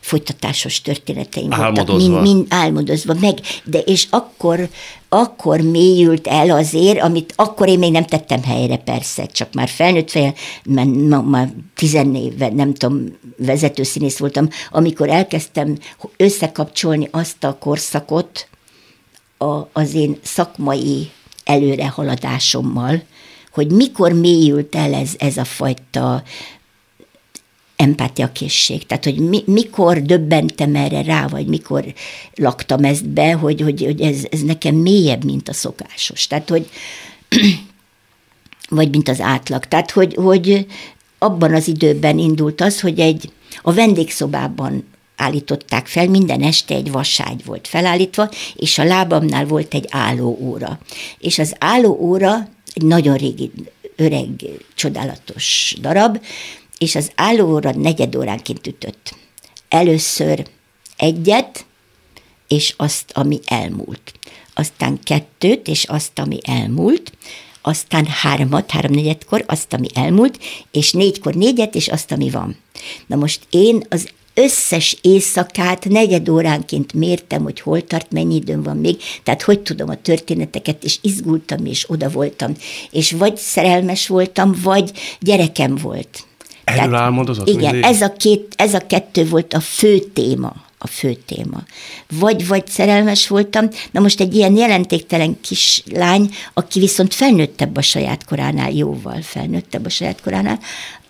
Folytatásos 0.00 0.80
történeteim 0.80 1.52
álmodozva. 1.52 1.92
voltak, 1.92 2.24
mind, 2.24 2.36
mind 2.36 2.46
álmodozva, 2.48 3.14
meg, 3.20 3.38
de 3.64 3.78
és 3.78 4.06
akkor, 4.10 4.68
akkor 5.08 5.60
mélyült 5.60 6.26
el 6.26 6.50
azért, 6.50 7.00
amit 7.00 7.32
akkor 7.36 7.68
én 7.68 7.78
még 7.78 7.92
nem 7.92 8.04
tettem 8.04 8.42
helyre 8.42 8.76
persze, 8.76 9.26
csak 9.26 9.52
már 9.52 9.68
felnőtt 9.68 10.10
fejjel, 10.10 10.34
mert 10.64 10.88
ma, 10.88 11.20
már 11.20 11.52
tizennéve, 11.74 12.48
nem 12.48 12.74
tudom, 12.74 13.04
vezetőszínész 13.38 14.18
voltam, 14.18 14.48
amikor 14.70 15.08
elkezdtem 15.08 15.78
összekapcsolni 16.16 17.08
azt 17.10 17.44
a 17.44 17.58
korszakot 17.58 18.48
a, 19.38 19.68
az 19.72 19.94
én 19.94 20.18
szakmai 20.22 21.10
előrehaladásommal, 21.44 23.02
hogy 23.56 23.70
mikor 23.70 24.12
mélyült 24.12 24.74
el 24.74 24.94
ez, 24.94 25.10
ez 25.18 25.36
a 25.36 25.44
fajta 25.44 26.22
empátiakészség. 27.76 28.86
Tehát, 28.86 29.04
hogy 29.04 29.18
mi, 29.18 29.42
mikor 29.46 30.02
döbbentem 30.02 30.74
erre 30.74 31.02
rá, 31.02 31.26
vagy 31.26 31.46
mikor 31.46 31.84
laktam 32.34 32.84
ezt 32.84 33.08
be, 33.08 33.32
hogy, 33.32 33.60
hogy, 33.60 33.84
hogy 33.84 34.00
ez, 34.00 34.24
ez 34.30 34.40
nekem 34.40 34.74
mélyebb, 34.74 35.24
mint 35.24 35.48
a 35.48 35.52
szokásos. 35.52 36.26
Tehát, 36.26 36.48
hogy 36.48 36.68
vagy 38.68 38.90
mint 38.90 39.08
az 39.08 39.20
átlag. 39.20 39.64
Tehát, 39.64 39.90
hogy, 39.90 40.14
hogy 40.14 40.66
abban 41.18 41.54
az 41.54 41.68
időben 41.68 42.18
indult 42.18 42.60
az, 42.60 42.80
hogy 42.80 43.00
egy 43.00 43.32
a 43.62 43.72
vendégszobában 43.72 44.84
állították 45.16 45.86
fel, 45.86 46.08
minden 46.08 46.42
este 46.42 46.74
egy 46.74 46.90
vaságy 46.90 47.44
volt 47.44 47.68
felállítva, 47.68 48.30
és 48.54 48.78
a 48.78 48.84
lábamnál 48.84 49.46
volt 49.46 49.74
egy 49.74 49.86
állóóra. 49.90 50.78
És 51.18 51.38
az 51.38 51.54
állóóra 51.58 52.48
egy 52.76 52.82
nagyon 52.82 53.16
régi, 53.16 53.50
öreg, 53.96 54.28
csodálatos 54.74 55.76
darab, 55.80 56.24
és 56.78 56.94
az 56.94 57.10
állóóra 57.14 57.72
negyed 57.72 58.16
óránként 58.16 58.66
ütött. 58.66 59.14
Először 59.68 60.46
egyet, 60.96 61.64
és 62.48 62.74
azt, 62.76 63.10
ami 63.14 63.40
elmúlt. 63.46 64.12
Aztán 64.54 65.00
kettőt, 65.02 65.68
és 65.68 65.84
azt, 65.84 66.18
ami 66.18 66.38
elmúlt, 66.42 67.12
aztán 67.62 68.06
hármat, 68.06 68.70
háromnegyedkor, 68.70 69.44
azt, 69.46 69.72
ami 69.72 69.86
elmúlt, 69.94 70.38
és 70.70 70.92
négykor 70.92 71.34
négyet, 71.34 71.74
és 71.74 71.88
azt, 71.88 72.12
ami 72.12 72.30
van. 72.30 72.56
Na 73.06 73.16
most 73.16 73.40
én 73.50 73.86
az 73.88 74.08
összes 74.36 74.96
éjszakát 75.00 75.84
negyed 75.88 76.28
óránként 76.28 76.92
mértem, 76.92 77.42
hogy 77.42 77.60
hol 77.60 77.84
tart, 77.84 78.12
mennyi 78.12 78.34
időm 78.34 78.62
van 78.62 78.76
még, 78.76 78.96
tehát 79.22 79.42
hogy 79.42 79.60
tudom 79.60 79.88
a 79.88 80.00
történeteket, 80.02 80.84
és 80.84 80.98
izgultam, 81.02 81.66
és 81.66 81.90
oda 81.90 82.08
voltam. 82.08 82.52
És 82.90 83.12
vagy 83.12 83.36
szerelmes 83.36 84.08
voltam, 84.08 84.54
vagy 84.62 84.90
gyerekem 85.20 85.74
volt. 85.74 86.24
Erről 86.64 86.94
álmodozott? 86.94 87.48
Igen, 87.48 87.82
ez 87.82 88.00
a, 88.00 88.12
két, 88.12 88.54
ez 88.56 88.74
a 88.74 88.86
kettő 88.86 89.28
volt 89.28 89.54
a 89.54 89.60
fő 89.60 89.98
téma 89.98 90.64
a 90.78 90.86
fő 90.86 91.14
téma. 91.26 91.62
Vagy, 92.10 92.46
vagy 92.46 92.66
szerelmes 92.66 93.28
voltam, 93.28 93.68
na 93.90 94.00
most 94.00 94.20
egy 94.20 94.34
ilyen 94.34 94.56
jelentéktelen 94.56 95.40
kislány, 95.40 96.30
aki 96.54 96.78
viszont 96.80 97.14
felnőttebb 97.14 97.76
a 97.76 97.82
saját 97.82 98.24
koránál, 98.24 98.70
jóval 98.70 99.22
felnőttebb 99.22 99.84
a 99.84 99.88
saját 99.88 100.20
koránál, 100.20 100.58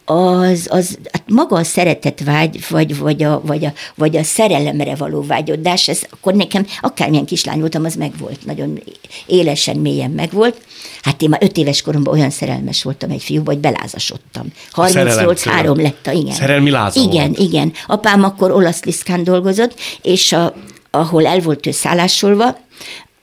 az, 0.06 0.66
az 0.70 0.98
hát 1.12 1.22
maga 1.26 1.56
a 1.56 1.64
szeretet 1.64 2.24
vágy, 2.24 2.64
vagy, 2.68 2.98
vagy, 2.98 3.22
a, 3.22 3.40
vagy, 3.44 3.64
a, 3.64 3.72
vagy 3.94 4.16
a 4.16 4.22
szerelemre 4.22 4.94
való 4.94 5.22
vágyodás, 5.22 5.88
ez 5.88 6.00
akkor 6.10 6.34
nekem 6.34 6.66
akármilyen 6.80 7.24
kislány 7.24 7.60
voltam, 7.60 7.84
az 7.84 7.94
megvolt, 7.94 8.46
nagyon 8.46 8.82
élesen, 9.26 9.76
mélyen 9.76 10.10
megvolt. 10.10 10.56
Hát 11.02 11.22
én 11.22 11.28
már 11.28 11.42
öt 11.42 11.56
éves 11.56 11.82
koromban 11.82 12.14
olyan 12.14 12.30
szerelmes 12.30 12.82
voltam 12.82 13.10
egy 13.10 13.22
fiúba, 13.22 13.50
hogy 13.50 13.60
belázasodtam. 13.60 14.46
38 14.70 15.44
három 15.44 15.80
lett 15.80 16.06
a, 16.06 16.10
igen. 16.10 16.34
Szerelmi 16.34 16.70
lázam 16.70 17.04
Igen, 17.10 17.26
volt. 17.26 17.38
igen. 17.38 17.72
Apám 17.86 18.24
akkor 18.24 18.50
olasz 18.50 18.84
liszkán 18.84 19.24
dolgozott, 19.24 19.74
és 20.02 20.32
a, 20.32 20.54
ahol 20.90 21.26
el 21.26 21.40
volt 21.40 21.66
ő 21.66 21.70
szállásolva, 21.70 22.58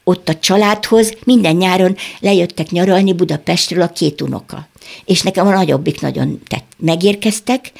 ott 0.04 0.30
a 0.30 0.40
családhoz 0.40 1.14
minden 1.24 1.56
nyáron 1.56 1.96
lejöttek 2.20 2.70
nyaralni 2.70 3.14
Budapestről 3.14 3.82
a 3.82 3.88
két 3.88 4.22
unoka. 4.22 4.68
És 5.06 5.22
nekem 5.22 5.48
a 5.48 5.54
nagyobbik 5.54 6.02
nagyon 6.02 6.42
tett. 6.48 6.66
Megérkeztek, 6.78 7.72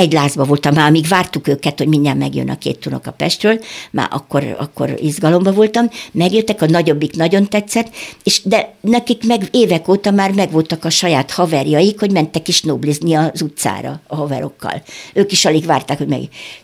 egy 0.00 0.12
lázba 0.12 0.44
voltam 0.44 0.74
már, 0.74 0.88
amíg 0.88 1.08
vártuk 1.08 1.48
őket, 1.48 1.78
hogy 1.78 1.88
mindjárt 1.88 2.18
megjön 2.18 2.50
a 2.50 2.58
két 2.58 2.86
a 3.04 3.10
Pestről, 3.10 3.60
már 3.90 4.08
akkor, 4.10 4.56
akkor 4.58 4.94
izgalomba 5.00 5.52
voltam, 5.52 5.90
megjöttek, 6.12 6.62
a 6.62 6.66
nagyobbik 6.66 7.16
nagyon 7.16 7.48
tetszett, 7.48 7.94
és 8.22 8.40
de 8.44 8.74
nekik 8.80 9.26
meg 9.26 9.48
évek 9.50 9.88
óta 9.88 10.10
már 10.10 10.32
megvoltak 10.32 10.84
a 10.84 10.90
saját 10.90 11.30
haverjaik, 11.30 12.00
hogy 12.00 12.12
mentek 12.12 12.48
is 12.48 12.62
noblizni 12.62 13.14
az 13.14 13.42
utcára 13.42 14.00
a 14.06 14.16
haverokkal. 14.16 14.82
Ők 15.12 15.32
is 15.32 15.44
alig 15.44 15.66
várták, 15.66 15.98
hogy 15.98 16.08
meg. 16.08 16.20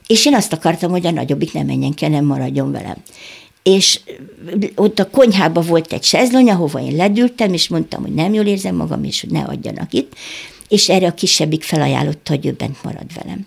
És 0.07 0.27
én 0.27 0.35
azt 0.35 0.53
akartam, 0.53 0.91
hogy 0.91 1.07
a 1.07 1.11
nagyobbik 1.11 1.53
nem 1.53 1.67
menjen 1.67 1.95
ki, 1.95 2.07
nem 2.07 2.25
maradjon 2.25 2.73
velem 2.73 2.97
és 3.67 4.01
ott 4.75 4.99
a 4.99 5.11
konyhában 5.11 5.67
volt 5.67 5.93
egy 5.93 6.05
sezlony, 6.05 6.51
ahova 6.51 6.81
én 6.81 6.97
ledültem, 6.97 7.53
és 7.53 7.69
mondtam, 7.69 8.03
hogy 8.03 8.15
nem 8.15 8.35
jól 8.35 8.47
érzem 8.47 8.75
magam, 8.75 9.05
és 9.05 9.21
hogy 9.21 9.31
ne 9.31 9.41
adjanak 9.41 9.93
itt, 9.93 10.13
és 10.69 10.89
erre 10.89 11.07
a 11.07 11.15
kisebbik 11.15 11.63
felajánlotta, 11.63 12.33
hogy 12.33 12.47
ő 12.47 12.53
bent 12.53 12.83
marad 12.83 13.15
velem. 13.23 13.47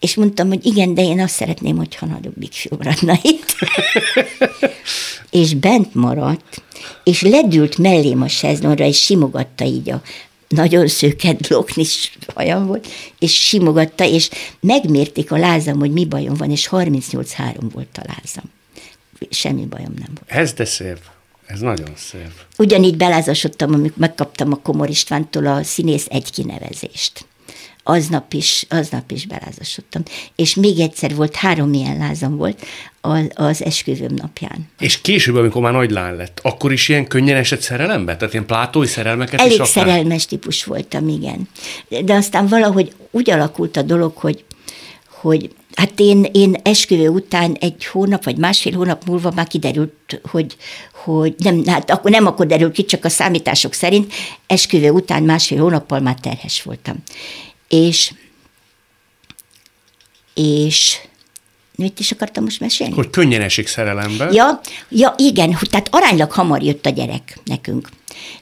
És 0.00 0.14
mondtam, 0.14 0.48
hogy 0.48 0.66
igen, 0.66 0.94
de 0.94 1.02
én 1.02 1.20
azt 1.20 1.34
szeretném, 1.34 1.76
hogyha 1.76 2.06
nagyobbik 2.06 2.52
fiú 2.52 2.76
maradna 2.76 3.18
itt. 3.22 3.56
és 5.40 5.54
bent 5.54 5.94
maradt, 5.94 6.62
és 7.04 7.22
ledült 7.22 7.78
mellém 7.78 8.22
a 8.22 8.28
sezlonyra, 8.28 8.84
és 8.84 9.02
simogatta 9.02 9.64
így 9.64 9.90
a 9.90 10.02
nagyon 10.48 10.88
szőket 10.88 11.48
bloknis 11.48 12.18
hajam 12.34 12.66
volt, 12.66 12.88
és 13.18 13.34
simogatta, 13.34 14.04
és 14.04 14.30
megmérték 14.60 15.32
a 15.32 15.36
lázam, 15.36 15.78
hogy 15.78 15.90
mi 15.90 16.04
bajom 16.04 16.34
van, 16.34 16.50
és 16.50 16.68
38-3 16.70 17.54
volt 17.72 17.98
a 17.98 18.04
lázam 18.06 18.53
semmi 19.30 19.64
bajom 19.64 19.94
nem 19.98 20.08
volt. 20.14 20.30
Ez 20.42 20.52
de 20.52 20.64
szép. 20.64 20.98
Ez 21.46 21.60
nagyon 21.60 21.92
szép. 21.96 22.32
Ugyanígy 22.58 22.96
belázasodtam, 22.96 23.72
amikor 23.72 23.98
megkaptam 23.98 24.52
a 24.52 24.56
Komor 24.56 24.88
Istvántól 24.88 25.46
a 25.46 25.62
színész 25.62 26.06
egy 26.08 26.30
kinevezést. 26.30 27.26
Aznap 27.86 28.32
is, 28.32 28.66
aznap 28.68 29.10
is 29.10 29.26
belázasodtam. 29.26 30.02
És 30.36 30.54
még 30.54 30.78
egyszer 30.78 31.14
volt, 31.14 31.34
három 31.34 31.72
ilyen 31.72 31.98
lázam 31.98 32.36
volt 32.36 32.66
az, 33.00 33.30
az 33.34 33.64
esküvőm 33.64 34.14
napján. 34.14 34.68
És 34.78 35.00
később, 35.00 35.36
amikor 35.36 35.62
már 35.62 35.72
nagy 35.72 35.90
lány 35.90 36.16
lett, 36.16 36.40
akkor 36.42 36.72
is 36.72 36.88
ilyen 36.88 37.06
könnyen 37.06 37.36
esett 37.36 37.60
szerelembe? 37.60 38.16
Tehát 38.16 38.32
ilyen 38.32 38.46
plátói 38.46 38.86
szerelmeket 38.86 39.40
Elég 39.40 39.60
is 39.60 39.68
szerelmes 39.68 40.26
típus 40.26 40.64
voltam, 40.64 41.08
igen. 41.08 41.48
De 42.04 42.14
aztán 42.14 42.46
valahogy 42.46 42.92
úgy 43.10 43.30
alakult 43.30 43.76
a 43.76 43.82
dolog, 43.82 44.16
hogy, 44.16 44.44
hogy 45.06 45.50
Hát 45.74 46.00
én, 46.00 46.28
én 46.32 46.56
esküvő 46.62 47.08
után 47.08 47.56
egy 47.60 47.84
hónap, 47.84 48.24
vagy 48.24 48.36
másfél 48.36 48.72
hónap 48.72 49.04
múlva 49.04 49.32
már 49.34 49.46
kiderült, 49.46 50.20
hogy, 50.30 50.56
hogy 51.04 51.34
nem, 51.38 51.64
hát 51.66 51.90
akkor 51.90 52.10
nem 52.10 52.26
akkor 52.26 52.46
derült 52.46 52.72
ki, 52.72 52.84
csak 52.84 53.04
a 53.04 53.08
számítások 53.08 53.72
szerint 53.72 54.12
esküvő 54.46 54.90
után 54.90 55.22
másfél 55.22 55.58
hónappal 55.58 56.00
már 56.00 56.14
terhes 56.20 56.62
voltam. 56.62 57.02
És, 57.68 58.12
és 60.34 60.98
mit 61.76 62.00
is 62.00 62.10
akartam 62.10 62.44
most 62.44 62.60
mesélni? 62.60 62.94
Hogy 62.94 63.10
könnyen 63.10 63.40
esik 63.40 63.66
szerelembe. 63.66 64.28
Ja, 64.32 64.60
ja, 64.88 65.14
igen, 65.16 65.56
tehát 65.70 65.88
aránylag 65.90 66.32
hamar 66.32 66.62
jött 66.62 66.86
a 66.86 66.90
gyerek 66.90 67.38
nekünk. 67.44 67.88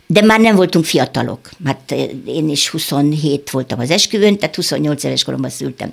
De 0.06 0.22
már 0.22 0.40
nem 0.40 0.56
voltunk 0.56 0.84
fiatalok, 0.84 1.50
mert 1.58 1.90
én 2.26 2.48
is 2.48 2.68
27 2.68 3.50
voltam 3.50 3.80
az 3.80 3.90
esküvőn, 3.90 4.38
tehát 4.38 4.54
28 4.54 5.04
éves 5.04 5.24
koromban 5.24 5.50
szültem 5.50 5.92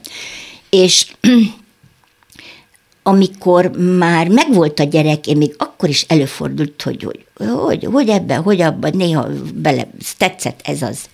és 0.70 1.12
amikor 3.04 3.72
már 3.78 4.28
megvolt 4.28 4.80
a 4.80 4.84
gyerek, 4.84 5.28
én 5.28 5.38
még 5.38 5.56
akkor 5.58 5.90
is 5.90 6.06
előfordult, 6.08 6.82
hogy 6.82 7.04
hogy, 7.04 7.26
hogy, 7.48 7.88
hogy 7.92 8.10
ebben, 8.10 8.42
hogy 8.42 8.62
abban, 8.62 8.92
néha 8.96 9.28
bele, 9.54 9.88
tetszett 10.18 10.60
ez 10.64 10.82
az. 10.82 11.10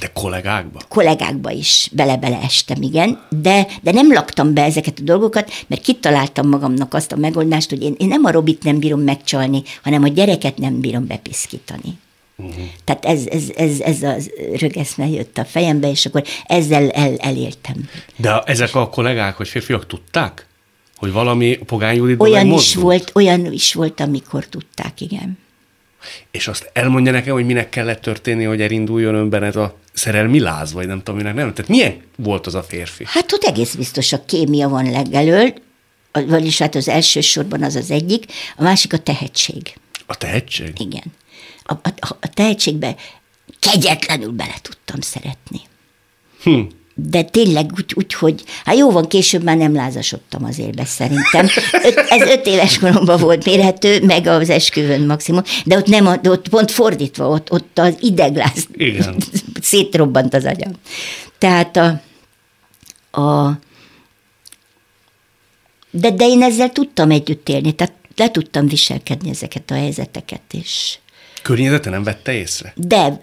De 0.00 0.10
kollégákba? 0.14 0.80
Kollégákba 0.88 1.50
is 1.50 1.88
bele-bele 1.92 2.38
estem, 2.42 2.82
igen, 2.82 3.20
de, 3.28 3.66
de 3.82 3.92
nem 3.92 4.12
laktam 4.12 4.54
be 4.54 4.62
ezeket 4.62 4.98
a 4.98 5.02
dolgokat, 5.02 5.50
mert 5.66 5.82
kitaláltam 5.82 6.48
magamnak 6.48 6.94
azt 6.94 7.12
a 7.12 7.16
megoldást, 7.16 7.70
hogy 7.70 7.82
én, 7.82 7.94
én 7.98 8.08
nem 8.08 8.24
a 8.24 8.30
Robit 8.30 8.64
nem 8.64 8.78
bírom 8.78 9.00
megcsalni, 9.00 9.62
hanem 9.82 10.02
a 10.02 10.08
gyereket 10.08 10.58
nem 10.58 10.80
bírom 10.80 11.06
bepiszkítani. 11.06 11.98
Uh-huh. 12.44 12.64
Tehát 12.84 13.04
ez, 13.04 13.26
ez, 13.26 13.42
ez, 13.56 13.80
ez 13.80 14.02
a 14.02 14.16
rögeszme 14.58 15.08
jött 15.08 15.38
a 15.38 15.44
fejembe, 15.44 15.90
és 15.90 16.06
akkor 16.06 16.24
ezzel 16.46 16.90
el, 16.90 17.16
eléltem. 17.16 17.88
De 18.16 18.38
ezek 18.38 18.74
a 18.74 18.88
kollégák, 18.88 19.36
hogy 19.36 19.48
férfiak 19.48 19.86
tudták? 19.86 20.46
Hogy 20.96 21.12
valami 21.12 21.56
Pogány 21.56 22.16
Olyan 22.18 22.52
is 22.52 22.74
volt, 22.74 23.10
olyan 23.14 23.52
is 23.52 23.74
volt, 23.74 24.00
amikor 24.00 24.46
tudták, 24.46 25.00
igen. 25.00 25.38
És 26.30 26.48
azt 26.48 26.70
elmondja 26.72 27.12
nekem, 27.12 27.34
hogy 27.34 27.44
minek 27.44 27.68
kellett 27.68 28.00
történni, 28.00 28.44
hogy 28.44 28.60
elinduljon 28.60 29.14
önben 29.14 29.42
ez 29.42 29.56
a 29.56 29.78
szerelmi 29.92 30.40
láz, 30.40 30.72
vagy 30.72 30.86
nem 30.86 30.98
tudom, 30.98 31.16
minek 31.16 31.34
nem. 31.34 31.54
Tehát 31.54 31.70
milyen 31.70 32.02
volt 32.16 32.46
az 32.46 32.54
a 32.54 32.62
férfi? 32.62 33.04
Hát 33.06 33.32
ott 33.32 33.44
egész 33.44 33.74
biztos 33.74 34.12
a 34.12 34.24
kémia 34.24 34.68
van 34.68 34.90
legelől, 34.90 35.54
vagyis 36.12 36.58
hát 36.58 36.74
az 36.74 36.88
első 36.88 37.20
sorban 37.20 37.62
az 37.62 37.74
az 37.74 37.90
egyik, 37.90 38.24
a 38.56 38.62
másik 38.62 38.92
a 38.92 38.98
tehetség. 38.98 39.74
A 40.06 40.16
tehetség? 40.16 40.72
Igen 40.78 41.02
a, 41.70 41.88
a, 42.00 42.16
a 42.20 42.28
tehetségbe 42.34 42.94
kegyetlenül 43.58 44.30
bele 44.30 44.54
tudtam 44.62 45.00
szeretni. 45.00 45.60
Hm. 46.42 46.60
De 46.94 47.22
tényleg 47.22 47.72
úgy, 47.76 47.92
úgy, 47.94 48.14
hogy 48.14 48.44
hát 48.64 48.76
jó 48.76 48.90
van, 48.90 49.08
később 49.08 49.42
már 49.42 49.56
nem 49.56 49.74
lázasodtam 49.74 50.44
azért 50.44 50.76
be 50.76 50.84
szerintem. 50.84 51.46
Öt, 51.84 51.96
ez 51.96 52.28
öt 52.28 52.46
éves 52.46 52.78
koromban 52.78 53.20
volt 53.20 53.44
mérhető, 53.44 54.04
meg 54.04 54.26
az 54.26 54.50
esküvőn 54.50 55.06
maximum, 55.06 55.42
de 55.64 55.76
ott 55.76 55.86
nem, 55.86 56.20
de 56.22 56.30
ott 56.30 56.48
pont 56.48 56.70
fordítva, 56.70 57.28
ott, 57.28 57.52
ott 57.52 57.78
az 57.78 57.96
idegláz 58.00 58.66
Igen. 58.72 59.16
szétrobbant 59.60 60.34
az 60.34 60.44
agyam. 60.44 60.72
Tehát 61.38 61.76
a, 61.76 62.00
a 63.20 63.58
de, 65.90 66.10
de 66.10 66.26
én 66.26 66.42
ezzel 66.42 66.72
tudtam 66.72 67.10
együtt 67.10 67.48
élni, 67.48 67.72
tehát 67.72 67.94
le 68.16 68.30
tudtam 68.30 68.66
viselkedni 68.66 69.30
ezeket 69.30 69.70
a 69.70 69.74
helyzeteket, 69.74 70.42
és 70.50 70.98
Környezete 71.42 71.90
nem 71.90 72.02
vette 72.02 72.32
észre? 72.32 72.72
De 72.76 73.20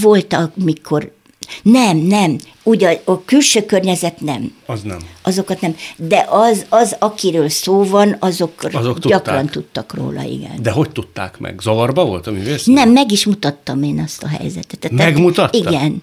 volt, 0.00 0.32
amikor 0.32 1.14
nem, 1.62 1.96
nem. 1.96 2.38
Ugye 2.62 3.00
a 3.04 3.24
külső 3.24 3.64
környezet 3.66 4.20
nem. 4.20 4.54
Az 4.66 4.82
nem. 4.82 4.98
Azokat 5.22 5.60
nem. 5.60 5.76
De 5.96 6.26
az, 6.28 6.66
az 6.68 6.96
akiről 6.98 7.48
szó 7.48 7.84
van, 7.84 8.16
azok, 8.18 8.62
Azok 8.72 8.98
gyakran 8.98 9.36
tudták. 9.36 9.50
tudtak 9.50 9.94
róla, 9.94 10.22
igen. 10.22 10.62
De 10.62 10.70
hogy 10.70 10.90
tudták 10.90 11.38
meg? 11.38 11.60
Zavarba 11.60 12.04
volt 12.04 12.26
a 12.26 12.30
művész? 12.30 12.64
Nem, 12.64 12.90
meg 12.90 13.12
is 13.12 13.26
mutattam 13.26 13.82
én 13.82 14.00
azt 14.00 14.22
a 14.22 14.28
helyzetet. 14.28 14.78
Tehát- 14.80 14.96
Megmutatta? 14.96 15.58
Igen. 15.58 16.02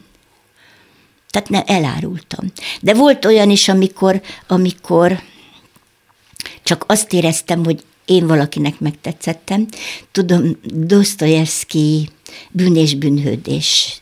Tehát 1.30 1.50
nem, 1.50 1.64
elárultam. 1.66 2.52
De 2.82 2.94
volt 2.94 3.26
olyan 3.26 3.50
is, 3.50 3.68
amikor, 3.70 4.22
amikor 4.48 5.20
csak 6.64 6.84
azt 6.88 7.14
éreztem, 7.14 7.64
hogy 7.66 7.84
én 8.06 8.28
valakinek 8.28 8.80
megtetszettem. 8.80 9.68
Tudom, 10.12 10.58
Dostoyevsky 10.64 12.10
Bűn 12.52 12.76
és 12.76 12.96
bűnhődés 12.96 14.02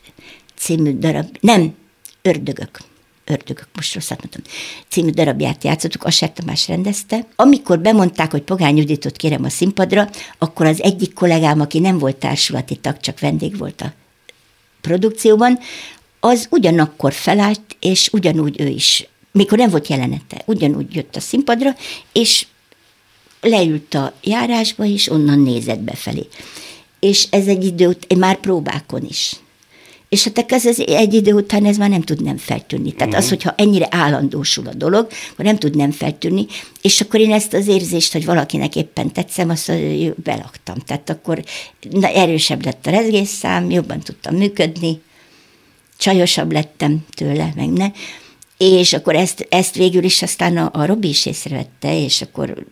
című 0.56 0.98
darab, 0.98 1.36
nem, 1.40 1.74
Ördögök, 2.22 2.78
Ördögök, 3.24 3.68
most 3.74 3.94
rosszat 3.94 4.18
mondtam, 4.18 4.42
című 4.88 5.10
darabját 5.10 5.64
játszottuk, 5.64 6.04
Asser 6.04 6.32
Tamás 6.32 6.68
rendezte. 6.68 7.26
Amikor 7.36 7.78
bemondták, 7.78 8.30
hogy 8.30 8.42
Pogány 8.42 8.76
Juditot 8.76 9.16
kérem 9.16 9.44
a 9.44 9.48
színpadra, 9.48 10.08
akkor 10.38 10.66
az 10.66 10.82
egyik 10.82 11.12
kollégám, 11.12 11.60
aki 11.60 11.78
nem 11.78 11.98
volt 11.98 12.16
társulati 12.16 12.76
tag, 12.76 13.00
csak 13.00 13.20
vendég 13.20 13.56
volt 13.56 13.80
a 13.80 13.92
produkcióban, 14.80 15.58
az 16.20 16.46
ugyanakkor 16.50 17.12
felállt, 17.12 17.76
és 17.80 18.08
ugyanúgy 18.12 18.60
ő 18.60 18.66
is, 18.66 19.08
mikor 19.32 19.58
nem 19.58 19.70
volt 19.70 19.88
jelenete, 19.88 20.42
ugyanúgy 20.46 20.94
jött 20.94 21.16
a 21.16 21.20
színpadra, 21.20 21.74
és 22.12 22.46
leült 23.42 23.94
a 23.94 24.12
járásba, 24.22 24.84
és 24.84 25.10
onnan 25.10 25.38
nézett 25.38 25.80
befelé. 25.80 26.26
És 27.00 27.26
ez 27.30 27.46
egy 27.46 27.64
idő 27.64 27.86
ut- 27.86 28.18
már 28.18 28.36
próbákon 28.36 29.04
is. 29.08 29.32
És 30.08 30.24
hát 30.24 30.52
ez, 30.52 30.66
ez 30.66 30.78
egy 30.78 31.14
idő 31.14 31.32
után 31.32 31.64
ez 31.64 31.76
már 31.76 31.88
nem 31.88 32.02
tud 32.02 32.22
nem 32.22 32.36
feltűnni. 32.36 32.92
Tehát 32.92 33.14
az, 33.14 33.28
hogyha 33.28 33.54
ennyire 33.56 33.86
állandósul 33.90 34.66
a 34.66 34.74
dolog, 34.74 35.06
akkor 35.32 35.44
nem 35.44 35.58
tud 35.58 35.76
nem 35.76 35.90
feltűnni, 35.90 36.46
és 36.82 37.00
akkor 37.00 37.20
én 37.20 37.32
ezt 37.32 37.52
az 37.52 37.66
érzést, 37.66 38.12
hogy 38.12 38.24
valakinek 38.24 38.76
éppen 38.76 39.12
tetszem, 39.12 39.50
azt 39.50 39.72
belaktam. 40.16 40.78
Tehát 40.78 41.10
akkor 41.10 41.44
na, 41.90 42.08
erősebb 42.08 42.64
lett 42.64 42.86
a 42.86 42.90
rezgésszám, 42.90 43.70
jobban 43.70 44.00
tudtam 44.00 44.36
működni, 44.36 45.00
csajosabb 45.98 46.52
lettem 46.52 47.04
tőle, 47.16 47.52
meg 47.56 47.68
ne. 47.68 47.90
És 48.70 48.92
akkor 48.92 49.14
ezt, 49.14 49.46
ezt 49.48 49.74
végül 49.74 50.04
is 50.04 50.22
aztán 50.22 50.56
a, 50.56 50.70
a 50.72 50.86
Robi 50.86 51.08
is 51.08 51.26
észrevette, 51.26 52.04
és 52.04 52.22
akkor 52.22 52.64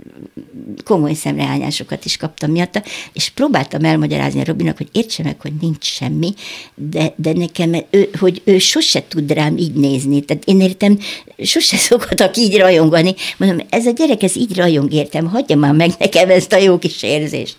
komoly 0.85 1.15
szemrehányásokat 1.15 2.05
is 2.05 2.17
kaptam 2.17 2.51
miatta, 2.51 2.83
és 3.13 3.29
próbáltam 3.29 3.85
elmagyarázni 3.85 4.41
a 4.41 4.45
Robinak, 4.45 4.77
hogy 4.77 4.89
értse 4.93 5.23
meg, 5.23 5.41
hogy 5.41 5.53
nincs 5.61 5.85
semmi, 5.85 6.35
de, 6.75 7.15
de 7.17 7.33
nekem, 7.33 7.75
ő, 7.91 8.11
hogy 8.19 8.43
ő 8.45 8.59
sose 8.59 9.03
tud 9.09 9.33
rám 9.33 9.57
így 9.57 9.73
nézni. 9.73 10.21
Tehát 10.21 10.45
én 10.45 10.61
értem, 10.61 10.99
sose 11.39 11.77
szoktak 11.77 12.37
így 12.37 12.57
rajongani. 12.57 13.15
Mondom, 13.37 13.67
ez 13.71 13.87
a 13.87 13.91
gyerek, 13.91 14.23
ez 14.23 14.37
így 14.37 14.57
rajong, 14.57 14.93
értem, 14.93 15.27
hagyja 15.27 15.57
már 15.57 15.73
meg 15.73 15.91
nekem 15.99 16.31
ezt 16.31 16.53
a 16.53 16.59
jó 16.59 16.79
kis 16.79 17.03
érzést. 17.03 17.57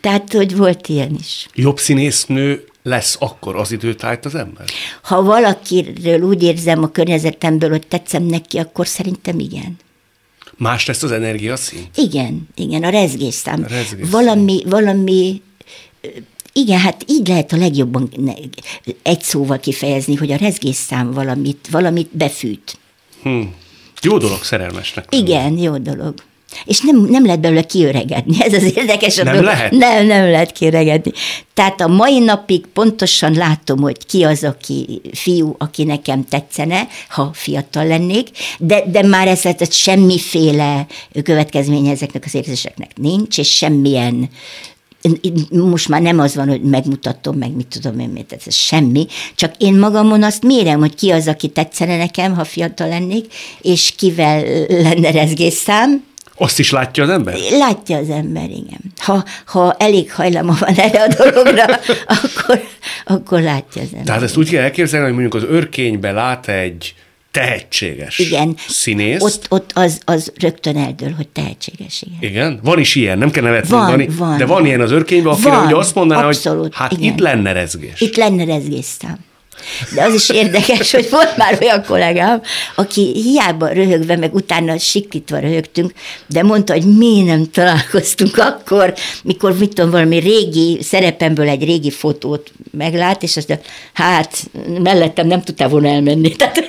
Tehát, 0.00 0.32
hogy 0.32 0.56
volt 0.56 0.88
ilyen 0.88 1.16
is. 1.20 1.46
Jobb 1.54 1.78
színésznő 1.78 2.64
lesz 2.82 3.16
akkor 3.20 3.56
az 3.56 3.72
időtájt 3.72 4.24
az 4.24 4.34
ember? 4.34 4.64
Ha 5.02 5.22
valakiről 5.22 6.20
úgy 6.20 6.42
érzem 6.42 6.82
a 6.82 6.90
környezetemből, 6.90 7.70
hogy 7.70 7.86
tetszem 7.86 8.22
neki, 8.22 8.58
akkor 8.58 8.86
szerintem 8.86 9.38
igen. 9.38 9.76
Más 10.56 10.86
lesz 10.86 11.02
az 11.02 11.12
energiaszín? 11.12 11.86
Igen, 11.94 12.48
igen, 12.54 12.84
a 12.84 12.88
rezgésszám. 12.88 13.62
A 13.64 13.68
rezgésszám. 13.68 14.10
Valami, 14.10 14.62
valami, 14.66 15.42
igen, 16.52 16.78
hát 16.78 17.04
így 17.06 17.28
lehet 17.28 17.52
a 17.52 17.56
legjobban 17.56 18.10
egy 19.02 19.22
szóval 19.22 19.58
kifejezni, 19.58 20.14
hogy 20.14 20.32
a 20.32 20.36
rezgésszám 20.36 21.12
valamit, 21.12 21.68
valamit 21.70 22.16
befűt. 22.16 22.78
Hm. 23.22 23.42
Jó 24.02 24.18
dolog 24.18 24.42
szerelmesnek. 24.42 25.06
Igen, 25.10 25.58
jó 25.58 25.78
dolog. 25.78 26.14
És 26.64 26.80
nem, 26.80 27.06
nem 27.08 27.24
lehet 27.24 27.40
belőle 27.40 27.62
kiöregedni, 27.62 28.36
ez 28.44 28.52
az 28.52 28.76
érdekes. 28.76 29.16
Nem 29.16 29.24
dolog. 29.24 29.44
lehet? 29.44 29.70
Nem, 29.70 30.06
nem 30.06 30.30
lehet 30.30 30.52
kiöregedni. 30.52 31.12
Tehát 31.54 31.80
a 31.80 31.86
mai 31.86 32.18
napig 32.18 32.66
pontosan 32.66 33.32
látom, 33.32 33.80
hogy 33.80 34.06
ki 34.06 34.22
az, 34.22 34.44
aki 34.44 35.00
fiú, 35.12 35.54
aki 35.58 35.84
nekem 35.84 36.24
tetszene, 36.24 36.88
ha 37.08 37.30
fiatal 37.32 37.86
lennék, 37.86 38.28
de, 38.58 38.82
de 38.90 39.02
már 39.02 39.28
ez, 39.28 39.44
ez 39.44 39.74
semmiféle 39.74 40.86
következménye 41.22 41.90
ezeknek 41.90 42.22
az 42.26 42.34
érzéseknek 42.34 42.90
nincs, 42.96 43.38
és 43.38 43.56
semmilyen 43.56 44.30
most 45.50 45.88
már 45.88 46.02
nem 46.02 46.18
az 46.18 46.34
van, 46.34 46.48
hogy 46.48 46.62
megmutatom, 46.62 47.36
meg 47.36 47.54
mit 47.54 47.66
tudom 47.66 47.98
én, 47.98 48.08
mit, 48.08 48.36
ez 48.46 48.54
semmi, 48.54 49.06
csak 49.34 49.54
én 49.58 49.74
magamon 49.74 50.22
azt 50.22 50.42
mérem, 50.42 50.78
hogy 50.78 50.94
ki 50.94 51.10
az, 51.10 51.28
aki 51.28 51.48
tetszene 51.48 51.96
nekem, 51.96 52.34
ha 52.34 52.44
fiatal 52.44 52.88
lennék, 52.88 53.32
és 53.60 53.94
kivel 53.96 54.66
lenne 54.68 55.10
rezgésszám, 55.10 56.04
Azt 56.42 56.58
is 56.58 56.70
látja 56.70 57.02
az 57.02 57.08
ember? 57.10 57.34
Látja 57.50 57.96
az 57.96 58.10
ember, 58.10 58.50
igen. 58.50 58.80
Ha, 58.96 59.24
ha 59.46 59.72
elég 59.78 60.12
hajlama 60.12 60.56
van 60.60 60.74
erre 60.74 61.02
a 61.02 61.14
dologra, 61.14 61.64
akkor, 62.22 62.62
akkor 63.04 63.40
látja 63.40 63.82
az 63.82 63.88
ember. 63.92 64.04
Tehát 64.04 64.22
ezt 64.22 64.36
úgy 64.36 64.50
kell 64.50 64.62
elképzelni, 64.62 65.06
hogy 65.06 65.14
mondjuk 65.14 65.34
az 65.34 65.48
örkénybe 65.50 66.10
lát 66.12 66.48
egy 66.48 66.94
tehetséges 67.30 68.18
igen. 68.18 68.54
színész. 68.68 69.22
Ott, 69.22 69.46
ott 69.48 69.70
az, 69.74 70.00
az 70.04 70.32
rögtön 70.40 70.76
eldől, 70.76 71.12
hogy 71.16 71.28
tehetséges, 71.28 72.02
igen. 72.02 72.30
Igen? 72.30 72.60
Van 72.62 72.78
is 72.78 72.94
ilyen, 72.94 73.18
nem 73.18 73.30
kell 73.30 73.42
nevet 73.42 73.68
Van, 73.68 73.80
mondani, 73.80 74.08
van, 74.16 74.38
de 74.38 74.46
van 74.46 74.56
van. 74.56 74.66
ilyen 74.66 74.80
az 74.80 74.90
örkényben, 74.90 75.32
akire 75.32 75.50
Van, 75.50 75.66
ugye 75.66 75.76
azt 75.76 75.94
mondaná, 75.94 76.26
abszolút, 76.26 76.62
hogy 76.62 76.72
hát 76.74 76.92
igen. 76.92 77.12
itt 77.12 77.18
lenne 77.18 77.52
rezgés. 77.52 78.00
Itt 78.00 78.16
lenne 78.16 78.44
rezgésztám. 78.44 79.18
De 79.94 80.02
az 80.02 80.14
is 80.14 80.28
érdekes, 80.28 80.90
hogy 80.90 81.10
volt 81.10 81.36
már 81.36 81.58
olyan 81.60 81.84
kollégám, 81.84 82.42
aki 82.74 83.12
hiába 83.14 83.68
röhögve, 83.68 84.16
meg 84.16 84.34
utána 84.34 84.78
siklítva 84.78 85.38
röhögtünk, 85.38 85.92
de 86.26 86.42
mondta, 86.42 86.72
hogy 86.72 86.96
mi 86.96 87.22
nem 87.22 87.50
találkoztunk 87.50 88.38
akkor, 88.38 88.94
mikor, 89.22 89.58
mit 89.58 89.74
tudom, 89.74 89.90
valami 89.90 90.18
régi 90.18 90.78
szerepemből 90.82 91.48
egy 91.48 91.64
régi 91.64 91.90
fotót 91.90 92.52
meglát, 92.70 93.22
és 93.22 93.36
azt 93.36 93.48
mondja, 93.48 93.66
hát 93.92 94.50
mellettem 94.82 95.26
nem 95.26 95.42
tudtál 95.42 95.68
volna 95.68 95.88
elmenni. 95.88 96.28
Tehát, 96.40 96.64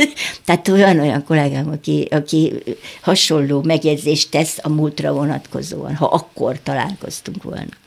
tehát 0.46 0.68
olyan 0.68 1.00
olyan 1.00 1.24
kollégám, 1.24 1.70
aki, 1.70 2.08
aki 2.12 2.54
hasonló 3.02 3.62
megjegyzést 3.62 4.32
tesz 4.32 4.58
a 4.62 4.70
múltra 4.70 5.14
vonatkozóan, 5.14 5.96
ha 5.96 6.06
akkor 6.06 6.60
találkoztunk 6.64 7.44
volna. 7.44 7.80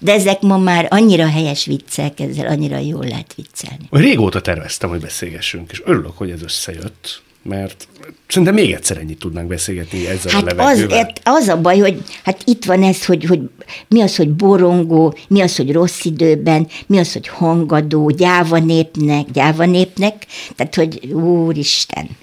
De 0.00 0.12
ezek 0.12 0.40
ma 0.40 0.58
már 0.58 0.86
annyira 0.90 1.28
helyes 1.28 1.64
viccek, 1.64 2.20
ezzel 2.20 2.46
annyira 2.46 2.78
jól 2.78 3.04
lehet 3.04 3.34
viccelni. 3.34 3.84
Régóta 3.90 4.40
terveztem, 4.40 4.88
hogy 4.88 5.00
beszélgessünk, 5.00 5.70
és 5.70 5.82
örülök, 5.84 6.16
hogy 6.16 6.30
ez 6.30 6.42
összejött, 6.42 7.22
mert 7.42 7.88
szerintem 8.26 8.54
még 8.54 8.72
egyszer 8.72 8.96
ennyit 8.96 9.18
tudnánk 9.18 9.48
beszélgetni 9.48 10.06
ezzel 10.06 10.32
a 10.32 10.34
Hát 10.34 10.42
az, 10.44 10.56
levegővel. 10.56 11.12
az 11.22 11.48
a 11.48 11.60
baj, 11.60 11.78
hogy 11.78 12.02
hát 12.24 12.42
itt 12.44 12.64
van 12.64 12.82
ez, 12.82 13.04
hogy, 13.04 13.24
hogy 13.24 13.40
mi 13.88 14.00
az, 14.00 14.16
hogy 14.16 14.30
borongó, 14.30 15.16
mi 15.28 15.40
az, 15.40 15.56
hogy 15.56 15.72
rossz 15.72 16.04
időben, 16.04 16.68
mi 16.86 16.98
az, 16.98 17.12
hogy 17.12 17.28
hangadó, 17.28 18.10
gyáva 18.10 18.58
népnek, 18.58 19.30
gyáva 19.30 19.64
népnek, 19.64 20.26
tehát, 20.56 20.74
hogy 20.74 21.12
úristen. 21.12 22.08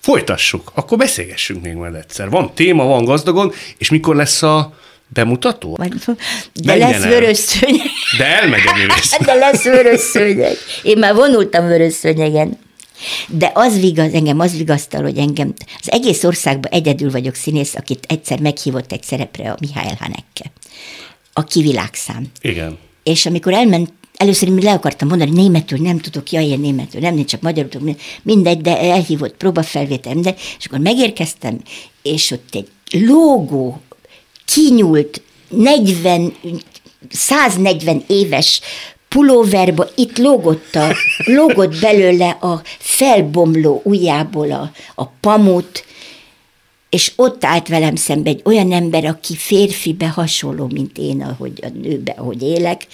Folytassuk, 0.00 0.72
akkor 0.74 0.98
beszélgessünk 0.98 1.62
még 1.62 1.74
majd 1.74 1.94
egyszer. 1.94 2.30
Van 2.30 2.50
téma, 2.54 2.84
van 2.84 3.04
gazdagon, 3.04 3.52
és 3.78 3.90
mikor 3.90 4.16
lesz 4.16 4.42
a 4.42 4.74
bemutató? 5.08 5.76
Majd, 5.78 6.04
de 6.04 6.14
Menjen 6.64 6.90
lesz 6.90 7.02
el. 7.02 7.08
vörös 7.08 7.36
szőnyeg. 7.38 7.86
De 8.18 8.24
elmegy 8.26 8.60
a 8.66 8.72
művész. 8.78 9.16
De 9.24 9.34
lesz 9.34 9.62
vörös 9.62 10.00
szőnyeg. 10.00 10.56
Én 10.82 10.98
már 10.98 11.14
vonultam 11.14 11.66
vörös 11.66 11.92
szőnyegen. 11.92 12.58
De 13.28 13.50
az 13.54 13.80
vigaz, 13.80 14.12
engem 14.12 14.40
az 14.40 14.56
vigasztal, 14.56 15.02
hogy 15.02 15.18
engem 15.18 15.54
az 15.80 15.90
egész 15.92 16.24
országban 16.24 16.72
egyedül 16.72 17.10
vagyok 17.10 17.34
színész, 17.34 17.74
akit 17.74 18.04
egyszer 18.08 18.40
meghívott 18.40 18.92
egy 18.92 19.02
szerepre 19.02 19.50
a 19.50 19.56
Mihály 19.60 19.94
Haneke, 19.98 20.52
aki 21.32 21.62
világszám. 21.62 22.26
Igen. 22.40 22.78
És 23.02 23.26
amikor 23.26 23.52
elment, 23.52 23.92
először 24.16 24.48
én 24.48 24.54
le 24.54 24.72
akartam 24.72 25.08
mondani, 25.08 25.30
németül 25.30 25.78
nem 25.78 25.98
tudok, 25.98 26.30
jaj, 26.30 26.44
én 26.44 26.60
németül 26.60 27.00
nem, 27.00 27.18
én 27.18 27.26
csak 27.26 27.40
magyarul 27.40 27.70
tudok, 27.70 27.96
mindegy, 28.22 28.60
de 28.60 28.78
elhívott 28.78 29.34
próbafelvétel, 29.36 30.14
minden, 30.14 30.34
és 30.58 30.66
akkor 30.66 30.78
megérkeztem, 30.78 31.60
és 32.02 32.30
ott 32.30 32.48
egy 32.54 32.68
lógó, 32.90 33.80
kinyúlt, 34.52 35.22
40, 35.48 36.32
140 37.10 38.04
éves 38.06 38.60
pulóverba, 39.08 39.88
itt 39.94 40.18
lógott, 40.18 40.74
a, 40.74 40.94
lógott 41.24 41.80
belőle 41.80 42.28
a 42.28 42.62
felbomló 42.78 43.80
ujjából 43.84 44.52
a, 44.52 44.72
a 44.94 45.06
pamut, 45.06 45.84
és 46.88 47.12
ott 47.16 47.44
állt 47.44 47.68
velem 47.68 47.96
szembe 47.96 48.30
egy 48.30 48.40
olyan 48.44 48.72
ember, 48.72 49.04
aki 49.04 49.36
férfibe 49.36 50.08
hasonló, 50.08 50.66
mint 50.72 50.98
én, 50.98 51.22
ahogy 51.22 51.58
a 51.62 51.68
nőbe, 51.68 52.14
ahogy 52.16 52.42
élek, 52.42 52.86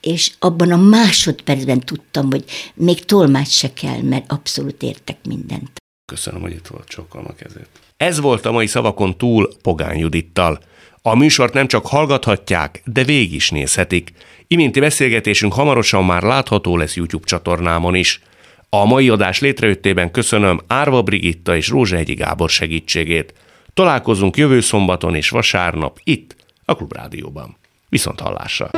és 0.00 0.30
abban 0.38 0.72
a 0.72 0.76
másodpercben 0.76 1.80
tudtam, 1.80 2.30
hogy 2.30 2.44
még 2.74 3.04
tolmács 3.04 3.48
se 3.48 3.72
kell, 3.72 4.00
mert 4.02 4.32
abszolút 4.32 4.82
értek 4.82 5.16
mindent. 5.28 5.70
Köszönöm, 6.12 6.40
hogy 6.40 6.52
itt 6.52 6.66
volt, 6.66 6.98
a 7.12 7.34
kezét. 7.34 7.68
Ez 7.96 8.20
volt 8.20 8.46
a 8.46 8.52
mai 8.52 8.66
szavakon 8.66 9.16
túl 9.16 9.48
Pogány 9.62 9.98
Judittal. 9.98 10.60
A 11.06 11.14
műsort 11.14 11.52
nem 11.52 11.66
csak 11.66 11.86
hallgathatják, 11.86 12.82
de 12.84 13.04
végig 13.04 13.32
is 13.34 13.50
nézhetik. 13.50 14.12
Iminti 14.46 14.80
beszélgetésünk 14.80 15.52
hamarosan 15.52 16.04
már 16.04 16.22
látható 16.22 16.76
lesz 16.76 16.96
YouTube 16.96 17.26
csatornámon 17.26 17.94
is. 17.94 18.20
A 18.68 18.84
mai 18.84 19.08
adás 19.08 19.40
létrejöttében 19.40 20.10
köszönöm 20.10 20.60
Árva 20.66 21.02
Brigitta 21.02 21.56
és 21.56 21.68
Rózsehegyi 21.68 22.14
Gábor 22.14 22.50
segítségét. 22.50 23.34
Találkozunk 23.74 24.36
jövő 24.36 24.60
szombaton 24.60 25.14
és 25.14 25.28
vasárnap 25.28 26.00
itt, 26.04 26.36
a 26.64 26.74
Klubrádióban. 26.74 27.56
Viszont 27.88 28.20
hallásra! 28.20 28.70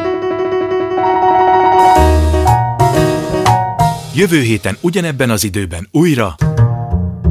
Jövő 4.15 4.41
héten 4.41 4.77
ugyanebben 4.81 5.31
az 5.31 5.45
időben 5.45 5.89
újra 5.91 6.35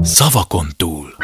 Szavakon 0.02 0.68
túl. 0.78 1.15